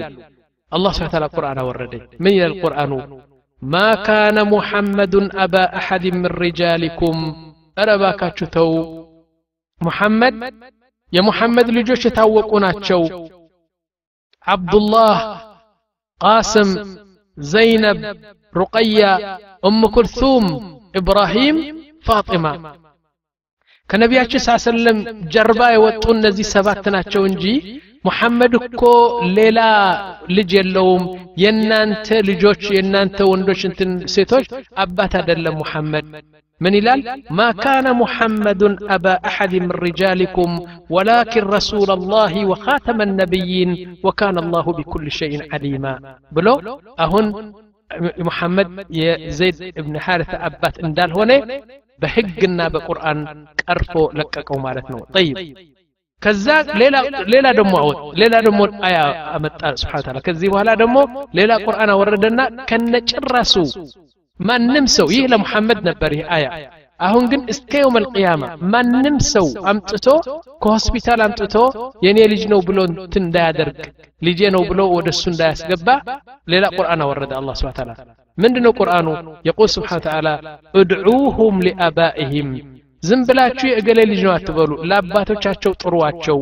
አላህ 0.72 0.92
ስብሐ 0.98 1.10
ተዓላ 1.14 1.28
ቁርአን 1.36 1.62
አወረደኝ 1.64 2.04
ምን 2.24 2.34
ይላል 2.38 2.56
ቁርአኑ 2.64 2.92
ما 3.62 3.90
كان 4.04 4.38
محمد 4.48 5.14
أبا 5.38 5.64
أحد 5.80 6.04
من 6.16 6.32
رجالكم 6.44 7.18
እረ 7.78 7.90
ባካችሁ 8.02 8.48
ተው 8.56 8.70
ሙሐመድ 9.82 10.36
የሙሐመድ 11.14 11.68
ልጆች 11.78 12.02
የታወቁ 12.06 12.52
ናቸው 12.66 13.02
አብዱላህ 14.48 15.18
ቃስም 16.22 16.70
ዘይነብ 17.38 18.00
ሩቀያ 18.54 19.02
እም 19.64 19.80
ኩልቱም 19.96 20.46
ኢብራሂም 21.00 21.58
ፋጢማ 22.06 22.46
ከነቢያችን 23.90 24.44
ሳ 24.46 24.56
ሰለም 24.66 24.98
ጀርባ 25.34 25.62
የወጡ 25.72 26.04
እነዚህ 26.16 26.46
ሰባት 26.54 26.86
ናቸው 26.96 27.24
እንጂ 27.30 27.46
ሙሐመድ 28.06 28.54
እኮ 28.60 28.82
ሌላ 29.38 29.60
ልጅ 30.38 30.52
የለውም 30.58 31.04
የእናንተ 31.44 32.08
ልጆች 32.30 32.64
የእናንተ 32.76 33.20
ወንዶች 33.30 33.62
እንትን 33.70 33.92
ሴቶች 34.14 34.48
አባት 34.84 35.14
አይደለም 35.20 35.56
ሙሐመድ 35.62 36.08
من 36.64 36.74
يلال 36.74 37.00
ما 37.40 37.48
كان 37.66 37.86
محمد 38.04 38.62
أبا 38.96 39.14
أحد 39.30 39.52
من 39.56 39.72
رجالكم 39.88 40.50
ولكن 40.96 41.44
رسول 41.58 41.90
الله 41.98 42.34
وخاتم 42.50 42.98
النبيين 43.02 43.70
وكان 44.06 44.36
الله 44.44 44.66
بكل 44.80 45.06
شيء 45.12 45.54
عليما 45.54 45.94
بلو 46.36 46.56
أهن 47.06 47.26
محمد 48.28 48.68
زيد 49.40 49.58
بن 49.86 49.94
حارثة 50.06 50.36
أبات 50.48 50.76
اندال 50.86 51.12
هنا 51.20 51.38
بحقنا 52.02 52.66
بقرآن 52.76 53.18
كرفو 53.60 54.04
لككو 54.18 54.56
مالتنا 54.66 54.98
طيب 55.16 55.38
ከዛ 56.22 56.48
ሌላ 56.82 56.96
ሌላ 57.34 57.48
ደሞ 57.58 57.74
አወጥ 57.82 57.98
ሌላ 58.22 58.36
ደሞ 58.46 58.60
አያ 58.88 58.98
አመጣ 59.36 59.62
ስብሓን 59.82 60.04
ታላ 60.06 60.20
ከዚህ 60.28 60.48
በኋላ 60.52 60.72
ደግሞ 60.82 60.98
ሌላ 61.40 61.52
ቁርአን 61.66 61.90
አወረደና 61.94 62.40
ከነጭራሱ 62.70 63.56
ማንም 64.40 64.86
ሰው 64.96 65.08
ይህ 65.14 65.26
ለሙሐመድ 65.32 65.80
ነበር 65.88 66.12
ይህ 66.16 66.26
አያ 66.36 66.48
አሁን 67.00 67.24
ግን 67.32 67.42
እስከ 67.52 67.72
የውም 67.82 67.96
አልቅያማ 68.00 68.44
ማንም 68.74 69.16
ሰው 69.30 69.48
አምጥቶ 69.72 70.08
ከሆስፒታል 70.64 71.22
አምጥቶ 71.26 71.56
የኔ 72.06 72.20
ልጅ 72.34 72.44
ነው 72.52 72.60
ብሎ 72.68 72.80
እንትን 72.90 73.24
እንዳያደርግ 73.26 73.80
ልጄ 74.22 74.52
ነው 74.56 74.64
ብሎ 74.70 74.82
ወደ 74.94 75.08
እሱ 75.16 75.24
እንዳያስገባ 75.32 75.88
ሌላ 76.48 76.66
ቁርአን 76.78 77.04
አወረደ 77.06 77.34
አላ 77.40 77.56
ስብን 77.62 77.76
ታላ 77.80 77.92
ምንድ 78.38 78.58
ነው 78.66 78.74
ቁርአኑ 78.80 79.08
የቁል 79.48 79.70
ስብሓን 79.76 80.04
ተዓላ 80.06 80.28
እድዑሁም 80.82 81.58
ሊአባኢህም 81.68 82.52
ዝም 83.04 83.24
ብላችሁ 83.30 83.68
የእገሌ 83.70 84.00
ልጅ 84.12 84.22
ነው 84.28 84.34
አትበሉ 84.36 84.72
ለአባቶቻቸው 84.90 85.74
ጥሩዋቸው 85.82 86.38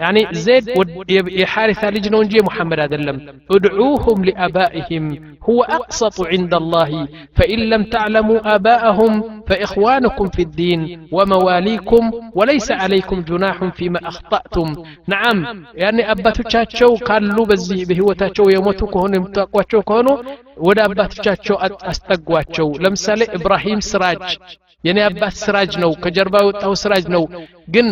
يعني 0.00 0.26
زيد 0.32 0.70
የ 1.10 1.35
حارث 1.35 1.84
ልጅ 1.84 2.06
ነው 2.06 2.28
እንጂ 2.28 2.38
محمد 2.40 2.78
አይደለም. 2.78 3.40
ادعوهم 3.50 4.24
لآبائهم. 4.24 5.36
هو 5.42 5.62
أقسط 5.62 6.26
عند 6.26 6.54
الله. 6.54 7.08
فإن 7.36 7.58
لم 7.58 7.82
تعلموا 7.84 8.54
آباءهم 8.54 9.42
فإخوانكم 9.48 10.28
في 10.28 10.42
الدين 10.42 11.08
ومواليكم 11.12 12.10
وليس 12.34 12.70
عليكم 12.70 13.20
جناح 13.20 13.64
فيما 13.64 14.08
أخطأتم. 14.08 14.84
نعم 15.06 15.64
يعني 15.74 16.10
አባቶቻቸው 16.12 16.96
ካሉ 16.96 17.46
በዚህ 17.46 17.84
ቦታቸው 17.84 18.48
የሞቱ 18.48 18.86
ከሆነም 18.86 19.14
የማታውቋቸው 19.14 19.82
ከሆኑ 19.82 20.22
ودا 20.56 20.84
أباتوشاتشو 20.84 21.54
أستقواتشو. 21.92 22.72
لمسالي 22.72 23.24
إبراهيم 23.24 23.80
سراج. 23.80 24.38
የኔ 24.83 24.99
አባት 25.07 25.35
ስራጅ 25.43 25.73
ነው 25.81 25.91
ከጀርባ 26.03 26.35
የወጣው 26.41 26.73
ስራጅ 26.81 27.05
ነው 27.13 27.23
ግን 27.67 27.87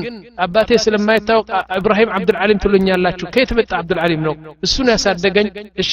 አባቴ 0.45 0.69
ስለማይታወቅ 0.83 1.47
ኢብራሂም 1.77 2.09
አብዱልዓሊም 2.17 2.59
ትሉኛላችሁ 2.63 3.27
ከየት 3.35 3.51
መጣ 3.59 3.71
አብዱልዓሊም 3.79 4.23
ነው 4.27 4.33
እሱን 4.67 4.89
ያሳደገኝ 4.93 5.47
እሺ 5.83 5.91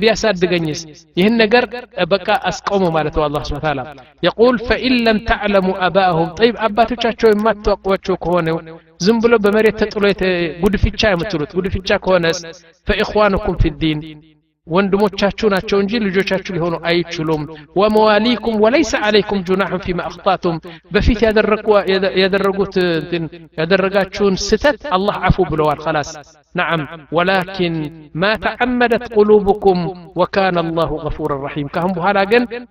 ቢያሳድገኝስ 0.00 0.82
ይህን 1.16 1.36
ነገር 1.42 1.66
በቃ 2.12 2.28
አስቆሙ 2.50 2.82
ማለት 2.96 3.16
ነው 3.18 3.24
አላህ 3.28 3.44
ስብን 3.48 3.62
ታላ 3.64 3.80
የቁል 4.22 4.58
ፈኢን 4.68 4.96
ለም 5.06 5.20
ተዕለሙ 5.30 5.70
አባአሁም 5.88 6.28
ጠይብ 6.40 6.56
አባቶቻቸው 6.68 7.30
የማታውቋቸው 7.32 8.18
ከሆነ 8.24 8.48
ዝም 9.00 9.18
ብሎ 9.24 9.34
በመሬት 9.42 9.76
ተጥሎ 9.82 10.04
ጉድፍቻ 10.62 11.02
የምትሉት 11.12 11.50
ጉድፍቻ 11.58 11.98
ከሆነስ 12.04 12.38
ፈኢኽዋንኩም 12.86 13.58
ፊ 13.62 13.72
ዲን 13.82 13.98
وندمو 14.67 15.03
وندموتشاتشو 15.03 15.47
ناتشو 15.49 15.79
انجي 15.79 15.99
لجوتشاتشو 15.99 16.53
لهونو 16.53 16.77
اي 16.89 17.03
تشلوم 17.03 17.41
ومواليكم 17.75 18.61
وليس 18.61 18.95
عليكم 18.95 19.37
جناح 19.47 19.75
فيما 19.75 20.07
اخطاتم 20.07 20.59
بفيت 20.91 21.23
يدرقوا 21.23 21.79
يا 21.91 22.27
يدرقاتشون 23.59 24.35
ستت 24.35 24.85
الله 24.95 25.13
عفو 25.13 25.43
بلوار 25.43 25.77
خلاص 25.79 26.09
نعم 26.55 26.81
ولكن 27.11 27.73
ما 28.13 28.35
تعمدت 28.35 29.13
قلوبكم 29.13 29.77
وكان 30.15 30.57
الله 30.57 30.89
غفورا 31.05 31.45
رحيم 31.45 31.67
كهم 31.67 31.91
بهالا 31.91 32.23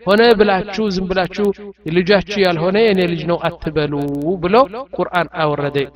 هنا 0.08 0.32
بلا 0.38 0.60
تشوز 0.60 0.98
بلا 0.98 1.24
تشو 1.26 1.52
اللي 1.86 2.02
جاتشي 2.02 2.50
الهونين 2.50 2.98
اللي 3.04 3.16
جنو 3.16 3.36
اتبلو 3.36 4.36
بلو 4.42 4.62
قران 4.96 5.26
اورده 5.42 5.86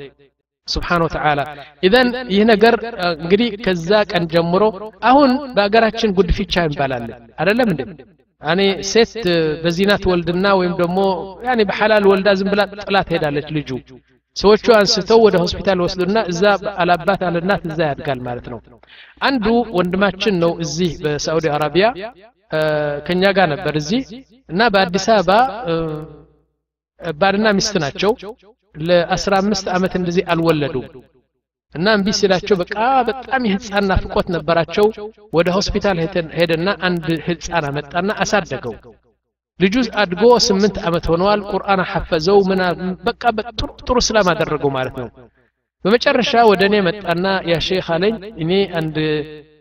ስብሓን 0.68 1.02
ወተዓላ 1.06 1.40
ኢዘን 1.84 2.10
ይህ 2.34 2.44
ነገር 2.52 2.76
እንግዲህ 3.16 3.50
ከዛ 3.66 3.90
ቀን 4.12 4.24
ጀምሮ 4.34 4.64
አሁን 5.10 5.32
በሀገራችን 5.56 6.14
ጉድፊቻ 6.18 6.64
ይባላል 6.68 7.06
አደለም 7.42 7.70
እንዴ 7.74 7.82
እኔ 8.42 8.62
ሴት 8.92 9.14
በዚና 9.64 9.92
ትወልድና 10.04 10.48
ወይም 10.60 10.74
ደግሞ 10.80 11.00
ያኔ 11.48 11.62
በሐላል 11.70 12.06
ወልዳ 12.12 12.30
ዝም 12.40 12.50
ብላ 12.54 12.62
ጥላ 12.84 12.98
ትሄዳለች 13.08 13.50
ልጁ 13.58 13.70
ሰዎቹ 14.36 14.66
አንስተው 14.78 15.20
ወደ 15.26 15.36
ሆስፒታል 15.44 15.80
ወስዱና 15.86 16.20
እዛ 16.32 16.44
አላባት 16.82 17.22
አለናት 17.30 17.64
እዛ 17.70 17.80
ያድጋል 17.90 18.20
ማለት 18.28 18.46
ነው 18.54 18.60
አንዱ 19.22 19.46
ወንድማችን 19.78 20.36
ነው 20.44 20.52
እዚህ 20.66 20.92
በሳዑዲ 21.04 21.48
አረቢያ 21.56 21.88
ከኛ 23.08 23.24
ጋር 23.38 23.48
ነበር 23.54 23.76
እዚህ 23.82 24.02
እና 24.50 24.62
በአዲስ 24.74 25.08
አበባ 25.18 25.32
ባልና 27.16 27.48
ሚስት 27.58 27.76
ናቸው 27.84 28.12
ለአስራ 28.82 29.34
አምስት 29.42 29.66
ዓመት 29.76 29.94
እንደዚህ 30.00 30.24
አልወለዱም 30.34 30.86
እና 31.76 31.88
እምቢ 31.98 32.08
ሲላቸው 32.18 32.56
በቃ 32.62 32.78
በጣም 33.10 33.42
የህፃን 33.48 33.86
ናፍቆት 33.92 34.28
ነበራቸው 34.36 34.88
ወደ 35.34 35.48
ሆስፒታል 35.58 36.00
ሄደና 36.40 36.70
አንድ 36.88 37.06
ህፃን 37.28 37.66
አመጣና 37.70 38.12
አሳደገው 38.24 38.74
ልጁ 39.60 39.76
አድጎ 40.02 40.24
ስምንት 40.46 40.78
ዓመት 40.88 41.06
ሆነዋል 41.12 41.42
ቁርአን 41.52 41.82
ሐፈዘው 41.92 42.40
ምና 42.50 42.62
በቃ 43.08 43.24
ጥሩ 43.82 43.98
ስላም 44.08 44.30
አደረገው 44.34 44.72
ማለት 44.78 44.96
ነው 45.02 45.08
በመጨረሻ 45.86 46.34
ወደ 46.50 46.62
እኔ 46.70 46.76
መጣና 46.88 47.28
ያ 47.52 47.56
ሼክ 47.68 47.88
አለኝ 47.96 48.16
እኔ 48.44 48.52
አንድ 48.80 48.98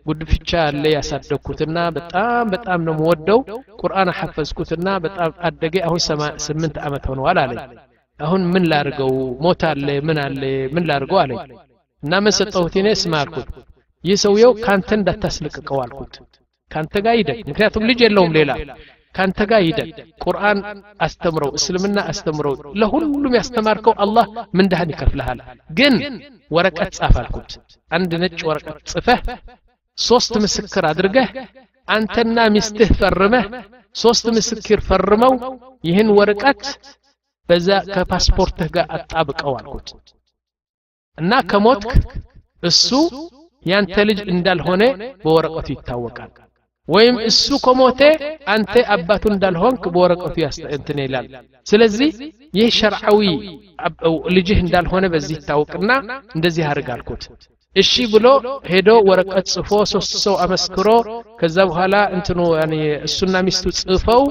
ጉድፍቻ 0.05 0.51
አለ 0.67 0.83
ያሳደግኩትና 0.93 1.77
በጣም 1.97 2.45
በጣም 2.53 2.79
ነው 2.87 2.93
የምወደው 2.95 3.39
ቁርአን 3.81 4.09
ሐፈዝኩትና 4.19 4.87
በጣም 5.05 5.31
አደገ 5.49 5.75
አሁን 5.87 6.01
ስምንት 6.47 6.77
ዓመት 6.87 7.03
ሆነዋል 7.11 7.39
አለኝ 7.43 7.59
አሁን 8.19 8.41
ምን 8.53 8.63
ላርገው 8.71 9.13
ሞት 9.43 9.61
አለ 9.69 9.87
ምን 10.07 10.17
አለ 10.23 10.41
ምን 10.75 10.83
ላርገው 10.89 11.19
አለኝ 11.23 11.39
እና 12.03 12.13
ምን 12.23 12.33
ሰጠሁት 12.39 12.75
እኔ 12.81 12.89
ስማ 13.01 13.13
አልኩት 13.21 13.49
ይህ 14.03 14.17
ሰውየው 14.23 14.53
ካንተ 14.65 14.89
እንዳታስለቅቀው 14.97 15.79
አልኩት 15.83 16.13
ካንተ 16.71 16.93
ጋር 17.05 17.15
ይደግ 17.19 17.39
ምክንያቱም 17.49 17.85
ልጅ 17.89 17.99
የለውም 18.05 18.33
ሌላ 18.37 18.51
ካንተ 19.15 19.39
ጋር 19.49 19.61
ይደግ 19.67 19.89
ቁርአን 20.23 20.59
አስተምረው 21.05 21.51
እስልምና 21.57 21.99
አስተምረው 22.11 22.53
ለሁሉም 22.81 23.33
ያስተማርከው 23.39 23.93
አላህ 24.03 24.27
ምንዳህን 24.57 24.91
ይከፍልሃል 24.93 25.39
ግን 25.79 25.95
ወረቀት 26.51 26.91
ጻፍ 26.99 27.17
አልኩት 27.21 27.51
አንድ 27.91 28.11
ነጭ 28.23 28.39
ወረቀት 28.49 28.79
ጽፈህ 28.91 29.19
ሶስት 29.97 30.33
ምስክር 30.43 30.85
አድርገህ 30.91 31.29
አንተና 31.87 32.39
ሚስትህ 32.55 32.89
ፈርመህ 32.99 33.45
ሶስት 33.95 34.25
ምስክር 34.37 34.79
ፈርመው 34.89 35.33
ይህን 35.83 36.09
ወረቀት 36.19 36.63
በዛ 37.49 37.67
ከፓስፖርትህ 37.93 38.69
ጋር 38.75 38.85
አጣብቀው 38.97 39.53
አልኩት 39.59 39.89
እና 41.17 41.31
ከሞትክ 41.51 41.93
እሱ 42.63 42.89
ያንተ 43.65 43.95
ልጅ 44.09 44.19
እንዳልሆነ 44.33 44.83
በወረቀቱ 45.23 45.67
ይታወቃል 45.75 46.31
ወይም 46.87 47.15
እሱ 47.29 47.47
ከሞተ 47.65 48.01
አንተ 48.53 48.73
አባቱ 48.95 49.23
እንዳልሆንክ 49.33 49.83
በወረቀቱ 49.93 50.35
እንትን 50.75 50.99
ይላል 51.03 51.27
ስለዚህ 51.67 52.09
ይህ 52.53 52.69
ሸርዓዊ 52.79 53.19
ልጅህ 54.37 54.59
እንዳልሆነ 54.63 55.05
በዚህ 55.13 55.35
ይታወቅና 55.37 55.91
እንደዚህ 56.35 56.63
አድርግ 56.71 56.89
አልኩት 56.95 57.23
እሺ 57.75 57.93
ብሎ 58.13 58.27
ሄዶ 58.71 58.89
ወረቀት 59.09 59.45
ጽፎ 59.53 59.69
ሶስት 59.91 60.13
ሰው 60.23 60.35
አመስክሮ 60.45 60.87
ከዛ 61.39 61.57
በኋላ 61.69 61.95
እንትኑ 62.15 62.39
እሱና 63.07 63.35
ሚስቱ 63.47 63.65
ጽፈው 63.81 64.23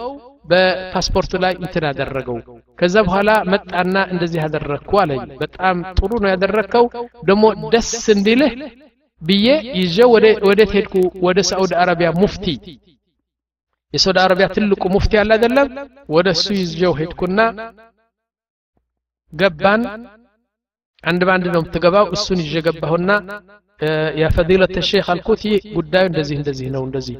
በፓስፖርት 0.45 1.33
ላይ 1.43 1.53
እንትን 1.61 1.85
አደረገው 1.89 2.37
ከዛ 2.79 2.97
በኋላ 3.07 3.31
መጣና 3.53 3.97
እንደዚህ 4.13 4.39
ያደረግኩ 4.45 4.93
አለኝ 5.03 5.21
በጣም 5.43 5.77
ጥሩ 5.99 6.11
ነው 6.23 6.31
ያደረግከው 6.33 6.87
ደግሞ 7.29 7.45
ደስ 7.75 7.91
እንዲልህ 8.15 8.53
ብዬ 9.23 9.47
ይዤ 9.81 9.97
ወዴት 10.47 10.71
ሄድኩ 10.77 10.95
ወደ 11.27 11.39
ሳዑዲ 11.49 11.73
አረቢያ 11.83 12.11
ሙፍቲ 12.21 12.47
የሳዑዲ 13.95 14.19
አረቢያ 14.25 14.47
ትልቁ 14.55 14.83
ሙፍቲ 14.95 15.13
አለ 15.23 15.31
አይደለም 15.37 15.69
ወደ 16.17 16.29
እሱ 16.37 16.47
ይዤው 16.61 16.93
ሄድኩና 17.01 17.39
ገባን 19.33 19.83
አንድ 21.05 21.21
በአንድ 21.27 21.47
ነው 21.55 21.61
የምትገባው 21.61 22.07
እሱን 22.17 22.41
ይዤ 22.45 22.57
ገባሁና 22.67 23.11
ያ 24.21 24.27
ፈዲለት 24.35 24.75
ሼክ 24.89 25.07
አልኩት 25.13 25.43
ይህ 25.47 25.63
ጉዳዩ 25.77 26.05
እንደዚህ 26.11 26.37
እንደዚህ 26.41 26.67
ነው 26.75 26.83
እንደዚህ 26.89 27.17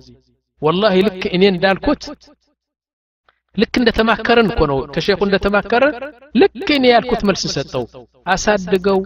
ወላሂ 0.63 0.97
ልክ 1.07 1.23
እኔ 1.37 1.43
እንዳልኩት 1.53 2.03
ልክ 3.57 3.75
እንደተማከረን 3.81 4.49
እኮ 4.51 4.61
ነው 4.71 4.79
ከሼኹ 4.95 5.21
እንደተማከረ 5.27 5.85
ልክ 6.35 6.69
እኔ 6.77 6.85
ያልኩት 6.93 7.23
መልስ 7.29 7.43
ሰጠው 7.55 7.85
አሳድገው 8.27 8.99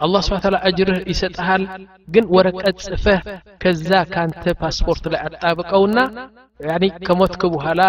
አላህ 0.00 0.20
ስብሐ 0.26 0.38
ተዓላ 0.44 0.58
አጅርህ 0.68 1.00
ይሰጥሃል 1.12 1.64
ግን 2.08 2.24
ወረቀት 2.36 2.78
ጽፈህ 2.86 3.20
ከዛ 3.62 3.90
ካንተ 4.14 4.54
ፓስፖርት 4.62 5.04
ላይ 5.12 5.20
አጣብቀውና 5.28 5.98
ያኒ 6.60 6.86
ከሞትክ 7.06 7.42
በኋላ 7.54 7.82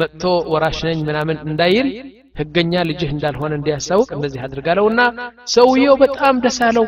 መጥቶ 0.00 0.22
ወራሽ 0.52 0.78
ነኝ 0.88 0.98
ምናምን 1.08 1.38
እንዳይል 1.48 1.88
ህገኛ 2.34 2.72
ልጅህ 2.88 3.10
እንዳልሆነ 3.14 3.52
እንዲያሳውቅ 3.58 4.08
እንደዚህ 4.16 4.40
አድርጋለውና 4.46 5.00
ሰውየው 5.54 5.96
በጣም 6.02 6.36
ደስ 6.44 6.58
አለው 6.68 6.84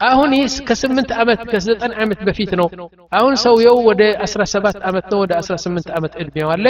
አሁን 0.00 0.30
ይህ 0.36 0.54
ከስምንት 0.68 1.10
ዓመት 1.22 1.40
ከዘጠኝ 1.50 1.92
ዓመት 2.02 2.20
በፊት 2.28 2.52
ነው 2.60 2.68
አሁን 3.12 3.34
ሰውየው 3.42 3.76
ወደ 3.88 4.02
17 4.24 4.80
ዓመት 4.88 5.06
ነው 5.12 5.18
ወደ 5.22 5.32
18 5.40 5.92
ዓመት 5.98 6.14
እድሜው 6.22 6.48
አለ 6.54 6.66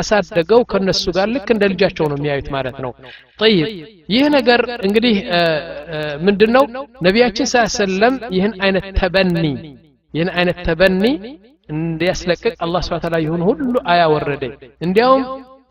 አሳደገው 0.00 0.60
ከነሱ 0.72 1.04
ጋር 1.16 1.28
ልክ 1.34 1.48
እንደ 1.54 1.64
ልጃቸው 1.72 2.08
ነው 2.10 2.18
የሚያዩት 2.20 2.48
ማለት 2.56 2.76
ነው 2.84 2.92
ጠይብ 3.40 3.66
ይህ 4.08 4.26
ነገር 4.36 4.62
እንግዲህ 4.88 5.16
ምንድን 6.26 6.52
ነው 6.56 6.66
ነቢያችን 7.06 7.48
ስ 7.52 7.64
ሰለም 7.78 8.16
ይህን 8.36 8.54
አይነት 8.66 8.86
ተበኒ 9.00 9.44
ይህን 10.14 10.30
አይነት 10.36 10.60
ተበኒ 10.68 11.04
እንዲያስለቅቅ 11.68 12.54
አላህ 12.64 12.80
ስብሐ 12.86 12.98
ተዓላ 13.02 13.18
ይሁን 13.24 13.42
ሁሉ 13.48 13.74
አያ 13.92 14.02
ወረደ 14.14 14.42
እንዲያውም 14.80 15.22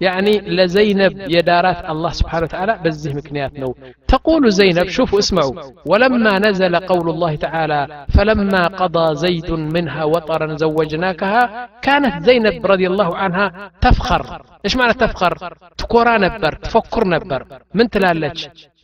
يعني 0.01 0.34
لزينب 0.57 1.13
يدارات 1.36 1.79
الله 1.93 2.09
سبحانه 2.19 2.43
وتعالى 2.43 2.73
بزه 2.84 3.13
مكنيات 3.13 3.53
نو 3.59 3.75
تقول 4.07 4.51
زينب 4.51 4.88
شوفوا 4.97 5.19
اسمعوا 5.19 5.53
ولما 5.86 6.34
نزل 6.39 6.75
قول 6.75 7.07
الله 7.09 7.36
تعالى 7.36 8.05
فلما 8.15 8.63
قضى 8.81 9.15
زيد 9.15 9.51
منها 9.51 10.03
وطرا 10.03 10.47
زوجناكها 10.63 11.69
كانت 11.81 12.23
زينب 12.27 12.65
رضي 12.65 12.88
الله 12.88 13.09
عنها 13.21 13.71
تفخر 13.81 14.41
ايش 14.65 14.73
معنى 14.79 14.93
تفخر 14.93 15.34
تكورا 15.77 16.17
نبر 16.17 16.53
تفكر 16.65 17.03
نبر 17.07 17.41
من 17.77 17.86
تلالج 17.89 18.39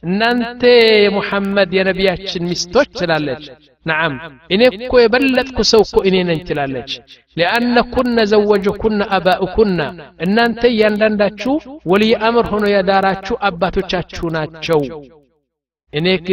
እናንተ 0.08 0.62
የሙሐመድ 1.06 1.72
የነቢያችን 1.78 2.46
ሚስቶች 2.50 2.90
ትላለች 3.00 3.44
نعم, 3.87 4.13
نعم. 4.17 4.39
إنك 4.53 4.95
بلد 4.95 5.61
سوكو 5.61 6.01
إنين 6.09 6.31
انتلالج 6.31 6.99
لأن 7.37 7.81
كنا 7.81 8.25
زوج 8.25 8.69
كنا 8.69 9.17
أباء 9.17 9.41
كنا 9.57 10.13
إن 10.23 10.39
أنت 10.39 10.65
يندن 10.65 11.31
ولي 11.85 12.17
أمر 12.17 12.45
هنا 12.55 12.69
يداراتشو 12.79 13.35
أباتو 13.35 13.81
تشاتشو 13.81 14.29
إنك 15.95 16.29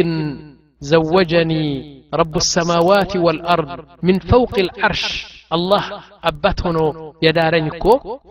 زوجني 0.80 2.02
رب 2.14 2.36
السماوات 2.36 3.16
والأرض 3.16 3.84
من 4.02 4.18
فوق 4.18 4.58
العرش. 4.58 5.31
አላህ 5.51 5.85
አባት 6.29 6.59
ሆኖ 6.65 6.79
የዳረኝ 7.25 7.67
እኮ 7.73 7.85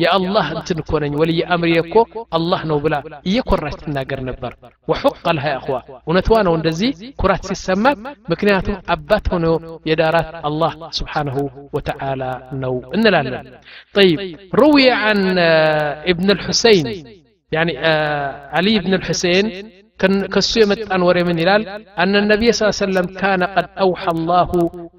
የአላህ 0.04 0.46
እንትን 0.56 0.78
እኮ 0.82 0.92
ነኝ 1.04 1.12
ወልይ 1.20 1.40
አምሪ 1.54 1.72
እኮ 1.84 1.96
አላህ 2.38 2.60
ነው 2.70 2.78
ብላ 2.84 2.94
እየኮራች 3.28 3.76
ትናገር 3.82 4.20
ነበር 4.28 4.52
ወሑቅ 4.88 5.16
ለሃ 5.36 5.46
እኽዋ 5.60 5.76
እውነትዋ 6.08 6.36
ነው 6.48 6.54
እንደዚህ 6.58 6.90
ኩራት 7.22 7.44
ሲሰማት 7.50 7.98
ምክንያቱም 8.32 8.76
አባት 8.96 9.26
ሆኖ 9.34 9.46
የዳራት 9.90 10.30
አላህ 10.48 10.72
ስብሓንሁ 10.98 11.36
ወተዓላ 11.76 12.22
ነው 12.64 12.74
እንላለን 12.96 13.46
طيب 13.94 14.18
روي 14.54 14.86
عن 15.02 15.18
ابن 16.12 16.28
الحسين 16.30 16.84
يعني 17.52 17.72
علي 18.54 18.74
بن 18.78 18.92
الحسين 18.94 19.44
كسو 20.05 20.59
يمتان 20.59 21.01
وري 21.01 21.23
من 21.23 21.39
هلال 21.39 21.67
أن 21.99 22.15
النبي 22.15 22.51
صلى 22.51 22.69
الله 22.69 22.77
عليه 22.81 22.85
وسلم 22.91 23.17
كان 23.17 23.43
قد 23.43 23.67
أوحى 23.79 24.07
الله 24.11 24.49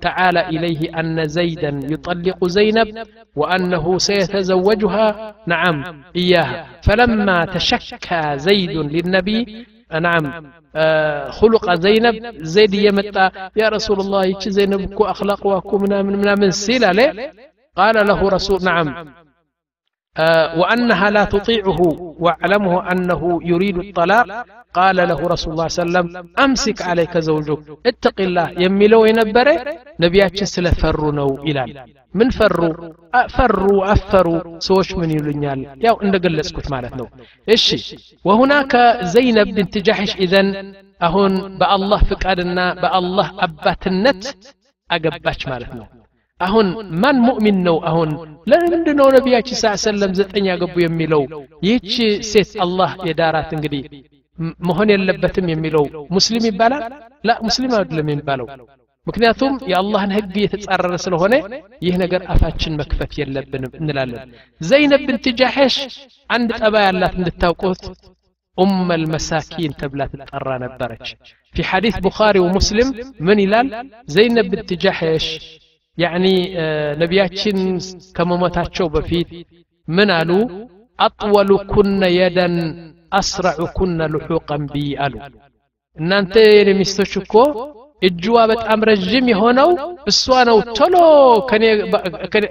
تعالى 0.00 0.48
إليه 0.48 1.00
أن 1.00 1.28
زيدا 1.28 1.80
يطلق 1.90 2.46
زينب 2.46 2.88
وأنه 3.36 3.98
سيتزوجها. 3.98 5.34
نعم 5.46 6.02
إياها. 6.16 6.66
فلما 6.82 7.44
تشكى 7.44 8.22
زيد 8.36 8.70
للنبي 8.70 9.66
نعم 10.00 10.52
آه 10.76 11.30
خلق 11.30 11.74
زينب 11.74 12.34
زيد 12.36 12.74
يمتى 12.74 13.30
يا 13.56 13.68
رسول 13.68 14.00
الله 14.00 14.38
زينب 14.40 15.02
أخلاق 15.02 15.46
وكو 15.46 15.78
منا 15.78 16.02
من 16.02 16.16
منا 16.16 16.34
من 16.34 16.50
سيلة 16.50 17.12
قال 17.76 18.06
له 18.06 18.28
رسول 18.28 18.64
نعم. 18.64 18.88
آه 18.88 19.06
وأنها 20.60 21.10
لا 21.10 21.24
تطيعه 21.24 21.80
واعلمه 22.24 22.92
أنه 22.92 23.40
يريد 23.44 23.78
الطلاق. 23.78 24.46
قال 24.74 24.96
له 24.96 25.20
رسول 25.34 25.52
الله 25.52 25.68
صلى 25.68 25.84
الله 25.86 25.98
عليه 25.98 26.08
وسلم 26.08 26.28
أمسك 26.38 26.82
عليك 26.82 27.18
زوجك. 27.18 27.58
اتق 27.86 28.20
الله. 28.20 28.50
يميلو 28.58 29.04
ينبره 29.04 29.56
نبياتش 30.00 30.42
سلفروا 30.42 31.12
نو 31.12 31.42
إلال. 31.48 31.70
من 32.14 32.30
فروا؟ 32.30 32.92
فروا 33.28 33.92
أفروا. 33.92 34.58
سوش 34.58 34.94
من 34.94 35.10
يلنيال 35.10 35.60
ياو 35.84 35.98
عند 36.02 36.26
قلسكت 36.26 36.70
مالتنا 36.70 37.06
إيش 37.48 37.96
وهناك 38.24 38.98
زينب 39.02 39.48
بنت 39.54 39.78
جحش 39.78 40.16
إذن 40.16 40.74
أهون 41.02 41.58
بالله 41.58 41.98
فقادنا 41.98 42.74
بالله 42.74 43.26
أبات 43.44 43.86
النت 43.86 44.24
أقباتش 44.90 45.48
مالتنا 45.48 46.01
አሁን 46.41 46.67
ማን 47.03 47.17
ሙእሚን 47.27 47.57
ነው 47.67 47.77
አሁን 47.89 48.09
ለምንድን 48.51 48.97
ነው 48.99 49.07
ነቢያችን 49.15 49.57
ስ 49.61 49.71
ሰለም 49.85 50.11
ዘጠኝ 50.19 50.45
ያገቡ 50.51 50.75
የሚለው 50.83 51.21
ይህች 51.67 51.93
ሴት 52.31 52.51
አላህ 52.65 52.91
የዳራት 53.07 53.51
እንግዲህ 53.57 53.83
መሆን 54.67 54.89
የለበትም 54.93 55.47
የሚለው 55.51 55.85
ሙስሊም 56.15 56.45
ይባላል 56.49 56.83
ላ 57.23 57.37
ሙስሊም 57.47 57.71
አይደለም 57.77 58.09
የሚባለው 58.11 58.47
ምክንያቱም 59.07 59.53
የአላህን 59.71 60.11
ህግ 60.15 60.35
የተጻረረ 60.43 60.95
ስለሆነ 61.03 61.33
ይህ 61.85 61.95
ነገር 62.03 62.21
አፋችን 62.33 62.77
መክፈት 62.79 63.11
የለብንም 63.19 63.73
እንላለን 63.79 64.31
ዘይነብ 64.61 65.03
ብንት 65.07 65.27
ጃሐሽ 65.39 65.75
አንድ 66.29 66.49
ጠባ 66.61 66.75
ያላት 66.85 67.13
እንድታውቁት 67.19 67.83
ኡም 68.57 68.73
አልመሳኪን 68.95 69.73
ተብላ 69.81 70.03
ትጠራ 70.13 70.49
ነበረች 70.65 71.07
في 71.53 71.63
حديث 71.63 71.95
بخاري 71.99 72.39
ومسلم 72.39 72.87
من 73.19 73.37
يلال 73.39 73.67
زينب 74.07 74.45
بنت 74.51 74.69
جحش 74.75 75.25
ያኒ 75.97 76.25
ነቢያችን 77.01 77.57
ከመሞታቸው 78.17 78.87
በፊት 78.95 79.29
ምን 79.87 80.09
አሉ 80.17 80.31
አጥወሉ 80.99 81.51
ኩነ 81.71 82.03
የደን 82.17 82.55
አስረዑ 83.19 83.65
ኩነ 83.77 83.99
ልሑቀን 84.13 84.63
ቢ 84.71 84.85
አሉ 85.05 85.13
እናንተ 85.97 86.35
የኔ 86.49 86.69
ሚስቶች 86.79 87.13
እኮ 87.21 87.33
እጅዋ 88.01 88.37
በጣም 88.51 88.79
ረዥም 88.89 89.27
የሆነው 89.31 89.69
እሷ 90.11 90.25
ነው 90.49 90.57
ቶሎ 90.77 90.95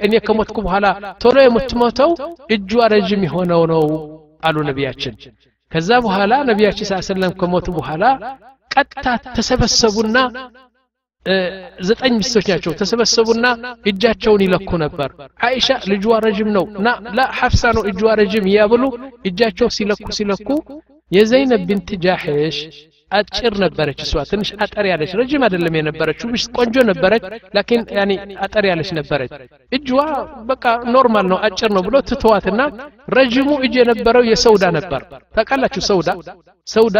እኔ 0.06 0.14
ከሞትኩ 0.26 0.56
በኋላ 0.66 0.86
ቶሎ 1.22 1.36
የምትሞተው 1.44 2.10
እጇ 2.56 2.72
ረዥም 2.94 3.22
የሆነው 3.28 3.62
ነው 3.72 3.84
አሉ 4.48 4.56
ነቢያችን 4.70 5.14
ከዛ 5.72 5.90
በኋላ 6.04 6.34
ነቢያችን 6.50 6.88
ስ 6.90 6.98
ሰለም 7.10 7.32
ከሞቱ 7.40 7.68
በኋላ 7.78 8.04
ቀጥታ 8.70 9.06
ተሰበሰቡና 9.36 10.16
ዘጠኝ 11.88 12.12
ሚስቶች 12.18 12.46
ናቸው 12.52 12.72
ተሰበሰቡና 12.80 13.46
እጃቸውን 13.90 14.42
ይለኩ 14.44 14.70
ነበር 14.82 15.08
አይሻ 15.46 15.68
ልጇ 15.92 16.04
ረጅም 16.26 16.50
ነው 16.56 16.64
ና 16.86 16.92
ላ 17.18 17.24
ሐፍሳ 17.38 17.72
ነው 17.76 17.82
እጇ 17.90 18.02
ረጅም 18.20 18.44
እያብሉ 18.50 18.82
እጃቸው 19.30 19.70
ሲለኩ 19.76 20.06
ሲለኩ 20.18 20.48
የዘይነብ 21.10 21.64
ቢንት 21.68 21.90
ጃሕሽ 22.04 22.58
አጭር 23.10 23.54
ነበረች 23.62 23.98
እሷ 24.04 24.22
ትንሽ 24.30 24.48
አጠር 24.64 24.86
ያለች 24.90 25.12
ረጅም 25.20 25.42
አይደለም 25.46 25.76
የነበረችው 25.78 26.28
ምሽ 26.32 26.44
ቆንጆ 26.56 26.84
ነበረች 26.90 27.24
ላኪን 27.56 27.82
ያኒ 27.98 28.12
አጠር 28.46 28.66
ያለች 28.70 28.90
ነበረች 28.98 29.32
እጅዋ 29.72 30.00
በቃ 30.50 30.64
ኖርማል 30.94 31.26
ነው 31.32 31.40
አጭር 31.48 31.72
ነው 31.76 31.84
ብሎ 31.88 31.96
ትተዋትና 32.10 32.60
ረጅሙ 33.16 33.48
እጅ 33.66 33.74
የነበረው 33.80 34.24
የሰውዳ 34.30 34.66
ነበር 34.78 35.02
ታውቃላችሁ 35.36 35.82
ሰውዳ 35.90 36.10
ሰውዳ 36.66 36.98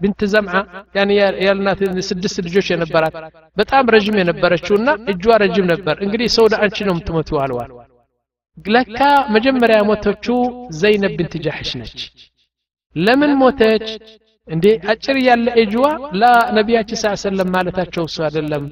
ብንት 0.00 0.22
ዘምዓ 0.32 0.54
ያኒ 0.96 1.10
ያልናት 1.46 1.80
ስድስት 2.08 2.38
ልጆች 2.46 2.68
የነበራት 2.72 3.16
በጣም 3.56 3.90
ረጅም 3.94 4.18
የነበረችውና 4.22 4.88
እጇ 5.12 5.36
ረጅም 5.44 5.68
ነበር 5.72 5.96
እንግዲህ 6.06 6.30
ሰውዳ 6.36 6.54
አንቺ 6.64 6.78
ነው 6.88 6.94
የምትሞቱ 6.94 7.38
አልዋል 7.44 7.70
ለካ 8.68 9.00
መጀመሪያ 9.34 9.78
ሞተችው 9.88 10.38
ዘይነብ 10.78 11.12
ብንት 11.18 11.34
ጃሕሽ 11.44 11.70
ነች 11.80 11.98
ለምን 12.96 13.32
ሞተች 13.40 13.86
እንዴ 14.48 14.64
አጭር 14.92 15.16
ያለ 15.24 15.46
እጅዋ 15.60 15.86
ላ 16.20 16.24
ነቢያችን 16.56 16.98
ስ 17.00 17.12
ሰለም 17.22 17.48
ማለታቸው 17.54 18.04
እሱ 18.08 18.16
አይደለም 18.26 18.64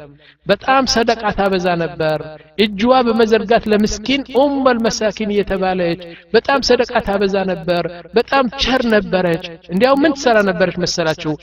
በጣም 0.46 0.84
ሰደቃ 0.92 1.22
ታበዛ 1.38 1.66
ነበር 1.82 2.18
እጅዋ 2.58 3.00
በመዘርጋት 3.06 3.64
ለምስኪን 3.72 4.22
ኡመል 4.42 4.78
መሳኪን 4.86 5.32
እየተባለች 5.34 6.02
በጣም 6.36 6.60
ሰደቃ 6.68 6.92
ታበዛ 7.08 7.36
ነበር 7.52 7.86
በጣም 8.18 8.44
ቸር 8.62 8.84
ነበረች 8.94 9.44
እንዲያው 9.72 9.96
ምን 10.02 10.14
ትሰራ 10.18 10.36
ነበረች 10.50 10.78
መሰላችሁ 10.84 11.34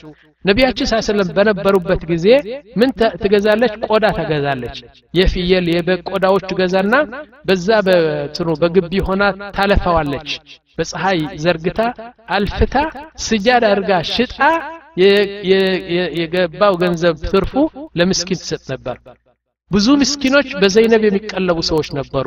ነቢያችን 0.44 0.88
ስ 0.90 1.02
ሰለም 1.08 1.28
በነበሩበት 1.36 2.02
ጊዜ 2.08 2.26
ምን 2.80 2.90
ትገዛለች 3.22 3.74
ቆዳ 3.88 4.06
ተገዛለች 4.16 4.78
የፍየል 5.14 5.68
የበግ 5.74 6.02
ቆዳዎች 6.12 6.44
ትገዛና 6.50 6.94
በዛ 7.48 7.68
በትኑ 7.86 8.48
በግቢ 8.62 9.04
ሆና 9.08 9.22
ታለፋዋለች 9.58 10.30
በፀሐይ 10.78 11.20
ዘርግታ 11.44 11.80
አልፍታ 12.36 12.74
ስጃድ 13.26 13.64
አድርጋ 13.70 13.92
ሽጣ 14.12 14.38
የገባው 16.18 16.74
ገንዘብ 16.82 17.16
ትርፉ 17.30 17.52
ለምስኪን 17.98 18.40
ትሰጥ 18.42 18.62
ነበር 18.72 18.96
ብዙ 19.70 19.86
ምስኪኖች 20.00 20.48
በዘይነብ 20.62 21.02
የሚቀለቡ 21.06 21.58
ሰዎች 21.70 21.88
ነበሩ 21.98 22.26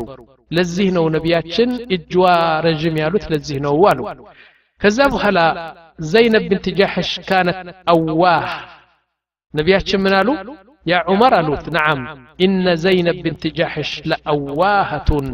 ለዚህ 0.52 0.88
ነው 0.96 1.06
ነቢያችን 1.16 1.70
እጅዋ 1.96 2.26
ረዥም 2.66 2.96
ያሉት 3.02 3.26
ለዚህ 3.34 3.58
ነው 3.66 3.76
አሉ 3.92 4.00
ከዛ 4.82 5.00
በኋላ 5.14 5.40
ዘይነብ 6.10 6.46
ብንት 6.50 6.66
ጃሕሽ 6.80 7.12
ካነት 7.28 7.60
አዋህ 7.94 8.48
ነቢያችን 9.54 10.02
ምን 10.06 10.16
አሉ 10.20 10.30
ያ 10.86 10.96
ዑመር 11.12 11.34
አሉት 11.38 11.66
ነዓም 11.76 12.02
ኢነ 12.46 12.74
ዘይነብ 12.84 13.20
ብንት 13.26 13.44
ጃሕሽ 13.60 13.92
ለአዋሃቱን 14.10 15.28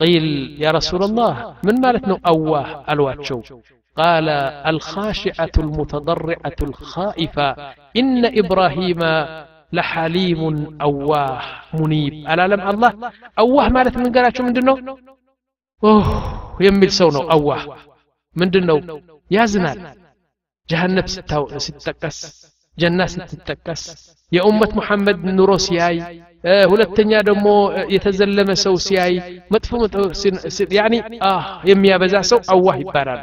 قيل 0.00 0.24
يا 0.62 0.70
رسول 0.70 1.02
الله 1.02 1.56
من 1.64 1.74
مالتنا 1.80 2.20
أواه 2.26 2.84
ألواتشو؟ 2.92 3.42
قال 3.96 4.28
الخاشعة 4.72 5.54
المتضرعة 5.58 6.58
الخائفة 6.62 7.48
إن 7.96 8.22
إبراهيم 8.40 9.00
لحليم 9.72 10.40
أواه 10.80 11.40
منيب. 11.74 12.12
ألا 12.30 12.46
لم 12.52 12.60
الله؟ 12.70 12.90
أواه 13.38 13.68
مالت 13.68 13.96
من 13.96 14.12
قالت 14.12 14.40
من 14.40 14.52
دنو 14.52 14.98
أوه 15.84 16.06
يميل 16.60 16.90
سونو 16.92 17.20
أواه 17.30 17.76
من 18.36 18.50
دنو 18.50 19.00
يا 19.30 19.44
زنال 19.46 19.78
جهنم 20.70 21.06
ستة 21.06 21.58
ستكس 21.58 22.16
جنة 22.78 23.06
ستكس 23.06 23.82
يا 24.32 24.42
أمة 24.48 24.70
محمد 24.74 25.24
نروسياي 25.24 26.22
ሁለተኛ 26.71 27.11
ደግሞ 27.29 27.47
የተዘለመ 27.95 28.49
ሰው 28.63 28.75
ሲያይ 28.85 29.13
መጥፎ 29.53 29.71
ያኒ 30.79 30.95
የሚያበዛ 31.71 32.15
ሰው 32.31 32.39
አዋህ 32.55 32.77
ይባላል 32.83 33.21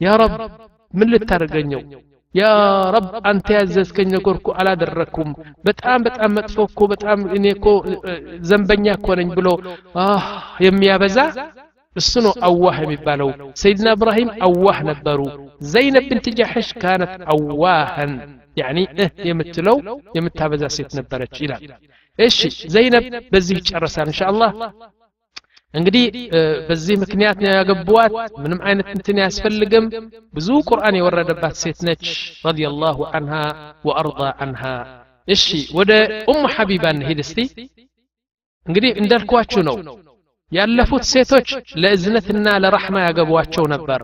ያ 0.00 0.16
ረብ 0.22 0.34
ምን 0.94 1.10
ልታደርገኘው 1.12 1.82
ያ 2.34 2.48
ረብ 2.94 3.06
አንተ 3.28 3.48
ያዘዝከኝ 3.56 4.08
ነገር 4.14 4.34
እኮ 4.40 4.48
አላደረግኩም 4.60 5.30
በጣም 5.68 6.00
በጣም 6.06 6.30
መጥፎ 6.38 6.56
እኮ 6.68 6.80
በጣም 6.92 7.20
እኔ 7.36 7.46
እኮ 7.56 7.66
ዘንበኛ 8.50 8.86
እኮ 8.98 9.16
ነኝ 9.20 9.30
ብሎ 9.38 9.48
የሚያበዛ 10.66 11.18
እሱ 11.96 12.12
ነው 12.26 12.34
አዋህ 12.48 12.76
የሚባለው 12.84 13.30
ሰይድና 13.62 13.88
እብራሂም 13.96 14.30
አዋህ 14.48 14.78
ነበሩ 14.90 15.20
ዘይነብ 15.70 16.04
ብንት 16.10 16.26
ጃሕሽ 16.40 16.68
ካነት 16.82 17.14
አዋህን 17.34 18.12
ያኒ 18.56 18.78
እህ 19.02 19.10
የምትለው 19.28 19.76
የምታበዛ 20.16 20.64
ሴት 20.76 20.92
ነበረች 20.98 21.36
ይላል 21.44 21.64
እሺ 22.18 22.38
ዘይነብ 22.74 23.04
በዚህ 23.32 23.56
ይጨረሳል 23.60 24.08
እንሻ 24.10 24.20
አላህ 24.30 24.50
እንግዲህ 25.74 26.04
በዚህ 26.68 26.96
ምክንያት 27.02 27.38
ነው 27.42 27.50
ያገቧት 27.52 28.12
ምንም 28.42 28.60
አይነት 28.68 28.88
እንትን 28.94 29.16
ያስፈልግም 29.22 29.86
ብዙ 30.34 30.48
ቁርአን 30.68 30.96
የወረደባት 30.98 31.56
ሴት 31.62 31.80
ነች 31.88 32.04
ረዲየላሁ 32.46 32.98
አንሃ 33.18 33.34
ወአርዳ 33.88 34.22
አንሃ 34.44 34.62
እሺ 35.28 35.46
ወደ 35.78 35.92
ኡሙ 36.30 36.42
ሐቢባ 36.54 36.84
እንሂድ 36.94 37.18
እስቲ 37.24 37.38
እንግዲህ 38.66 38.92
እንዳልኳችሁ 39.02 39.62
ነው 39.68 39.76
ያለፉት 40.52 41.04
ሴቶች 41.12 41.48
ለእዝነትና 41.82 42.48
ለራሕማ 42.64 42.96
ያገቧቸው 43.06 43.64
ነበር 43.74 44.00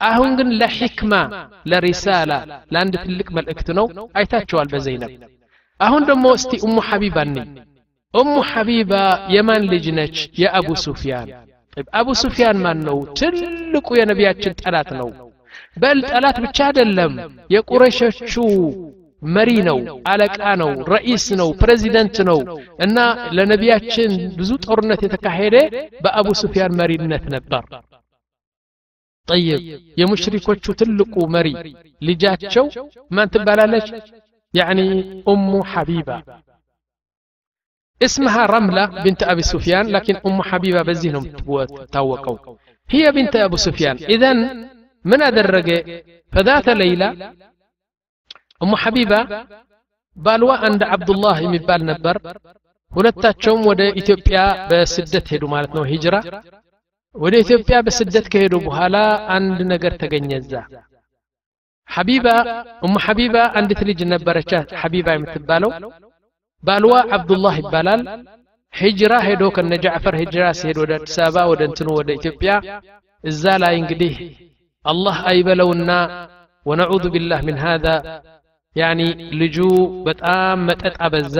አሁን 0.00 0.30
ግን 0.38 0.48
ለሕክማ 0.60 1.12
ለሪሳላ 1.70 2.32
ለአንድ 2.72 2.94
ትልቅ 3.04 3.28
መልእክት 3.36 3.68
ነው 3.78 3.86
አይታቸዋል 4.18 4.68
በዘይነብ 4.72 5.12
አሁን 5.80 6.02
ደግሞ 6.10 6.26
እስቲ 6.38 6.52
ኡሙ 6.66 6.76
ሐቢባ 6.88 7.16
ነኝ 7.30 7.48
ኡሙ 8.14 8.34
ሐቢባ 8.50 8.92
የማን 9.34 9.62
ልጅ 9.72 9.86
ነች 9.96 10.16
የአቡ 10.42 10.68
ሱፊያን 10.84 11.28
አቡ 11.98 12.08
ሱፊያን 12.20 12.58
ማን 12.64 12.80
ነው 12.88 12.98
ትልቁ 13.18 13.88
የነቢያችን 13.98 14.58
ጠላት 14.60 14.90
ነው 14.98 15.08
በል 15.82 15.98
ጠላት 16.10 16.36
ብቻ 16.44 16.58
አይደለም 16.68 17.14
የቁረሾቹ 17.54 18.34
መሪ 19.22 19.50
ነው 19.68 19.78
አለቃ 20.12 20.38
ነው 20.60 20.70
ረኢስ 20.92 21.24
ነው 21.40 21.48
ፕሬዚደንት 21.60 22.16
ነው 22.28 22.38
እና 22.84 22.96
ለነቢያችን 23.36 24.10
ብዙ 24.38 24.50
ጦርነት 24.66 25.00
የተካሄደ 25.06 25.56
በአቡ 26.04 26.28
ሱፊያን 26.40 26.76
መሪነት 26.80 27.24
ነበር 27.34 27.64
ጠይብ 29.28 29.62
የሙሽሪኮቹ 30.00 30.64
ትልቁ 30.80 31.14
መሪ 31.34 31.48
ልጃቸው 32.02 32.66
ማን 33.10 33.32
ትባላለች 33.34 33.88
ያኒ 34.54 34.78
ኡሙ 35.32 35.50
ሐቢባ 35.72 36.10
اسمها 38.00 38.42
رملة 38.46 38.84
بنت 39.04 39.20
أبي 39.24 39.42
سفيان 39.44 39.84
لكن 39.86 40.14
أم 40.28 40.38
حبيبة 40.42 40.80
بزينهم 40.82 41.24
تاوقوا 41.94 42.38
هي 42.88 43.04
بنت 43.12 43.34
أبو 43.38 43.56
سفيان 43.58 43.96
إذن 44.14 44.38
من 45.04 45.20
أدرج 45.22 45.68
فذات 46.32 46.66
ليلة 46.82 47.08
أم 48.60 48.72
حبيبة 48.82 49.20
بالوا 50.16 50.54
عند 50.64 50.80
عبد 50.92 51.10
الله 51.10 51.36
የሚባል 51.44 51.80
ነበር 51.90 52.16
ሁለታቸውም 52.92 53.62
ወደ 53.70 53.82
ኢትዮጵያ 54.00 54.38
በስደት 54.70 55.26
ሄዱ 55.32 55.44
ማለት 55.54 55.72
ነው 55.76 55.84
ሂጅራ 55.92 56.14
ወደ 57.14 57.34
ኢትዮጵያ 57.44 57.76
በስደት 57.86 58.26
ከሄዱ 58.32 58.54
በኋላ 58.66 58.96
አንድ 59.36 59.58
ነገር 59.72 59.92
ተገኘ 60.02 60.30
እዛ 60.42 60.52
ሐቢባ 61.88 62.26
ኡሙ 62.84 62.94
ሐቢባ 63.06 63.36
አንዲት 63.58 63.80
ልጅ 63.88 64.00
ነበረቻት 64.12 64.68
ሐቢባ 64.82 65.08
የምትባለው 65.16 65.70
ባልዋ 66.62 66.94
አብዱላህ 67.16 67.54
ይባላል 67.62 68.02
ሂጅራ 68.74 69.14
ሄዶ 69.26 69.42
ከነ 69.56 69.72
ጃዕፈር 69.84 70.14
ሂጅራ 70.20 70.44
ሲሄድ 70.58 70.78
ወደ 70.82 70.92
አዲስ 70.98 71.16
አበባ 71.26 71.44
ወደ 71.50 71.60
እንትኑ 71.68 71.88
ወደ 71.98 72.08
ኢትዮጵያ 72.18 72.52
እዛ 73.24 73.44
ላይ 73.62 73.74
እንግዲህ 73.82 74.14
አላህ 74.84 75.16
አይበለውና 75.30 75.90
ወነዑዙ 76.66 77.04
ቢላህ 77.14 77.40
ምን 77.48 77.56
ሃዛ 77.62 77.86
ያኒ 78.76 79.00
ልጁ 79.40 79.56
በጣም 80.06 80.64
መጠጥ 80.68 80.94
አበዛ 81.06 81.36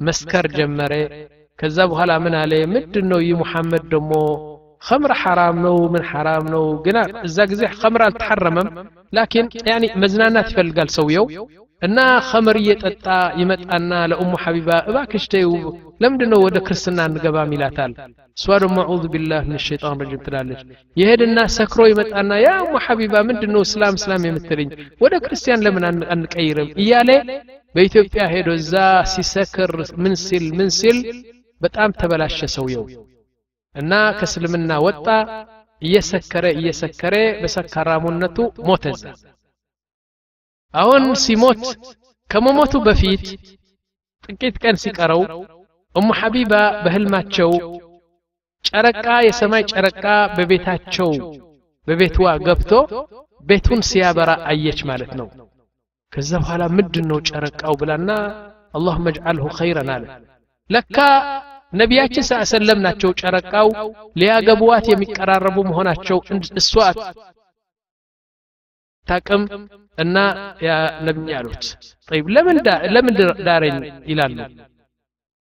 መስከር 0.00 0.46
ጀመረ 0.56 0.92
ከዛ 1.58 1.78
በኋላ 1.90 2.12
ምን 2.24 2.34
አለ 2.40 2.52
ምንድን 2.72 3.06
ነው 3.10 3.20
ይህ 3.24 3.36
ሙሐመድ 3.42 3.84
ደግሞ 3.92 4.12
خمر 4.79 5.13
حرام 5.13 5.55
نو 5.65 5.89
من 5.93 6.03
حرام 6.03 6.43
نو. 6.53 6.63
قنا 6.85 7.01
زاقزح 7.25 7.71
خمر 7.73 8.09
تحرمم 8.09 8.67
لكن 9.13 9.49
يعني 9.67 9.87
مزنانات 9.95 10.47
فلقال 10.55 10.89
سويو. 10.89 11.49
أنا 11.83 12.19
خمر 12.19 12.55
يتطا 12.57 13.33
يمطأنا 13.39 14.07
لأم 14.07 14.37
حبيبة. 14.37 14.79
باكش 14.93 15.27
تيو 15.27 15.77
لم 16.01 16.17
دنو 16.17 16.37
ود 16.45 16.57
كرسنا 16.57 17.07
نقبا 17.07 17.43
ميلاتال 17.51 17.91
سوار 18.35 18.67
معوذ 18.77 19.07
بالله 19.07 19.41
من 19.49 19.55
الشيطان 19.55 19.93
الرجيم 19.93 20.19
تلالج 20.25 20.59
يهد 20.97 21.21
الناس 21.21 21.51
سكرو 21.57 21.85
يمطانا 21.85 22.37
يا 22.45 22.55
أم 22.61 22.77
حبيبة 22.85 23.21
من 23.21 23.39
دنو 23.39 23.63
سلام 23.63 23.95
سلام 23.95 24.25
يمترين 24.25 24.69
ود 25.01 25.13
كريستيان 25.23 25.59
لمن 25.65 26.03
أنقير 26.13 26.57
إيالي 26.77 27.17
بإثيوبيا 27.75 28.25
هيدو 28.31 28.55
زا 28.55 29.03
سيسكر 29.03 29.71
منسل 30.03 30.43
منسل 30.59 30.97
بتام 31.61 31.91
تبلاش 31.91 32.45
سويو 32.45 32.83
እና 33.74 33.92
ከእስልምና 34.18 34.72
ወጣ 34.86 35.06
እየሰከረ 35.82 36.44
እየሰከረ 36.58 37.14
በሰካራሙነቱ 37.42 38.36
ሞተ 38.68 38.84
እዛ 38.94 39.04
አሁን 40.74 41.04
ሲሞት 41.24 41.62
ከመሞቱ 42.30 42.74
በፊት 42.86 43.24
ጥቂት 44.24 44.56
ቀን 44.62 44.76
ሲቀረው 44.82 45.22
እሙ 45.94 46.08
ሐቢባ 46.20 46.52
በህልማቸው 46.84 47.50
ጨረቃ 48.64 49.06
የሰማይ 49.26 49.62
ጨረቃ 49.72 50.04
በቤታቸው 50.36 51.10
በቤትዋ 51.88 52.28
ገብቶ 52.46 52.72
ቤቱን 53.44 53.80
ሲያበራ 53.88 54.30
አየች 54.50 54.80
ማለት 54.90 55.12
ነው 55.20 55.26
ከዛ 56.12 56.30
በኋላ 56.42 56.64
ምንድን 56.76 57.06
ነው 57.10 57.18
ጨረቃው 57.28 57.74
ብላና 57.80 58.10
አላሁመ 58.78 59.06
እጅዓልሁ 59.12 59.46
ኸይረን 59.58 59.90
አለ 59.94 60.04
ለካ 60.70 60.96
ነቢያችን 61.72 62.24
ስ 62.26 62.38
ሰለም 62.52 62.78
ናቸው 62.86 63.10
ጨረቃው 63.20 63.68
ሊያገቡዋት 64.16 64.86
የሚቀራረቡ 64.90 65.56
መሆናቸው 65.70 66.18
እሷ 66.60 66.72
ታቅም 69.08 69.42
እና 69.98 70.16
ያ 70.66 70.70
ነቢይ 71.06 71.34
አሉት 71.38 71.64
ጠይብ 72.08 72.26
ለምን 72.94 73.16
ዳረኝ 73.46 73.76
ይላሉ 74.12 74.36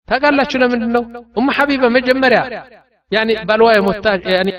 ታውቃላችሁ 0.08 0.58
ለምንድን 0.62 0.92
ነው 0.96 1.04
ኡም 1.40 1.50
ሐቢባ 1.58 1.90
መጀመሪያ 1.98 2.40
ያኒ 3.12 3.32
ባልዋ 3.50 3.70
የሞታ 3.76 4.06
ያኒ 4.36 4.50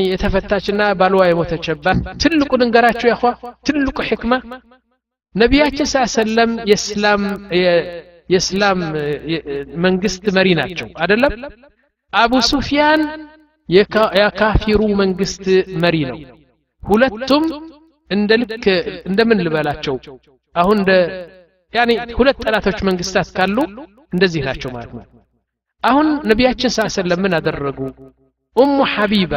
የተፈታችና 0.00 0.82
ባልዋ 1.00 1.22
የሞተችባት 1.26 2.00
ትልቁ 2.22 2.52
ንገራችሁ 2.62 3.06
ያኳ 3.12 3.22
ትልቁ 3.66 3.98
ሕክማ 4.08 4.32
ነቢያችን 5.34 5.88
ስ 5.92 6.02
ሰለም 6.16 6.50
የእስላም 6.70 7.22
የእስላም 8.30 8.80
መንግስት 9.84 10.24
መሪ 10.36 10.48
ናቸው 10.60 10.88
አደለም 11.02 11.34
አቡ 12.12 12.32
ሱፊያን 12.50 13.02
የካፊሩ 14.18 14.80
መንግስት 15.00 15.44
መሪ 15.84 15.96
ነው 16.10 16.18
ሁለቱም 16.82 17.44
እንደ 18.10 18.32
ልክ 18.42 18.64
እንደምን 19.08 19.42
ልበላቸው 19.46 19.96
አሁን 20.54 20.76
እንደ 20.82 20.92
ያኒ 21.74 21.90
ሁለት 22.18 22.38
ጠላቶች 22.44 22.78
መንግስታት 22.88 23.30
ካሉ 23.38 23.56
እንደዚህ 24.12 24.42
ናቸው 24.48 24.70
ማለት 24.76 24.92
ነው 24.96 25.04
አሁን 25.84 26.06
ነቢያችን 26.30 26.72
ስ 26.74 26.86
ሰለም 26.96 27.20
ምን 27.24 27.34
አደረጉ 27.38 27.80
ኡሙ 28.56 28.76
ሐቢባ 28.92 29.32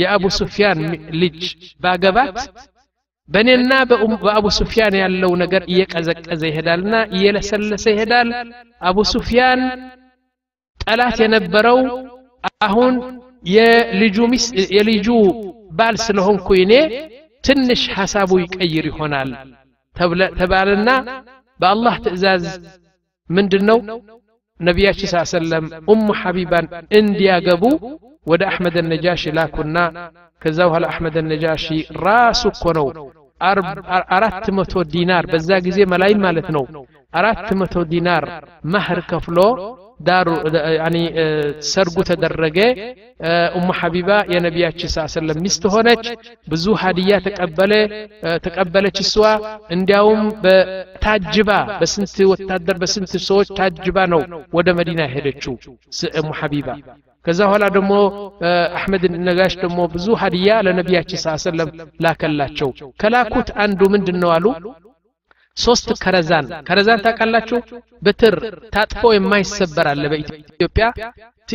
የአቡ 0.00 0.24
ሱፊያን 0.38 0.78
ልጅ 1.22 1.40
ባገባት 1.80 2.38
በእኔና 3.28 3.72
በአቡ 4.22 4.46
ሱፊያን 4.58 4.94
ያለው 5.00 5.32
ነገር 5.42 5.62
እየቀዘቀዘ 5.72 6.42
ይሄዳልና 6.50 6.94
እየለሰለሰ 7.16 7.84
ይሄዳል 7.94 8.30
አቡ 8.82 8.98
ሱፊያን 9.12 9.60
ጠላት 10.80 11.18
የነበረው 11.24 11.78
አሁን 12.66 12.94
የልጁ 13.48 14.16
ሚስ 14.32 14.44
የልጁ 14.76 15.08
ባል 15.78 15.96
ስለሆንኩ 16.06 16.48
እኔ 16.64 16.72
ትንሽ 17.44 17.82
ሐሳቡ 17.96 18.30
ይቀይር 18.42 18.86
ይሆናል 18.90 19.30
ተባለና 20.40 20.90
በአላህ 21.60 21.94
ትእዛዝ 22.04 22.44
ምንድን 23.30 23.64
ነው 23.70 23.78
ነቢያችን 24.60 25.08
ስ 25.12 25.22
ሰለም 25.32 25.64
ኡሙ 25.92 26.06
ሐቢባን 26.20 26.66
እንዲያገቡ 26.98 27.64
ወደ 28.26 28.42
አሕመድ 28.50 28.76
ነጃሺ 28.92 29.22
ላኩና 29.38 29.78
ከዛ 30.42 30.58
በኋላ 30.68 30.84
አሕመድ 30.92 31.16
ነጃሺ 31.30 31.64
ራሱ 32.04 32.42
እኮ 32.52 32.64
ነው 32.78 32.86
አራት 34.16 34.46
መቶ 34.58 34.74
ዲናር 34.92 35.24
በዛ 35.32 35.50
ጊዜ 35.66 35.78
መላይን 35.92 36.20
ማለት 36.26 36.48
ነው 36.56 36.64
አራት 37.12 37.48
መቶ 37.60 37.84
ዲናር 37.92 38.24
ማህር 38.74 39.00
ከፍሎ 39.10 39.38
ዳሩ 40.00 40.28
ያኒ 40.76 40.96
ሰርጉ 41.70 41.96
ተደረገ 42.08 42.58
ኡሙ 43.58 43.68
ሐቢባ 43.80 44.10
የነቢያችን 44.32 44.90
ስ 44.94 45.04
ሰለም 45.14 45.38
ሚስት 45.44 45.64
ሆነች 45.74 46.06
ብዙ 46.48 46.64
ሀዲያ 46.82 47.20
ተቀበለ 47.26 47.72
ተቀበለች 48.46 48.98
እሷ 49.04 49.14
እንዲያውም 49.76 50.22
ታጅባ 51.04 51.50
በስንት 51.80 52.16
ወታደር 52.32 52.78
በስንት 52.82 53.14
ሰዎች 53.28 53.50
ታጅባ 53.60 54.06
ነው 54.14 54.22
ወደ 54.58 54.68
መዲና 54.80 55.02
ሄደችው 55.14 55.56
ኡሙ 56.22 56.30
ሐቢባ 56.40 56.68
ከዛ 57.26 57.40
በኋላ 57.48 57.64
ደግሞ 57.74 57.92
አሕመድ 58.76 59.02
ነጋሽ 59.26 59.52
ደግሞ 59.62 59.80
ብዙ 59.92 60.06
ሀዲያ 60.22 60.54
ለነቢያችን 60.66 61.20
ስ 61.22 61.34
ሰለም 61.44 61.68
ላከላቸው 62.04 62.70
ከላኩት 63.02 63.50
አንዱ 63.64 63.80
ምንድን 63.94 64.18
ነው 64.22 64.30
አሉ 64.36 64.46
ሶስት 65.56 65.88
ከረዛን 66.02 66.46
ከረዛን 66.68 67.02
ታውቃላችሁ 67.04 67.58
ብትር 68.02 68.36
ታጥፎ 68.74 69.02
የማይሰበር 69.14 69.86
አለ 69.90 70.04
በኢትዮጵያ 70.12 70.86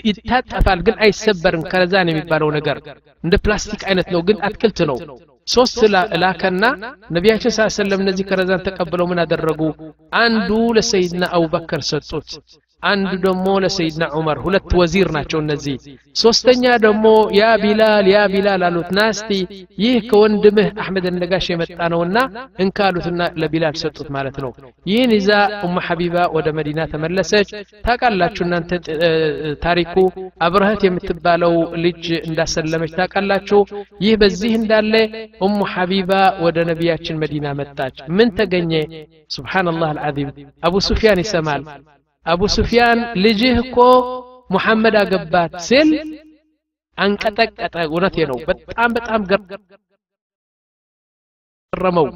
ይታጠፋል 0.10 0.80
ግን 0.88 0.96
አይሰበርም 1.06 1.64
ከረዛን 1.72 2.12
የሚባለው 2.12 2.50
ነገር 2.58 2.78
እንደ 3.24 3.36
ፕላስቲክ 3.46 3.82
አይነት 3.90 4.08
ነው 4.16 4.22
ግን 4.28 4.38
አትክልት 4.48 4.80
ነው 4.90 4.98
ሶስት 5.48 5.80
ላከና 6.24 6.64
ነቢያችን 7.16 7.54
ስ 7.58 7.68
ሰለም 7.78 8.02
እነዚህ 8.04 8.26
ከረዛን 8.30 8.64
ተቀብለው 8.68 9.08
ምን 9.12 9.22
አደረጉ 9.24 9.62
አንዱ 10.22 10.50
ለሰይድና 10.78 11.26
አቡበከር 11.38 11.84
ሰጡት 11.92 12.30
አንዱ 12.84 13.12
ደግሞ 13.24 13.46
ለሰይድና 13.64 14.04
ዑመር 14.18 14.38
ሁለት 14.44 14.72
ወዚር 14.80 15.08
ናቸው 15.16 15.40
እነዚህ 15.44 15.76
ሶስተኛ 16.16 16.64
ደግሞ 16.84 17.06
ያ 17.38 17.48
ቢላል 17.64 18.06
ያ 18.12 18.20
ቢላል 18.34 18.62
አሉት 18.68 18.90
ናስቲ 18.98 19.30
ይህ 19.84 19.96
ከወንድምህ 20.10 20.68
አሕመድ 20.82 21.06
ነጋሽ 21.16 21.46
የመጣ 21.52 21.80
ነውና 21.94 22.18
እንካሉትና 22.64 23.30
ለቢላል 23.42 23.76
ሰጡት 23.82 24.10
ማለት 24.18 24.38
ነው 24.44 24.52
ይህን 24.86 25.14
ይዛ 25.18 25.32
ኡሙ 25.66 25.76
ሐቢባ 25.88 26.28
ወደ 26.38 26.48
መዲና 26.60 26.88
ተመለሰች 26.94 27.50
ታውቃላችሁ 27.88 28.46
እናንተ 28.48 28.72
ታሪኩ 29.66 29.96
አብረህት 30.48 30.84
የምትባለው 30.88 31.56
ልጅ 31.86 32.06
እንዳሰለመች 32.30 32.94
ታውቃላችሁ 33.00 33.62
ይህ 34.06 34.16
በዚህ 34.24 34.54
እንዳለ 34.62 34.94
ኡሙ 35.46 35.60
ሐቢባ 35.74 36.14
ወደ 36.46 36.58
ነቢያችን 36.72 37.22
መዲና 37.24 37.48
መጣች 37.62 37.98
ምን 38.18 38.32
ተገኘ 38.40 38.74
ስብሓንላህ 39.38 39.92
አልዓዚም 39.96 40.32
አቡ 40.64 40.76
ሱፊያን 40.88 41.24
ይሰማል 41.26 41.64
አቡ 42.26 42.42
ሱፊያን 42.56 43.00
ልጅህ 43.24 43.56
እኮ 43.64 43.78
ሙሐመድ 44.50 44.96
አገባት 45.02 45.54
ሲል 45.68 45.90
አንቀጠቀጠ 46.98 47.76
እውነቴ 47.88 48.18
ነው 48.30 48.38
በጣም 48.50 48.90
በጣም 48.98 49.22
ገረመው 51.74 52.08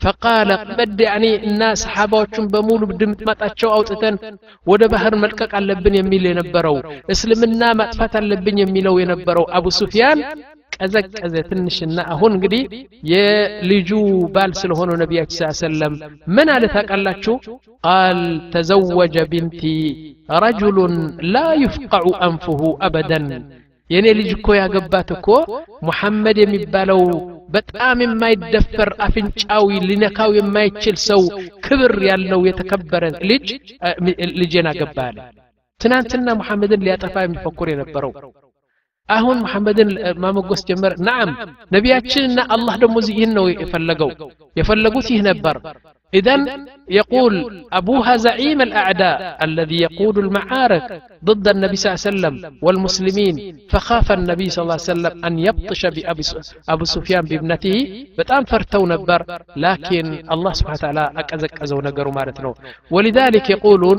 ፈቃለ 0.00 0.48
በድ 0.70 0.98
ያኒ 1.06 1.26
እና 1.48 1.62
ሰሓባዎቹን 1.82 2.46
በሙሉ 2.52 2.82
ድምጥማጣቸው 3.00 3.70
አውጥተን 3.76 4.16
ወደ 4.66 4.82
ባህር 4.92 5.14
መልቀቅ 5.22 5.50
አለብን 5.60 5.94
የሚል 5.98 6.24
የነበረው 6.28 6.76
እስልምና 7.14 7.62
ማጥፋት 7.80 8.14
አለብን 8.20 8.58
የሚለው 8.62 8.94
የነበረው 9.02 9.46
አቡ 9.58 9.72
ሱፊያን 9.78 10.20
ቀዘቀዘ 10.80 11.34
ትንሽና 11.48 11.98
አሁን 12.14 12.32
እንግዲህ 12.36 12.62
የልጁ 13.10 13.90
ባል 14.34 14.50
ስለሆኑ 14.60 14.90
ነቢያችን 15.02 15.36
ስ 15.50 15.60
ሰለም 15.62 15.94
ምን 16.36 16.48
አለ 16.54 16.64
ታውቃላችሁ 16.74 17.34
ቃል 17.84 18.20
ተዘወጀ 18.52 19.16
ቢንቲ 19.30 19.62
ረጁሉን 20.38 20.94
ላ 21.34 21.44
ዩፍቀዑ 21.62 22.06
አንፉሁ 22.26 22.60
አበደን 22.86 23.28
የእኔ 23.90 24.06
ልጅ 24.18 24.30
እኮ 24.36 24.48
ያገባት 24.58 25.10
እኮ 25.16 25.26
ሙሐመድ 25.88 26.38
የሚባለው 26.42 27.02
በጣም 27.54 27.98
የማይደፈር 28.04 28.90
አፍንጫዊ 29.06 29.68
ሊነካው 29.88 30.30
የማይችል 30.38 30.96
ሰው 31.08 31.20
ክብር 31.66 31.94
ያለው 32.08 32.40
የተከበረ 32.48 33.02
ልጅ 33.30 33.46
ልጄን 34.40 34.68
አገባ 34.72 34.98
አለ 35.10 35.18
ትናንትና 35.80 36.28
ሙሐመድን 36.40 36.84
ሊያጠፋ 36.86 37.14
የሚፈኩር 37.24 37.70
የነበረው 37.72 38.12
አሁን 39.08 39.36
መሐመድን 39.44 39.90
ማመጎስ 40.22 40.60
ጀመር 40.68 40.92
ናም 41.08 41.28
ነቢያችንና 41.74 42.38
አላህ 42.54 42.74
ደግሞ 42.84 42.96
ይህን 43.10 43.32
ነው 43.38 43.44
የፈለገው 43.62 44.10
የፈለጉት 44.60 45.08
ይህ 45.14 45.22
ነበር 45.32 45.58
إذن 46.18 46.40
يقول 47.00 47.34
أبوها 47.80 48.14
زعيم 48.26 48.58
الأعداء 48.68 49.18
الذي 49.46 49.78
يقود 49.86 50.16
المعارك 50.24 50.86
ضد 51.28 51.46
النبي 51.54 51.76
صلى 51.78 51.88
الله 51.88 52.00
عليه 52.02 52.10
وسلم 52.12 52.34
والمسلمين 52.64 53.34
فخاف 53.72 54.08
النبي 54.18 54.46
صلى 54.52 54.62
الله 54.64 54.78
عليه 54.78 54.92
وسلم 54.92 55.14
أن 55.28 55.34
يبطش 55.46 55.82
بأبو 55.94 56.84
سفيان 56.94 57.24
بابنته 57.30 57.76
بتام 58.18 58.42
فرتو 58.50 58.82
نبر 58.92 59.20
لكن 59.66 60.04
الله 60.34 60.52
سبحانه 60.58 60.78
وتعالى 60.80 61.04
أكزك 61.20 61.54
أزو 61.64 61.78
نقر 61.86 62.06
مارتنو 62.18 62.52
ولذلك 62.94 63.46
يقولون 63.56 63.98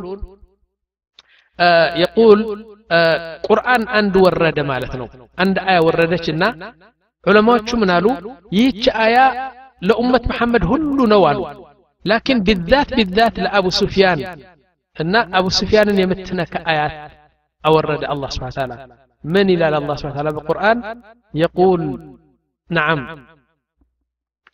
آه 1.59 1.87
يقول 2.05 2.37
ቁርአን 3.47 3.83
አንድ 3.99 4.15
ወረደ 4.25 4.59
ማለት 4.71 4.93
ነው 5.01 5.07
አንድ 5.43 5.57
አያ 5.67 5.77
ወረደችና 5.87 6.43
ዑለማዎቹ 7.25 7.69
ምን 7.81 7.89
አሉ 7.95 8.05
ይህች 8.57 8.85
አያ 9.05 9.17
ለኡመት 9.81 10.23
መሐመድ 10.31 10.63
ሁሉ 10.71 10.99
ነው 11.13 11.23
አሉ 11.31 11.39
ላኪን 12.05 12.39
ቢዛት 12.47 12.89
ቢዛት 12.97 13.35
ለአቡ 13.45 13.65
ሱፊያን 13.79 14.19
እና 14.95 15.15
አቡ 15.37 15.45
ሱፊያንን 15.59 15.97
የምትነካ 16.01 16.53
አያት 16.71 16.93
አወረደ 17.63 18.03
አላህ 18.13 18.29
ስብሓን 18.35 18.53
ታላ 18.57 18.73
ምን 19.23 19.47
ይላል 19.53 19.75
አላህ 19.79 19.95
ስብሓን 20.01 20.15
ታላ 20.19 20.31
በቁርአን 20.37 20.79
የቁል 21.33 21.83
ነዓም 22.69 23.01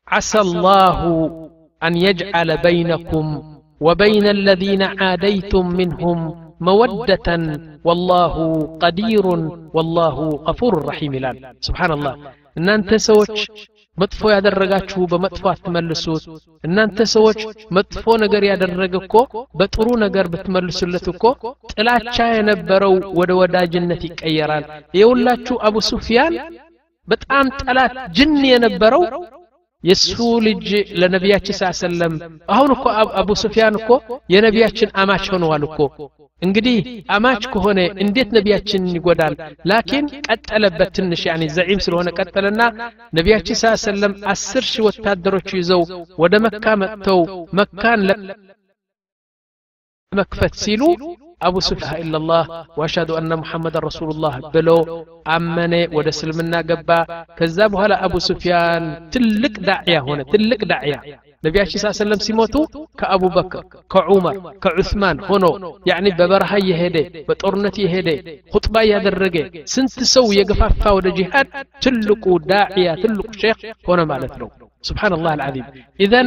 عسى 0.07 0.39
الله 0.41 0.99
أن 1.81 1.93
يجعل 1.99 2.49
بينكم 2.59 3.25
وبين 3.81 4.25
الذين 4.27 4.81
عاديتم 5.01 5.65
منهم 5.71 6.17
መወደተን 6.60 7.44
ወላሁ 7.88 8.36
ቀዲሩን 8.82 9.42
ወላሁ 9.76 10.16
ቀፉር 10.46 10.74
ረሒም 10.88 11.12
ይላል 11.18 11.36
ስብሓንላህ 11.66 12.14
እናንተ 12.56 12.90
ሰዎች 13.06 13.34
መጥፎ 13.96 14.20
ያደረጋችሁ 14.32 15.00
በመጥፎ 15.12 15.44
አትመልሱት 15.52 16.24
እናንተ 16.64 17.06
ሰዎች 17.14 17.38
መጥፎ 17.76 18.14
ነገር 18.24 18.42
ያደረገ 18.50 18.94
እኮ 19.02 19.14
በጥሩ 19.60 19.88
ነገር 20.04 20.26
ብትመልሱለት 20.32 21.06
እኮ 21.12 21.24
ጥላቻ 21.72 22.16
የነበረው 22.32 22.94
ወደ 23.20 23.32
ወዳጅነት 23.40 24.04
ይቀየራል 24.08 24.66
የሁላችሁ 25.00 25.56
አቡ 25.68 25.82
ሱፊያን 25.90 26.36
በጣም 27.08 27.46
ጠላት 27.62 27.94
ጅን 28.16 28.34
የነበረው 28.52 29.04
የሱ 29.83 30.17
ልጅ 30.45 30.67
ለነቢያችን 31.01 31.55
ስ 31.57 31.69
ሰለም 31.79 32.13
አሁን 32.53 32.69
እኮ 32.75 32.83
አቡ 33.19 33.29
ሱፊያን 33.41 33.77
እኮ 33.79 33.89
የነቢያችን 34.33 34.93
አማች 35.01 35.25
ሆነዋል 35.33 35.63
እኮ 35.67 35.79
እንግዲህ 36.41 36.77
አማች 37.15 37.43
ከሆነ 37.53 37.79
እንዴት 38.03 38.29
ነቢያችንን 38.37 38.95
ይጎዳል 38.97 39.33
ላኪን 39.69 40.05
ቀጠለበት 40.27 40.89
ትንሽ 40.97 41.21
ያኒ 41.29 41.43
ዘዒም 41.55 41.79
ስለሆነ 41.85 42.07
ቀጠለና 42.17 42.61
ነቢያችን 43.17 43.59
ስ 43.61 43.83
ሰለም 43.85 44.13
አስር 44.33 44.63
ሺህ 44.71 44.83
ወታደሮች 44.87 45.49
ይዘው 45.59 45.83
ወደ 46.23 46.33
መካ 46.45 46.65
መጥተው 46.83 47.21
መካን 47.59 48.01
ለመክፈት 50.11 50.55
ሲሉ 50.63 50.81
أبو 51.42 51.60
سبحة 51.60 51.96
إلا 51.98 52.16
الله 52.16 52.66
وأشهد 52.76 53.10
أن 53.10 53.36
محمد 53.36 53.76
رسول 53.76 54.08
الله 54.10 54.34
بلو 54.54 55.06
أمني 55.36 55.88
ود 55.96 56.08
سلمنا 56.08 56.58
قبا 56.68 57.24
كذاب 57.38 57.76
هلا 57.76 58.04
أبو 58.04 58.18
سفيان 58.18 59.10
تلك 59.10 59.54
داعية 59.60 60.00
هنا 60.00 60.22
تلك 60.22 60.64
داعية. 60.64 61.00
نبي 61.44 61.58
عليه 61.60 61.74
الصلاة 61.74 61.86
والسلام 61.86 62.18
سيموتو 62.18 62.66
كأبو 62.98 63.28
بكر 63.28 63.62
كعمر 63.92 64.34
كعثمان 64.62 65.16
هنا. 65.30 65.72
يعني 65.86 66.10
ببرها 66.10 66.56
يهدي 66.70 67.24
بطرنتي 67.28 67.82
يهدي 67.82 68.42
خطبة 68.52 68.80
يدرجة 68.80 69.44
سنت 69.64 70.02
سو 70.14 70.32
يقفافا 70.32 70.90
ود 70.90 71.06
جهاد 71.18 71.46
تلك 71.80 72.24
داعية 72.52 72.94
تلك 73.02 73.34
شيخ 73.42 73.56
هنا 73.88 74.04
ما 74.04 74.04
معناتنا 74.04 74.48
سبحان 74.82 75.12
الله 75.12 75.34
العظيم. 75.34 75.64
إذا 76.00 76.20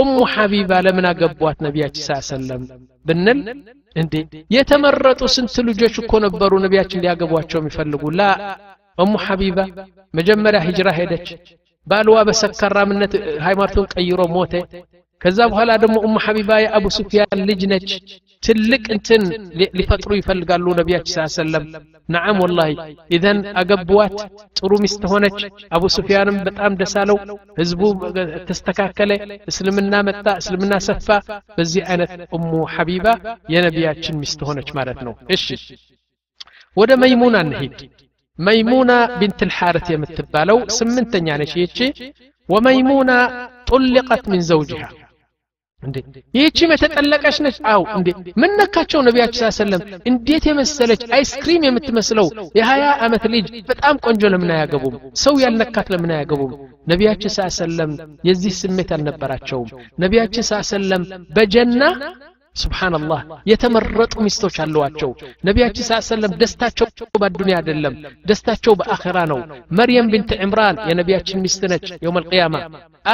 أم 0.00 0.24
حبيبة 0.24 0.80
لمنا 0.80 1.10
قبوات 1.20 1.62
نبي 1.62 1.82
صلى 1.94 2.16
الله 2.16 2.24
عليه 2.32 2.34
وسلم 2.34 2.62
والسلام 3.08 3.64
እንዴ 3.97 4.13
የተመረጡ 4.55 5.21
ስንት 5.33 5.55
ልጆች 5.69 5.95
እኮ 6.01 6.11
ነበሩ 6.25 6.51
ነቢያችን 6.65 7.01
ሊያገቧቸው 7.03 7.59
የሚፈልጉ 7.61 8.03
ላ 8.19 8.23
እሙ 8.97 9.13
ሐቢባ 9.25 9.59
መጀመሪያ 10.13 10.59
ሂጅራ 10.67 10.89
ሄደች 10.99 11.27
ባልዋ 11.87 12.17
በሰካራምነት 12.27 13.13
ሃይማኖቱን 13.45 13.87
ቀይሮ 13.93 14.21
ሞተ 14.35 14.53
ከዛ 15.21 15.39
በኋላ 15.51 15.71
ደግሞ 15.83 15.95
ኡሙ 16.07 16.15
ሐቢባ 16.25 16.51
የአቡ 16.63 16.85
ሱፊያን 16.97 17.41
ልጅ 17.49 17.61
ነች 17.71 17.89
ትልቅ 18.43 18.83
እንትን 18.95 19.21
ሊፈጥሩ 19.77 20.11
ይፈልጋሉ 20.19 20.65
ነቢያችን 20.79 21.13
ስ 21.25 21.35
ሰለም 21.37 21.65
ነዓም 22.09 22.37
ወላሂ 22.43 22.71
ኢዘን 23.15 23.39
አገቡዋት 23.61 24.15
ጥሩ 24.57 24.71
ሚስት 24.83 25.03
ሆነች 25.11 25.39
አቡ 25.75 25.83
ሱፊያንም 25.95 26.37
በጣም 26.47 26.77
ደሳለው 26.81 27.17
ህዝቡ 27.59 27.81
ተስተካከለ 28.49 29.11
እስልምና 29.51 29.93
መጣ 30.09 30.25
እስልምና 30.41 30.73
ሰፋ 30.87 31.07
በዚህ 31.57 31.83
አይነት 31.91 32.13
ኡሙ 32.37 32.51
ሐቢባ 32.75 33.07
የነቢያችን 33.53 34.19
ሚስት 34.23 34.41
ሆነች 34.49 34.71
ማለት 34.79 34.99
ነው 35.07 35.15
እሺ 35.37 35.45
ወደ 36.77 36.91
መይሙና 37.01 37.37
እንሂድ 37.45 37.79
መይሙና 38.39 38.91
ቢንት 39.17 39.41
ልሓርት 39.47 39.87
የምትባለው 39.91 40.59
ስምንተኛ 40.77 41.35
ነች 41.41 41.51
ይቺ 41.59 41.79
ወመይሙና 42.49 43.11
ጡልቀት 43.69 44.23
ምን 44.31 44.41
ዘውጅሃ 44.47 44.81
እንዴ 45.81 45.97
ይህቺም 46.33 46.71
የተጠለቀች 46.73 47.37
ነች 47.45 47.57
አው 47.71 47.81
እንዴ 47.95 48.09
ምን 48.41 48.51
ነካቸው 48.59 48.99
ነቢያችን 49.07 49.41
ስ 49.47 49.57
ሰለም 49.57 49.81
እንዴት 50.09 50.43
የመሰለች 50.49 51.01
አይስክሪም 51.15 51.65
የምትመስለው 51.67 52.27
የሀያ 52.59 52.85
ዓመት 53.05 53.25
ልጅ 53.33 53.47
በጣም 53.71 53.97
ቆንጆ 54.05 54.31
ለምን 54.33 54.53
አያገቡም 54.55 54.95
ሰው 55.23 55.35
ያልነካት 55.43 55.89
ለምን 55.93 56.13
አያገቡም 56.17 56.53
ነቢያችን 56.87 57.33
ስ 57.35 57.49
ሰለም 57.57 57.91
የዚህ 58.29 58.53
ስሜት 58.61 58.91
አልነበራቸውም 58.97 59.69
ነቢያችን 60.05 60.47
ስ 60.49 60.61
ሰለም 60.71 61.03
በጀና 61.37 61.81
ስብሓንላህ 62.55 63.21
የተመረጡ 63.51 64.13
ሚስቶች 64.25 64.55
አለዋቸው 64.63 65.11
ነቢያችን 65.47 65.85
ስ 65.87 65.97
ሰለም 66.09 66.33
ደስታቸው 66.41 66.87
በአዱኒያ 67.21 67.55
አይደለም 67.59 67.95
ደስታቸው 68.29 68.73
በአኼራ 68.79 69.19
ነው 69.31 69.39
መርየም 69.79 70.09
ብንት 70.13 70.31
ዕምራን 70.45 70.77
የነቢያችን 70.89 71.41
ሚስት 71.45 71.63
ነች 71.71 71.87
የውም 72.03 72.19
አልቅያማ 72.21 72.55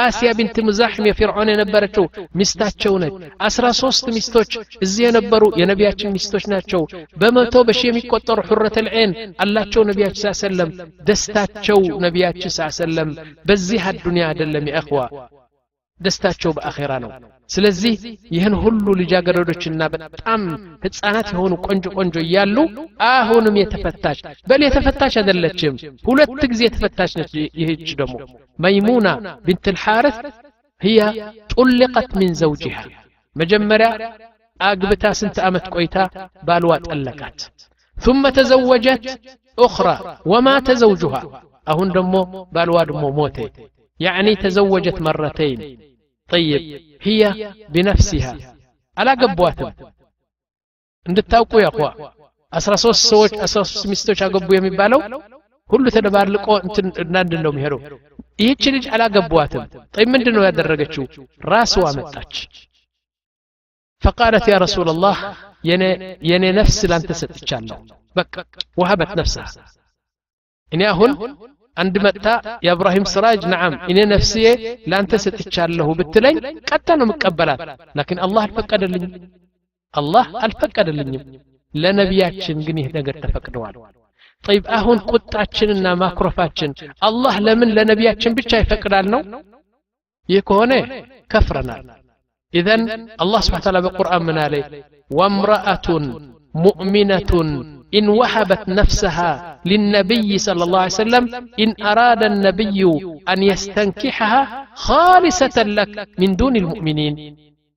አስያ 0.00 0.30
ብንት 0.38 0.56
ሙዛሕም 0.66 1.08
የፊርዖን 1.08 1.52
የነበረችው 1.52 2.04
ሚስታቸው 2.40 2.94
ነች 3.04 3.16
አስራ 3.48 3.66
ሶስት 3.80 4.06
ሚስቶች 4.16 4.52
እዚህ 4.84 5.02
የነበሩ 5.06 5.42
የነቢያችን 5.62 6.14
ሚስቶች 6.16 6.46
ናቸው 6.54 6.84
በመቶ 7.22 7.64
በሺ 7.68 7.82
የሚቆጠሩ 7.88 8.40
ሑረት 8.50 8.78
ልዕን 8.86 9.12
አላቸው 9.44 9.84
ነቢያችን 9.90 10.22
ስ 10.26 10.38
ሰለም 10.44 10.70
ደስታቸው 11.10 11.80
ነቢያችን 12.06 12.54
ስ 12.58 12.70
ሰለም 12.80 13.10
በዚህ 13.48 13.82
አዱኒያ 13.92 14.26
አይደለም 14.32 14.66
የእኽዋ 14.72 15.02
ደስታቸው 16.00 16.50
በአኼራ 16.56 16.92
ነው 17.02 17.10
ስለዚህ 17.50 17.94
ይህን 18.34 18.54
ሁሉ 18.62 18.86
ልጃገረዶችና 19.00 19.80
በጣም 19.94 20.42
ህፃናት 20.84 21.28
የሆኑ 21.34 21.54
ቆንጆ 21.66 21.86
ቆንጆ 21.96 22.16
እያሉ 22.24 22.56
አሁንም 23.08 23.58
የተፈታች 23.60 24.20
በል 24.50 24.62
የተፈታች 24.66 25.16
አይደለችም 25.22 25.74
ሁለት 26.08 26.40
ጊዜ 26.52 26.62
የተፈታች 26.66 27.14
ነች 27.20 27.32
ይህች 27.60 27.90
ደግሞ 28.00 28.16
መይሙና 28.58 29.08
ብንት 29.46 29.68
ልሓርት 29.76 30.18
هي 30.80 30.98
طلقت 31.50 32.10
من 32.16 32.30
زوجها 32.42 32.82
መጀመሪያ 33.36 33.88
አግብታ 34.60 35.04
ስንት 35.18 35.36
ዓመት 35.46 35.64
ቆይታ 35.74 35.96
ባልዋ 36.46 36.72
ጠለቃት 36.86 37.38
ثم 37.96 38.22
تزوجت 38.30 39.04
أخرى 39.58 39.96
ومات 40.30 40.68
زوجها 40.82 41.22
አሁን 41.66 41.88
ደግሞ 41.96 42.14
ባልዋ 42.54 42.76
ደግሞ 42.90 43.04
ሞተ 43.18 43.36
يعني 44.00 44.32
تزوجت 44.36 44.98
مرتين 45.02 45.58
طيب 46.30 46.62
هي 47.02 47.20
بنفسها 47.74 48.32
على 48.96 49.12
قبواتهم 49.22 49.72
እንድታውቁ 51.06 51.52
ያኳ 51.66 51.78
13 52.52 52.92
ሰዎች 53.10 53.32
13 53.42 53.90
ሚስቶች 53.92 54.20
አገቡ 54.26 54.48
የሚባለው 54.54 55.00
ሁሉ 55.70 55.84
ተደባልቆ 55.96 56.46
እንትን 56.66 56.86
እናንድ 57.04 57.32
ነው 57.44 57.52
የሚሄደው 57.52 57.80
ይህች 58.42 58.64
ልጅ 58.74 58.84
አላገቧትም 58.94 59.64
ጠይ 59.94 60.04
ምንድን 60.14 60.34
ነው 60.36 60.44
ያደረገችው 60.48 61.04
ራስዋ 61.52 61.84
መጣች 61.98 62.34
فقالت 64.02 64.46
يا 64.52 64.58
رسول 64.66 64.88
الله 64.94 65.16
የኔ 66.30 66.44
ነፍስ 66.58 66.78
ላንተ 66.90 67.10
ሰጥቻለሁ 67.20 67.78
በቃ 68.16 68.34
ወሀበት 68.80 69.10
عند 71.77 71.95
متى 72.05 72.35
يا 72.65 72.71
إبراهيم 72.71 73.03
سراج 73.03 73.39
نعم،, 73.45 73.73
نعم 73.73 73.89
إني 73.89 74.03
نفسي 74.15 74.77
لا 74.87 74.99
انت 74.99 75.15
ستتشال 75.15 75.77
له 75.77 75.87
بتلين 75.99 76.35
حتى 76.71 76.93
أنا 76.93 77.05
مقبلات 77.05 77.59
لكن 77.95 78.17
الله 78.19 78.43
الفقد 78.45 78.83
لي. 78.83 79.29
الله 79.99 80.45
الفقد 80.45 80.87
لي. 80.89 81.41
لنبياتشن 81.83 82.57
غني 82.65 82.83
هذا 82.87 82.99
غير 83.05 83.17
تفقدوال 83.25 83.75
طيب 84.47 84.63
أهون 84.77 84.97
قطعتشن 85.11 85.69
ان 85.69 85.85
ماكروفاتشن 86.01 86.71
الله 87.09 87.33
لمن 87.47 87.67
لنبياتشن 87.77 88.33
بيتشا 88.37 88.57
يفقدال 88.63 89.05
نو 89.11 89.19
يكون 90.37 90.71
كفرنا. 91.31 91.75
اذا 92.59 92.75
الله 93.23 93.39
سبحانه 93.45 93.61
وتعالى 93.61 93.81
بالقران 93.81 94.21
من 94.27 94.37
عليه 94.45 94.65
وامرأة 95.17 95.87
مؤمنة. 96.65 97.31
إن 97.94 98.06
وهبت 98.10 98.62
نفسها 98.80 99.30
للنبي 99.66 100.30
صلى 100.38 100.62
الله 100.64 100.80
عليه 100.84 100.98
وسلم 100.98 101.24
إن 101.62 101.68
أراد 101.82 102.22
النبي 102.24 102.80
أن 103.32 103.38
يستنكحها 103.50 104.40
خالصة 104.86 105.56
لك 105.78 105.90
من 106.20 106.30
دون 106.40 106.54
المؤمنين 106.62 107.14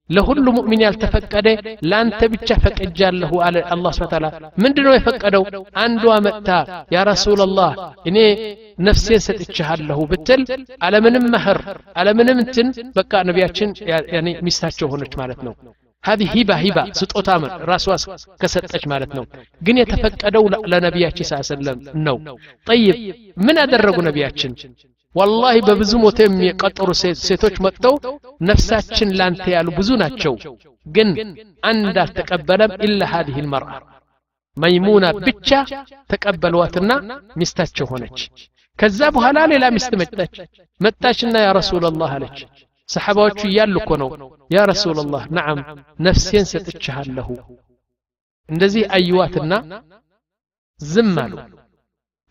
ለሁሉ 0.09 0.45
ሙእሚን 0.55 0.81
ያልተፈቀደ 0.85 1.47
ለአንተ 1.89 2.19
ብቻ 2.33 2.49
ፈቅጃለሁ 2.63 3.31
አለ 3.45 3.55
አላህ 3.73 3.91
ስብሐ 3.97 4.07
ተዓላ 4.11 4.25
ምንድነው 4.63 4.93
የፈቀደው 4.95 5.43
አንዷ 5.83 6.03
መጥታ 6.25 6.49
ያ 6.95 7.03
ረሱላላህ 7.11 7.71
እኔ 8.09 8.17
ነፍሴን 8.87 9.23
ሰጥቻለሁ 9.27 9.99
ብትል 10.11 10.41
አለምንም 10.87 11.25
መህር 11.35 11.59
አለምንም 12.01 12.41
እንትን 12.45 12.67
በቃ 12.99 13.23
ነቢያችን 13.29 13.71
ያኔ 14.13 14.27
ሚስታቸው 14.47 14.89
ሆነች 14.93 15.15
ማለት 15.21 15.41
ነው 15.47 15.55
هذه 16.03 16.25
ሂባ 16.35 16.51
ሂባ 16.63 16.77
ስጦታ 16.99 17.29
ራሷ 17.71 17.85
ከሰጠች 18.41 18.83
ማለት 18.93 19.11
ነው 19.17 19.25
ግን 19.61 19.75
የተፈቀደው 19.81 20.43
ለነቢያችን 20.71 21.27
ስ 21.29 21.39
ሰለም 21.51 21.77
ነው 22.07 22.17
ጠይብ 22.67 22.97
ምን 23.45 23.57
አደረጉ 23.63 23.97
ነቢያችን 24.09 24.51
ወላሂ 25.15 25.57
በብዙ 25.67 25.93
ሞተ 26.03 26.19
የሚቀጠሩ 26.25 26.89
ሴቶች 27.27 27.55
መጥተው 27.65 27.95
ነፍሳችን 28.49 29.09
ላንተ 29.19 29.45
ያሉ 29.55 29.67
ብዙ 29.79 29.89
ናቸው 30.03 30.35
ግን 30.85 31.09
አንድ 31.71 31.97
አልተቀበለም 32.03 32.71
ኢላ 32.85 33.01
هذه 33.13 33.37
المرأة 33.43 33.77
መይሙና 34.57 35.05
ብቻ 35.27 35.49
ተቀበሏትና 36.11 36.91
ሚስታቸው 37.39 37.85
ሆነች 37.91 38.19
ከዛ 38.79 38.99
በኋላ 39.15 39.39
ሌላ 39.51 39.65
ሚስት 39.75 39.93
መጣች 40.01 40.35
መጣችና 40.79 41.35
ያ 41.45 41.49
ረሱላላህ 41.59 42.11
አለች 42.17 42.37
ሰሓባዎቹ 42.89 43.39
እያሉ 43.49 43.75
እኮ 43.81 43.91
ነው 44.01 44.09
ያ 44.49 44.63
ረሱላላህ 44.71 45.23
ነዓም 45.37 45.59
ነፍሴን 45.99 46.45
ሰጥችሃለሁ 46.51 47.27
እንደዚህ 48.49 48.83
አዩዋትና 48.97 49.53
ዝም 50.79 51.13
አሉ 51.23 51.33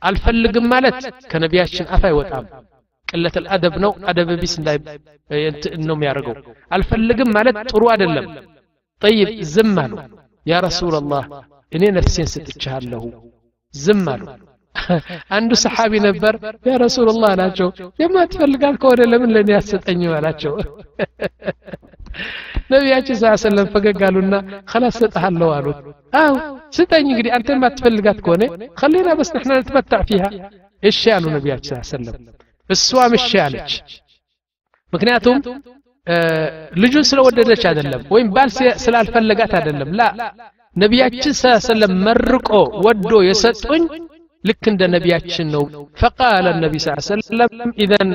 አልፈልግም 0.03 0.67
ማለት 0.73 0.99
ከነቢያችን 1.31 1.87
አፍ 1.97 2.05
አይወጣም 2.09 2.47
ቅለት 3.09 3.37
አደብ 3.55 3.75
ነው 3.85 3.93
አደብ 4.11 4.29
ቢስ 4.43 4.55
እንዳይ 4.61 4.77
ነው 5.89 5.95
የሚያደርገው 5.97 6.37
አልፈልግም 6.71 7.31
ማለት 7.37 7.57
ጥሩ 7.71 7.83
አይደለም 7.95 8.27
ጠይብ 9.03 9.29
ዝም 9.55 9.75
አሉ 9.85 9.95
ያ 10.47 10.61
ረሱላላህ 10.67 11.25
እኔ 11.73 11.85
ነፍሴን 11.99 12.29
ሰጥቻለሁ 12.35 13.05
ዝም 13.75 14.05
አሉ 14.15 14.25
አንዱ 15.37 15.53
ሰሓቢ 15.63 15.93
ነበር 16.07 16.35
ያ 16.69 16.77
ረሱላላህ 16.85 17.31
አላቸው 17.35 17.69
የማትፈልጋት 18.03 18.77
ከሆነ 18.83 19.03
ለምን 19.13 19.33
ለእኔ 19.35 19.51
አትሰጠኝም 19.59 20.15
አላቸው 20.19 20.55
ነቢያችን 22.73 23.17
ስ 23.21 23.33
ሰለም 23.45 23.67
ፈገግ 23.75 24.01
አሉና 24.09 24.35
ከላስ 24.71 24.97
ሰጠሃለሁ 25.03 25.49
አሉት 25.57 25.79
አው 26.21 26.35
ስጠኝ 26.77 27.07
እንግዲህ 27.13 27.33
አንተ 27.37 27.49
የማትፈልጋት 27.55 28.19
ከሆነ 28.27 28.43
ከሌና 28.81 29.11
በስ 29.19 29.31
ንሕና 29.37 29.53
ነትመታዕ 29.61 30.03
ፊሃ 30.11 30.25
እሺ 30.83 31.03
አሉ 31.17 31.25
ነቢያችን 31.37 31.77
ስ 31.81 31.93
ሰለም 31.93 32.17
እሷም 32.71 33.15
እሺ 33.19 33.31
አለች 33.45 33.73
ምክንያቱም 34.93 35.39
ልጁን 36.83 37.05
ስለወደደች 37.11 37.63
አይደለም 37.71 38.03
ወይም 38.15 38.29
ባል 38.37 38.49
ስላልፈለጋት 38.85 39.53
አይደለም 39.59 39.91
ላ 39.99 40.09
ነቢያችን 40.77 41.35
ስ 41.41 41.53
ሰለም 41.69 41.93
መርቆ 42.07 42.51
ወዶ 42.87 43.13
የሰጡኝ 43.29 43.85
ልክ 44.45 44.65
እንደ 44.71 44.83
ነቢያችን 44.95 45.49
ነው 45.55 45.65
ፈቃለ 46.01 46.47
ነቢ 46.63 46.75
ስ 46.85 46.95
ሰለም 47.09 47.53
ኢዘን 47.85 48.11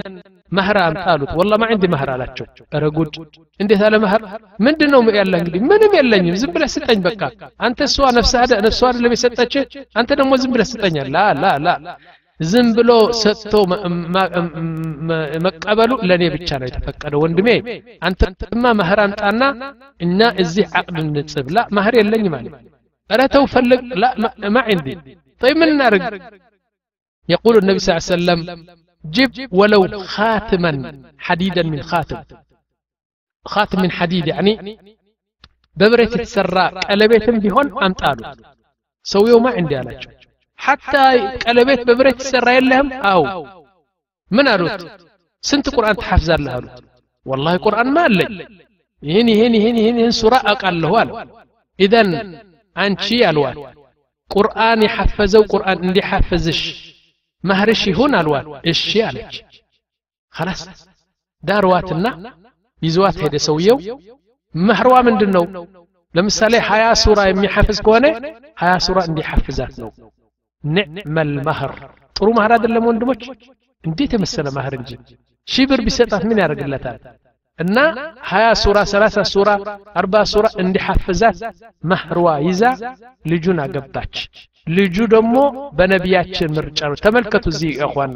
መህር 0.51 0.77
አምጣ 0.83 1.05
አሉት 1.13 1.31
ወላ 1.39 1.53
ማ 1.61 1.67
ዕንዲ 1.73 1.85
መህር 1.93 2.09
አላቸው 2.13 2.45
ረ 2.81 2.89
ጉድ 2.97 3.15
እንዴት 3.59 3.81
አለ 3.87 3.95
መህር 4.03 4.21
ምንድን 4.65 4.91
ነው 4.95 5.01
ያለ 5.19 5.33
እንግዲህ 5.39 5.61
ምንም 5.69 5.93
የለኝም 5.97 6.35
ዝም 6.41 6.51
ብለህ 6.55 6.71
ስጠኝ 6.75 6.99
በቃ 7.07 7.21
አንተ 7.67 7.79
እሷ 7.89 7.97
ነፍሷ 8.17 8.33
አይደለም 8.89 9.15
የሰጠች 9.15 9.55
አንተ 10.01 10.09
ደግሞ 10.19 10.31
ዝም 10.43 10.53
ብለህ 10.55 10.69
ስጠኛል 10.73 11.09
ላ 11.15 11.25
ላ 11.41 11.53
ላ 11.65 11.75
ዝም 12.39 12.67
ብሎ 12.77 12.91
ሰጥቶ 13.21 13.53
መቀበሉ 15.45 15.91
ለእኔ 16.09 16.23
ብቻ 16.35 16.49
ነው 16.61 16.67
የተፈቀደ 16.69 17.13
ወንድሜ 17.23 17.49
አንተማ 18.07 18.73
መህር 18.81 18.99
አምጣና 19.05 19.41
እና 20.01 20.21
እዚህ 20.43 20.65
አቅድ 20.79 20.97
እንጽብ 21.03 21.47
ላ 21.57 21.65
መህር 21.77 21.95
የለኝ 22.01 22.25
ማለት 22.35 22.53
ረ 23.09 23.25
ተው 23.35 23.45
ፈልግ 23.53 23.81
ላ 24.03 24.07
ማ 24.55 24.63
ዕንዲ 24.73 24.87
طيب 25.41 25.57
من 25.57 25.77
نارق 25.77 26.03
يقول 27.29 27.57
النبي 27.57 27.79
صلى 27.79 27.91
الله 27.93 28.03
عليه 28.05 28.15
وسلم 28.15 28.39
جب 29.05 29.33
ولو 29.59 29.81
خاتما 30.15 30.71
حديدا 31.19 31.63
من 31.63 31.81
خاتم 31.81 32.19
خاتم 33.45 33.81
من 33.81 33.91
حديد 33.91 34.27
يعني 34.27 34.53
ببريت 35.77 36.13
تسرى 36.17 36.65
قلبيتم 36.89 37.35
بيهون 37.39 37.67
أمطالو 37.83 38.23
سويو 39.05 39.37
ما 39.39 39.49
عندي 39.57 39.75
አላቸው 39.81 40.11
حتى 40.59 41.03
ቀለቤት 41.43 41.81
በብረት 41.87 42.17
ይሰራ 42.23 42.47
የለህም 42.55 42.87
አው 43.11 43.21
ምን 44.31 44.47
አሉት 44.53 44.81
ስንት 45.43 45.65
ቁርአን 45.75 45.95
ትሐፍዛለህ 46.01 46.53
አሉት 46.57 46.75
ወላሂ 47.25 47.55
ቁርአን 47.65 47.89
ማ 47.95 48.03
አለኝ 48.07 48.33
ይህን 49.03 49.27
ይህን 49.33 49.53
ይህን 49.57 49.75
ይህን 49.81 49.97
ይህን 50.01 50.13
ሱራ 50.21 50.33
አውቃለሁ 50.51 50.91
አለ 51.01 51.09
ኢዘን 51.79 52.09
አንቺ 52.75 53.05
አልዋት 53.29 53.57
قرآن 54.36 54.82
يحفزه 54.82 55.40
قرآن 55.46 55.78
اللي 55.84 56.02
حفزش 56.02 56.92
مهرشي 57.44 57.92
هنا 57.94 58.20
الوال 58.20 58.60
إيش 58.66 58.96
يالك 58.96 59.44
خلاص. 60.30 60.60
دارواتنا 61.42 62.34
يزوات 62.82 63.18
هيدا 63.18 63.38
سويو 63.38 64.00
مهروا 64.54 65.00
من 65.00 65.18
دنو 65.18 65.66
لما 66.14 66.28
سالي 66.28 66.60
حياة 66.60 66.94
سورة 66.94 67.26
يمي 67.26 67.48
حفز 67.48 67.80
كواني 67.80 68.34
حياة 68.56 68.78
سورة 68.78 69.04
اللي 69.04 69.22
حفزات 69.22 69.80
نو 69.80 69.92
نعم 70.64 71.18
المهر 71.18 71.72
ترو 72.14 72.32
مهرات 72.32 72.64
اللي 72.64 72.80
مون 72.80 72.98
دموش 72.98 73.16
انديت 73.86 74.14
مسلا 74.14 74.50
مهر 74.50 74.72
انجي 74.74 74.98
شبر 75.44 75.80
بسيطة 75.84 76.18
من 76.28 76.38
يا 76.38 76.46
رجل 76.46 76.78
እና 77.59 77.77
ሀያ 78.29 78.47
ሱራ 78.61 78.77
ሰላሳ 78.91 79.23
ሱራ 79.31 79.49
አርባ 79.99 80.15
ሱራ 80.31 80.47
እንዲሐፍዛት 80.63 81.39
መህርዋ 81.91 82.27
ይዛ 82.47 82.63
ልጁን 83.31 83.59
አገባች 83.63 84.15
ልጁ 84.67 84.97
ደግሞ 85.13 85.35
በነቢያችን 85.77 86.53
ምርጫ 86.57 86.79
ነው 86.89 86.97
ተመልከቱ 87.05 87.45
እዚህ 87.53 87.71
እኳና 87.85 88.15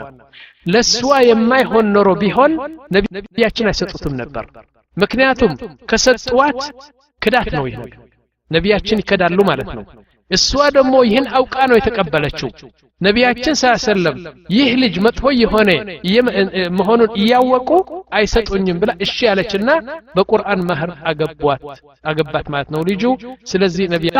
ለእሷ 0.66 1.00
የማይሆን 1.30 1.88
ኖሮ 1.96 2.10
ቢሆን 2.24 2.54
ነቢያችን 2.96 3.70
አይሰጡትም 3.72 4.16
ነበር 4.22 4.46
ምክንያቱም 4.98 5.54
ከሰጥዋት 5.92 6.60
ክዳት 7.22 7.50
ነው 7.58 7.66
ይህ 7.70 7.78
ነገር 7.84 8.00
ነቢያችን 8.52 9.02
ይከዳሉ 9.02 9.40
ማለት 9.50 9.70
ነው 9.78 9.84
እሷ 10.32 10.50
ደግሞ 10.76 10.94
ይህን 11.08 11.26
አውቃ 11.38 11.56
ነው 11.70 11.76
የተቀበለችው 11.78 12.50
ነቢያችን 13.02 13.56
ሰለም 13.84 14.18
ይህ 14.56 14.70
ልጅ 14.82 14.96
መጥፎ 15.06 15.32
የሆነ 15.40 15.70
መሆኑን 16.78 17.12
እያወቁ 17.20 17.70
አይሰጡኝም 18.18 18.80
ብላ 18.82 18.92
እሺ 19.06 19.18
ያለችና 19.28 19.70
በቁርአን 20.16 20.62
መህር 20.70 20.92
አገቧት 21.12 21.64
አገባት 22.06 22.48
ማለት 22.54 22.70
ነው 22.76 22.84
ልጁ 22.90 23.04
ስለዚህ 23.52 23.88
ነቢያ 23.96 24.18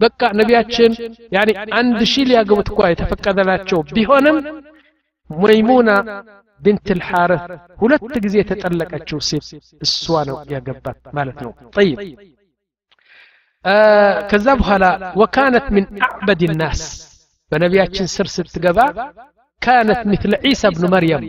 በቃ 0.00 0.30
ነቢያችን 0.40 0.92
ያኒ 1.36 1.50
አንድ 1.80 2.00
ሺህ 2.12 2.26
ሊያገቡት 2.30 2.70
እኳ 2.74 2.90
የተፈቀደላቸው 2.92 3.80
ቢሆንም 3.94 4.38
መይሙና 5.30 5.90
ብንት 6.60 6.88
ልሓርፍ 6.98 7.42
ሁለት 7.80 8.12
ጊዜ 8.24 8.34
የተጠለቀችው 8.40 9.18
ሴት 9.28 9.46
እሷ 9.86 10.24
ነው 10.28 10.36
ያገባት 10.54 11.00
ማለት 11.16 11.38
ነው 11.44 11.52
ጠይብ 11.76 11.98
ከዛ 14.30 14.46
በኋላ 14.60 14.84
ወካነት 15.20 15.66
ምን 15.74 15.84
አዕበድ 16.06 16.42
ናስ 16.60 16.82
በነቢያችን 17.52 18.06
ስር 18.14 18.26
ስትገባ 18.34 18.78
ካነት 19.62 20.00
ምትለ 20.10 20.34
ዒሳ 20.46 20.70
ብኑ 20.74 20.84
መርየም 20.94 21.22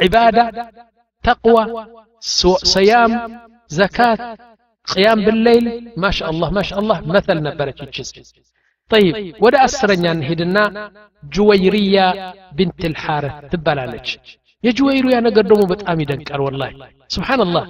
ዒባዳ 0.00 0.38
ተቅዋ 1.24 1.58
ሰያም 2.72 3.12
ዘካት 3.70 4.20
ቅያም 4.86 5.20
ብለይል 5.26 5.66
ማሻ 6.02 6.18
አላህ 6.30 6.48
ማሻ 6.56 6.70
አላህ 6.80 6.98
መተል 7.10 7.38
ነበረች 7.48 7.80
ይችስ 7.86 8.10
طيب 8.90 9.14
ወደ 9.44 9.54
አስረኛ 9.66 10.04
እንሄድና 10.16 10.58
ጁወይርያ 11.22 11.96
ብንት 12.58 12.82
ልሓረት 12.92 13.38
ትባላለች 13.52 14.08
የጁወይርያ 14.64 15.16
ነገር 15.26 15.44
ደግሞ 15.50 15.62
በጣም 15.72 15.96
ይደንቃል 16.02 16.40
ወላሂ 16.46 16.72
ስብሓንላህ 17.14 17.64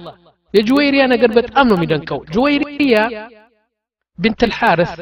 የጁወይርያ 0.53 1.03
ነገር 1.13 1.31
በጣም 1.39 1.65
ነው 1.69 1.77
የሚደንቀው 1.77 2.19
ጁወይርያ 2.35 2.95
ብንት 4.19 4.41
ልሓርስ 4.49 4.93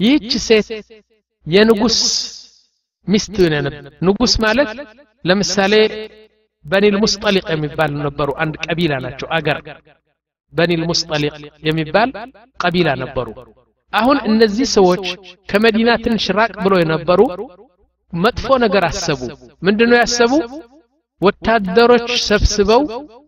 ይህች 0.00 0.32
ሴት 0.46 0.68
የንጉስ 1.46 1.98
ሚስት 3.08 3.36
ንጉስ 4.06 4.32
ማለት 4.44 4.70
ለምሳሌ 5.24 5.74
በኒል 6.64 6.96
ሙስጠሊቅ 7.02 7.46
የሚባል 7.52 7.92
ነበሩ 8.06 8.28
አንድ 8.42 8.54
ቀቢላ 8.64 8.92
ናቸው 9.04 9.28
አገር 9.36 9.58
በኒል 10.52 10.82
ሙስጠሊቅ 10.90 11.34
የሚባል 11.68 12.10
ቀቢላ 12.62 12.88
ነበሩ 13.02 13.28
አሁን 13.92 14.18
እነዚህ 14.30 14.66
ሰዎች 14.76 15.04
ከመዲና 15.48 15.90
ትንሽ 16.04 16.26
ራቅ 16.38 16.52
ብሎ 16.64 16.74
የነበሩ 16.80 17.20
መጥፎ 18.12 18.48
ነገር 18.64 18.84
አሰቡ 18.90 19.20
ምንድነው 19.62 19.98
ያሰቡ 20.00 20.32
ወታደሮች 21.20 22.08
ሰብስበው 22.28 22.82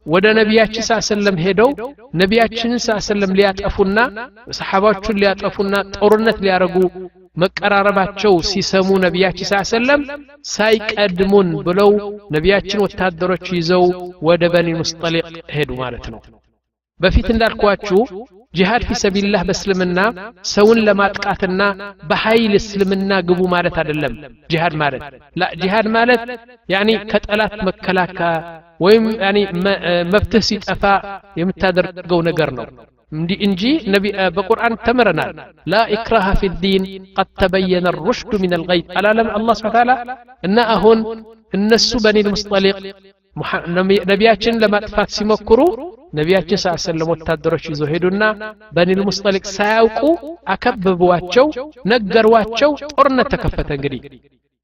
ወደ 0.07 0.27
ነቢያችን 0.39 0.85
ስ 0.89 0.99
ሰለም 1.09 1.37
ሄደው 1.45 1.70
ነቢያችንን 2.20 2.81
ስ 2.85 2.97
ሰለም 3.09 3.33
ሊያጠፉና 3.39 3.99
ሰሓባዎቹን 4.59 5.19
ሊያጠፉና 5.23 5.74
ጦርነት 5.97 6.39
ሊያደርጉ 6.45 6.77
መቀራረባቸው 7.37 8.35
ሲሰሙ 8.49 8.89
ነቢያችን 9.05 9.49
ስ 9.51 9.61
ሰለም 9.73 10.01
ሳይቀድሙን 10.55 11.51
ብለው 11.69 11.91
ነቢያችን 12.37 12.83
ወታደሮች 12.85 13.47
ይዘው 13.59 13.85
ወደ 14.29 14.51
በኒ 14.55 14.70
ሙስጠሊቅ 14.81 15.27
ሄዱ 15.57 15.70
ማለት 15.83 16.07
ነው 16.15 16.20
በፊት 17.01 17.29
እንዳልኳችሁ 17.33 18.01
ጂሃድ 18.55 18.83
ፊ 18.89 18.97
ሰቢልላህ 19.03 19.43
በእስልምና 19.49 19.99
ሰውን 20.51 20.79
ለማጥቃትና 20.87 21.62
በኃይል 22.11 22.53
እስልምና 22.59 23.12
ግቡ 23.29 23.41
ማለት 23.55 23.77
አይደለም 23.83 24.15
ጂሃድ 24.53 24.74
ማለት 24.83 25.03
ላ 25.41 25.49
ጂሃድ 25.62 25.87
ማለት 25.97 26.23
ያኒ 26.69 26.91
ከጠላት 27.12 27.55
መከላከያ 27.69 28.31
ወይም 28.85 29.05
ያኒ 29.24 29.39
መብትህ 30.12 30.45
ሲጠፋ 30.49 30.85
የምታደርገው 31.41 32.20
ነገር 32.29 32.51
ነው 32.59 32.66
እንጂ 33.43 33.62
በቁርአን 34.37 34.74
ተምረናል 34.85 35.33
ላ 35.73 35.81
ኢክራሃ 35.97 36.29
ፊ 36.41 36.51
ዲን 36.62 36.85
ቀድ 37.16 37.31
ተበየነ 37.41 37.89
ሩሽዱ 37.99 38.33
ምን 38.45 38.55
አልገይ 38.59 38.83
አላለም 39.01 39.31
አላህ 39.39 39.57
ስብሓ 39.61 39.73
ታላ 39.79 39.93
እና 40.43 40.59
አሁን 40.77 41.01
እነሱ 41.53 41.91
በኒል 42.05 42.29
ሙስጠሊቅ 42.35 42.77
ነቢያችንን 44.11 44.62
ለማጥፋት 44.65 45.11
ሲሞክሩ 45.16 45.61
ነቢያችን 46.12 46.61
ስ 46.62 46.74
ሰለም 46.85 47.11
ወታደሮች 47.12 47.65
ይዘው 47.70 47.89
ሄዱና 47.93 48.23
በኒል 48.77 49.01
ሙስጠሊቅ 49.09 49.45
ሳያውቁ 49.55 50.01
አከበቧቸው 50.55 51.47
ነገሯቸው 51.93 52.70
ጦርነት 52.93 53.29
ተከፈተ 53.35 53.70
እንግዲህ 53.79 54.03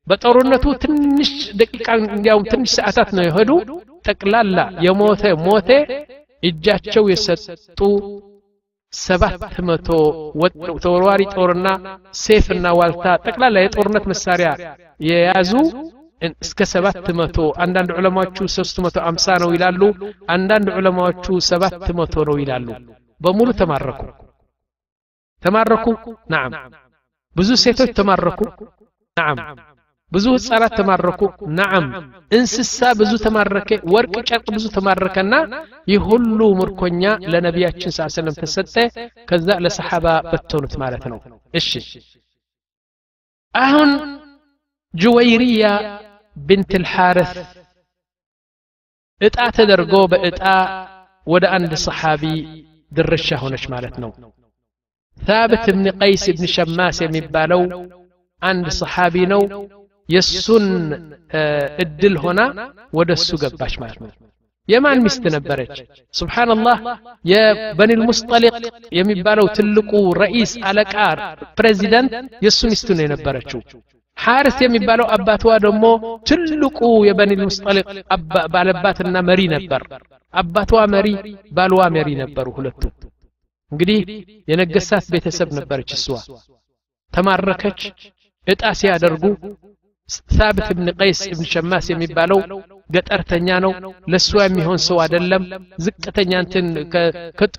በጦርነቱ 0.07 0.65
ትንሽ 0.83 1.31
ደቂቃ 1.61 1.87
እንዲያውም 2.07 2.47
ትንሽ 2.53 2.71
ሰዓታት 2.79 3.11
ነው 3.17 3.25
የሄዱ 3.27 3.51
ጠቅላላ 4.05 4.59
የሞተ 4.87 5.33
ሞተ 5.47 5.71
እጃቸው 6.43 7.05
የሰጡ 7.13 7.81
ሰባት 8.93 9.35
መቶ 9.69 9.89
ተወርዋሪ 10.85 11.23
ጦርና 11.35 11.69
ሴፍና 12.21 12.67
ዋልታ 12.79 13.07
ጠቅላላ 13.27 13.57
የጦርነት 13.63 14.05
መሳሪያ 14.13 14.51
የያዙ 15.01 15.53
እስከ 16.43 16.61
ሰባት 16.73 17.07
መቶ 17.19 17.37
አንዳንድ 17.65 17.91
ዑለማዎቹ 17.97 18.47
ሶስት 18.57 18.77
መቶ 18.85 18.97
አምሳ 19.09 19.37
ነው 19.43 19.51
ይላሉ 19.57 19.83
አንዳንድ 20.35 20.69
ዑለማዎቹ 20.77 21.27
ሰባት 21.51 21.87
መቶ 21.99 22.25
ነው 22.29 22.37
ይላሉ 22.43 22.69
በሙሉ 23.21 23.49
ተማረኩ 23.61 24.01
ተማረኩ 25.43 25.87
ናም 26.35 26.53
ብዙ 27.37 27.51
ሴቶች 27.65 27.91
ተማረኩ 27.99 28.41
ናም 29.17 29.39
ብዙ 30.13 30.27
ህፃናት 30.35 30.73
ተማረኩ 30.79 31.23
ናም 31.59 31.85
እንስሳ 32.33 32.91
ብዙ 33.01 33.13
ተማረከ 33.25 33.71
ወርቅ 33.95 34.15
ጨርቅ 34.29 34.47
ብዙ 34.57 34.67
ተማረከና 34.77 35.35
ይህ 35.91 36.01
ሁሉ 36.09 36.39
ምርኮኛ 36.61 37.03
ለነቢያችን 37.33 37.93
ስ 37.97 38.07
ሰለም 38.17 38.37
ተሰጠ 38.41 38.75
ከዛ 39.31 39.49
ለሰሓባ 39.65 40.07
በተኑት 40.31 40.75
ማለት 40.83 41.05
ነው 41.13 41.19
እሺ 41.61 41.71
አሁን 43.55 43.91
ጁወይርያ 44.95 45.65
ብንት 46.37 46.71
ልሓርስ 46.83 47.33
እጣ 49.21 49.39
ተደርጎ 49.57 49.95
በእጣ 50.13 50.43
ወደ 51.27 51.45
አንድ 51.57 51.73
ሰሓቢ 51.87 52.23
ድርሻ 52.93 53.29
ሆነች 53.43 53.65
ማለት 53.73 53.97
ነው 54.03 54.11
ታብት 55.19 55.65
እብን 55.71 55.87
ቀይስ 56.01 56.25
እብን 56.33 56.49
ሸማስ 56.55 56.99
የሚባለው 57.05 57.63
አንድ 58.43 58.67
ሰሓቢ 58.81 59.15
ነው 59.33 59.43
የእሱን 60.09 60.67
እድል 61.83 62.15
ሆና 62.23 62.41
ወደ 62.99 63.11
እሱ 63.19 63.31
ገባች 63.43 63.75
ማለት 63.83 63.99
ነው 64.03 64.11
የማን 64.69 64.99
ሚስት 65.05 65.25
ነበረች 65.35 65.77
ስብሓንላህ 66.15 66.79
የበኒል 67.25 68.01
ሙስጠሊቅ 68.09 68.55
የሚባለው 68.99 69.47
ትልቁ 69.57 69.91
ረኢስ 70.21 70.53
አለቃ 70.71 70.95
ፕሬዚደንት 71.59 72.13
የእሱ 72.45 72.61
ሚስቱ 72.73 72.89
ነው 72.99 73.05
የነበረችው 73.07 73.61
ሓርስ 74.19 74.57
የሚባለው 74.63 75.07
አባትዋ 75.15 75.53
ደግሞ 75.65 75.85
ትልቁ 76.29 76.79
የበኒል 77.09 77.41
ሙስጠሊቅ 77.47 77.87
ባለባትና 78.55 79.17
መሪ 79.29 79.43
ነበር 79.55 79.83
አባትዋ 80.35 80.81
መሪ 80.95 81.09
ባልዋ 81.57 81.83
መሪ 81.97 82.09
ነበሩ 82.23 82.49
ሁለቱ 82.57 82.83
እንግዲህ 83.73 84.01
የነገሳት 84.49 85.07
ቤተሰብ 85.15 85.49
ነበረች 85.59 85.91
እሷ 85.97 86.07
ተማረከች 87.13 87.81
እጣ 88.47 88.63
ሲያደርጉ 88.81 89.25
ሳብት 90.37 90.69
እብን 90.73 90.89
ቀይስ 91.01 91.21
እብን 91.33 91.47
ሸማስ 91.53 91.87
የሚባለው 91.93 92.39
ገጠርተኛ 92.91 93.49
ነው 93.65 93.73
ለእሷ 94.13 94.31
የሚሆን 94.45 94.79
ሰው 94.87 94.99
አይደለም 95.05 95.43
ዝቅተኛ 95.87 96.33
እንትን 96.45 96.67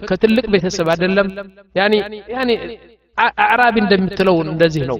ከትልቅ 0.10 0.46
ቤተሰብ 0.56 0.88
አይደለም 0.94 1.28
ያኒ 1.76 1.94
ያኒ 2.36 2.52
አዕራቢ 3.46 3.76
እንደምትለው 3.84 4.38
እንደዚህ 4.48 4.86
ነው 4.92 4.98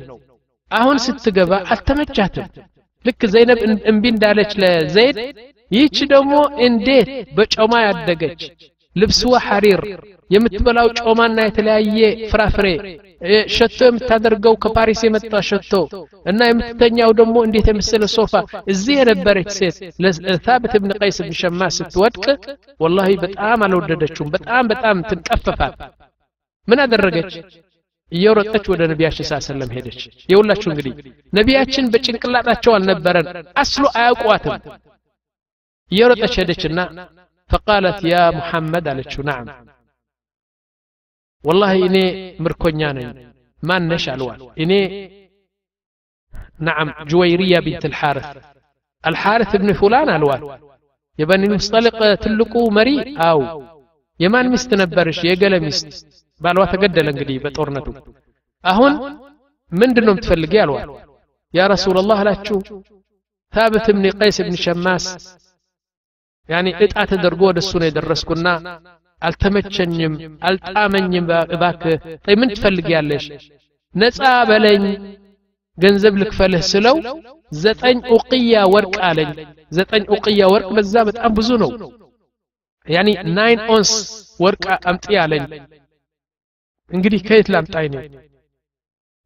አሁን 0.72 0.98
ስትገባ 1.06 1.54
አልተመቻትም 1.74 2.48
ልክ 3.06 3.22
ዘይነብ 3.34 3.60
እምቢ 3.92 4.06
እንዳለች 4.14 4.52
ለዘይድ 4.62 5.18
ይህች 5.72 5.98
ደግሞ 6.14 6.34
እንዴት 6.68 7.10
በጮማ 7.38 7.74
ያደገች 7.86 8.42
ልብስዋ 8.96 9.36
ሐሪር 9.48 9.82
የምትበላው 10.30 10.88
ጮማና 11.00 11.38
የተለያየ 11.46 12.00
ፍራፍሬ 12.32 12.68
ሸቶ 13.56 13.80
የምታደርገው 13.88 14.54
ከፓሪስ 14.64 15.00
የመጣ 15.06 15.42
ሸቶ 15.48 15.72
እና 16.32 16.42
የምትተኛው 16.50 17.12
ደግሞ 17.20 17.36
እንዴት 17.48 17.68
የመሰለ 17.72 18.04
ሶፋ 18.16 18.34
እዚህ 18.74 18.96
የነበረች 19.00 19.50
ሴት 19.58 19.78
ለታብት 20.26 20.74
እብን 20.80 20.94
ቀይስ 21.00 21.18
ብን 21.24 21.36
ሸማ 21.42 21.70
ስትወድቅ 21.78 22.26
ወላሂ 22.80 23.12
በጣም 23.26 23.66
አልወደደችውም 23.68 24.32
በጣም 24.36 24.70
በጣም 24.74 25.04
ትንቀፈፋት 25.10 25.76
ምን 26.68 26.82
አደረገች 26.86 27.34
እየሮጠች 28.12 28.66
ወደ 28.72 28.82
ነቢያችን 28.92 29.28
ሳ 29.30 29.40
ሰለም 29.48 29.72
ሄደች 29.76 30.00
የሁላችሁ 30.30 30.70
እንግዲህ 30.72 30.94
ነቢያችን 31.34 31.90
በጭንቅላጣቸው 31.94 32.72
አልነበረን 32.78 33.28
አስሎ 33.62 33.84
አያውቋትም 34.00 34.56
እየሮጠች 35.92 36.34
ሄደችና 36.42 36.80
ፈቃለት 37.50 38.00
ያ 38.12 38.18
ሙሐመድ 38.38 38.88
አለችው 38.92 39.22
ናም 39.30 39.46
ወላሂ 41.44 41.76
እኔ 41.88 41.98
ምርኮኛ 42.46 42.82
ነኝ 42.98 43.08
ማነሽ 43.64 44.06
አልዋል 44.14 44.42
እኔ 44.64 44.72
ናም 46.68 46.90
ጁወይርያ 47.12 47.58
ቢንት 47.66 47.84
ልሓርስ 47.92 48.28
አልሓርስ 49.04 49.52
እብን 49.58 49.72
ፉላን 49.80 50.10
አልዋል 50.16 50.42
የበኒ 51.20 51.44
ሙስጠሊቅ 51.54 51.96
ትልቁ 52.24 52.54
መሪ 52.78 52.90
አው 53.28 53.40
የማን 54.20 54.48
ሚስት 54.54 54.72
ነበርሽ 54.82 55.20
የገለ 55.28 55.56
ሚስት 55.66 55.88
ባልዋ 56.44 56.64
ተገደለ 56.74 57.08
እንግዲህ 57.14 57.38
በጦርነቱ 57.44 57.88
አሁን 58.64 58.94
ምንድን 59.72 60.06
ነው 60.08 60.14
የምትፈልጊ 60.14 60.54
አልዋል 60.64 60.90
ያ 61.54 61.68
ረሱላላህ 61.74 62.18
አላችሁ 62.24 62.58
ታብት 63.54 63.86
እብን 63.92 64.06
ቀይስ 64.20 64.38
እብን 64.44 64.58
ሸማስ 64.64 65.06
ያኒ 66.50 66.68
እጣ 66.86 66.96
ተደርጎ 67.12 67.42
ወደ 67.50 67.60
እሱ 67.64 67.72
ነው 67.82 67.88
የደረስኩና 67.90 68.48
አልተመቸኝም 69.22 70.14
አልጣመኝም 70.50 71.26
እባክህ 71.56 71.96
ጠይ 72.26 72.36
ምን 72.42 72.52
ትፈልጊያለሽ 72.56 73.26
ነፃ 73.96 74.20
በለኝ 74.50 74.84
ገንዘብ 75.78 76.14
ልክፈልህ 76.22 76.64
ስለው 76.72 76.96
ዘጠኝ 77.58 77.98
ኡቅያ 78.16 78.64
ወርቅ 78.74 78.96
አለኝ 79.10 79.30
ዘጠኝ 79.72 80.04
ኡቅያ 80.16 80.42
ወርቅ 80.54 80.70
በዛ 80.78 81.04
በጣም 81.10 81.32
ብዙ 81.38 81.50
ነው 81.64 81.72
ያኒ 82.88 83.10
ናይን 83.36 83.62
ኦንስ 83.74 83.92
ወርቅ 84.40 84.64
አምጢ 84.92 85.08
አለኝ 85.24 85.44
እንግዲህ 86.92 87.22
ከየት 87.28 87.48
ላምጣይ 87.54 87.88
ነው 87.94 88.04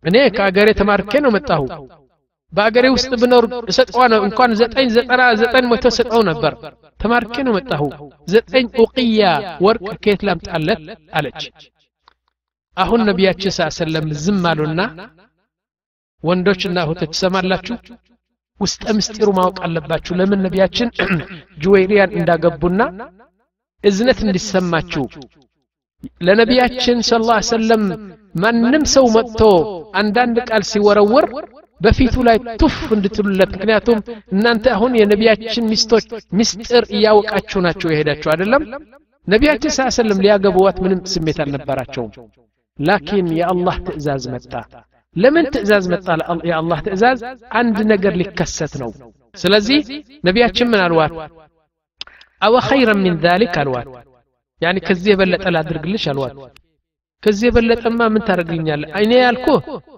እኔ 0.03 0.15
ከአገሬ 0.38 0.69
ተማርኬ 0.80 1.21
ነው 1.25 1.31
መጣሁ 1.35 1.61
በአገሬ 2.53 2.85
ውስጥ 2.95 3.11
ብኖር 3.21 3.43
እሰጠዋ 3.71 4.01
ነው 4.13 4.21
እንኳን 4.27 4.51
ዘጠኝ 4.59 4.88
ዘጠና 4.95 5.21
ዘጠኝ 5.41 5.65
መቶ 5.71 5.85
ሰጠው 5.97 6.21
ነበር 6.30 6.53
ተማርኬ 6.99 7.35
ነው 7.47 7.53
መጣሁ 7.57 7.84
ዘጠኝ 8.27 8.65
ኡቅያ 8.84 9.21
ወርቅ 9.65 9.88
ከየት 10.03 10.21
ላምጣለት 10.27 10.81
አለች 11.19 11.41
አሁን 12.77 13.01
ነቢያችን 13.09 13.53
ስ 13.55 13.69
ሰለም 13.80 14.05
ዝም 14.23 14.43
አሉና 14.51 14.81
ወንዶችና 16.23 16.77
እህቶች 16.85 17.11
ትሰማላችሁ 17.13 17.75
ውስጠ 18.59 18.84
ምስጢሩ 18.97 19.30
ማወቅ 19.38 19.57
አለባችሁ 19.65 20.13
ለምን 20.19 20.43
ነቢያችን 20.45 20.89
ጁዌሪያን 21.63 22.13
እንዳገቡና 22.19 22.81
እዝነት 23.84 24.19
እንዲሰማችሁ 24.25 25.03
ለነቢያችን 26.27 26.97
ስ 27.07 27.19
ላ 27.27 27.35
ሰለም 27.49 27.84
ማንም 28.35 28.84
ሰው 28.93 29.05
መጥቶ 29.15 29.41
አንዳንድ 30.01 30.38
ቃል 30.49 30.63
ሲወረውር 30.71 31.25
በፊቱ 31.81 32.15
ላይ 32.27 32.38
ቱፍ 32.61 32.75
እንድትሉለት 32.95 33.51
ምክንያቱም 33.55 33.99
እናንተ 34.34 34.65
አሁን 34.75 34.91
የነቢያችን 34.99 35.67
ሚስቶች 35.71 36.05
ምስጢር 36.39 36.84
እያወቃችሁ 36.97 37.61
ናቸው 37.65 37.89
የሄዳችሁ 37.91 38.30
አይደለም 38.34 38.63
ነቢያችን 39.27 39.73
ስ 39.75 39.89
ሰለም 39.97 40.21
ሊያገቡዋት 40.25 40.77
ምንም 40.85 41.01
ስሜት 41.13 41.38
አልነበራቸውም 41.43 42.11
ላኪን 42.80 43.27
የአላህ 43.39 43.75
ትእዛዝ 43.88 44.23
መጣ 44.35 44.53
ለምን 45.15 45.45
ትእዛዝ 45.53 45.85
መጣ 45.93 46.07
የአላህ 46.49 46.80
ትእዛዝ 46.88 47.19
አንድ 47.59 47.77
ነገር 47.91 48.13
ሊከሰት 48.21 48.73
ነው 48.81 48.91
ስለዚህ 49.35 49.81
ነቢያችን 50.27 50.69
ምን 50.71 50.81
አልዋት 50.85 51.13
አወ 52.41 52.55
ኸይረን 52.67 52.99
ሚን 53.05 53.15
ዛሊክ 53.25 53.55
አልዋት 53.61 53.88
يعني 54.60 54.80
كزي 54.80 55.12
بلت 55.20 55.47
ألا 55.47 55.62
درقلش 55.62 56.09
الواد 56.09 56.36
كزي 57.22 57.51
بلت 57.51 57.86
أما 57.86 58.09
من 58.09 58.24
ترقلني 58.28 58.74
ألا 58.74 58.98
أين 58.98 59.12
يالكو 59.12 59.56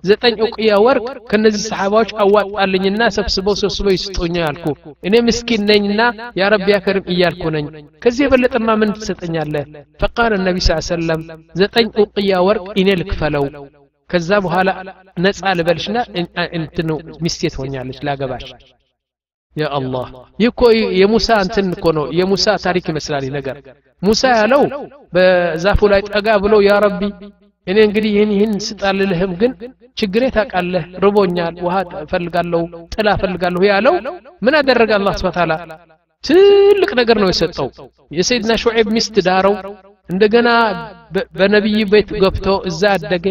زتين 0.08 0.34
أقيا 0.42 0.76
ورق 0.86 1.06
كنزي 1.30 1.68
صحاباوش 1.68 2.14
أوات 2.14 2.46
قالني 2.58 2.88
الناس 2.88 3.20
بسبو 3.20 3.54
سبسبو 3.54 3.88
يسطوني 3.96 4.38
يالكو 4.38 4.72
إني 5.06 5.20
مسكين 5.26 5.64
نينا 5.70 6.06
يا 6.40 6.46
رب 6.52 6.68
يا 6.72 6.78
كريم 6.84 7.04
إيالكو 7.08 7.48
نين 7.54 7.66
كزي 8.02 8.26
بلت 8.32 8.52
أما 8.56 8.74
من 8.80 8.92
تسطني 8.92 9.42
ألا 9.42 9.62
فقال 10.00 10.30
النبي 10.38 10.60
صلى 10.60 10.72
الله 10.72 10.84
عليه 10.86 10.94
وسلم 10.96 11.20
زتين 11.60 11.86
أقيا 12.02 12.38
ورق 12.46 12.66
إني 12.78 12.94
لكفلو 13.00 13.44
كذا 14.10 14.38
بهالا 14.38 14.74
نسأل 15.18 15.58
انتنو 16.56 16.96
مسيت 17.24 17.54
لا 18.06 18.12
قباش 18.20 18.54
ይህ 19.55 20.47
እኮ 20.49 20.61
የሙሳ 20.99 21.27
እንትን 21.43 21.67
እኮ 21.75 21.85
ነው 21.97 22.05
የሙሳ 22.17 22.55
ታሪክ 22.65 22.85
ይመስላል 22.91 23.23
ይህ 23.25 23.33
ነገር 23.37 23.57
ሙሳ 24.01 24.21
ያለው 24.39 24.63
በዛፉ 25.15 25.79
ላይ 25.93 26.01
ጠጋ 26.09 26.27
ብሎ 26.43 26.55
ያ 26.65 26.73
ረቢ 26.85 27.01
እኔ 27.67 27.77
እንግዲህ 27.87 28.11
ይህን 28.15 28.31
ይህን 28.35 28.51
ስጣልልህም 28.65 29.31
ግን 29.41 29.51
ችግሬ 29.97 30.23
ታውቃለህ 30.35 30.83
ርቦኛል 31.03 31.55
ውሃ 31.65 31.75
እፈልጋለሁ 32.03 32.61
ጥላ 32.95 33.07
እፈልጋለሁ 33.17 33.61
ያለው 33.69 33.95
ምን 34.45 34.55
አደረገ 34.59 34.91
አላህ 34.99 35.13
ስብሐ 35.21 35.31
ተዓላ 35.37 35.53
ትልቅ 36.23 36.91
ነገር 36.99 37.17
ነው 37.23 37.29
የሰጠው 37.31 37.67
የሰይድና 38.11 38.53
ሹዔብ 38.63 38.87
ሚስት 38.95 39.15
ዳረው 39.27 39.55
እንደገና 40.09 40.49
በነቢይ 41.37 41.79
ቤት 41.93 42.09
ገብቶ 42.23 42.47
እዛ 42.69 42.81
አደገ 42.97 43.25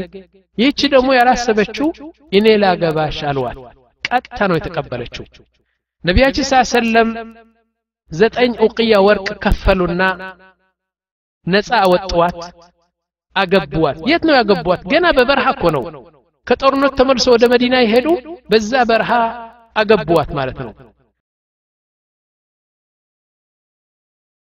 ይህች 0.58 0.80
ደግሞ 0.94 1.08
ያላሰበችው 1.18 1.88
እኔ 2.32 2.46
ላገባሽ 2.62 3.18
አልዋት 3.30 3.58
ቀጥታ 4.04 4.40
ነው 4.50 4.56
የተቀበለችው 4.58 5.24
ነቢያችን 6.04 6.46
ስ 6.48 6.60
ሰለም 6.72 7.10
ዘጠኝ 8.10 8.52
ኡቅያ 8.66 8.94
ወርቅ 9.06 9.28
ከፈሉና 9.44 10.02
ነፃ 11.46 11.70
አወጥዋት 11.80 12.38
አገቡዋት 13.36 13.98
የት 14.10 14.22
ነው 14.28 14.34
ያገቧት 14.38 14.82
ገና 14.92 15.06
በበረሃ 15.16 15.46
እኮ 15.54 15.64
ነው 15.76 15.84
ከጦርነት 16.46 16.92
ተመልሶ 16.98 17.26
ወደ 17.34 17.44
መዲና 17.52 17.76
ይሄዱ 17.84 18.06
በዛ 18.50 18.72
በረሃ 18.90 19.10
አገቡዋት 19.76 20.30
ማለት 20.38 20.58
ነው 20.64 20.72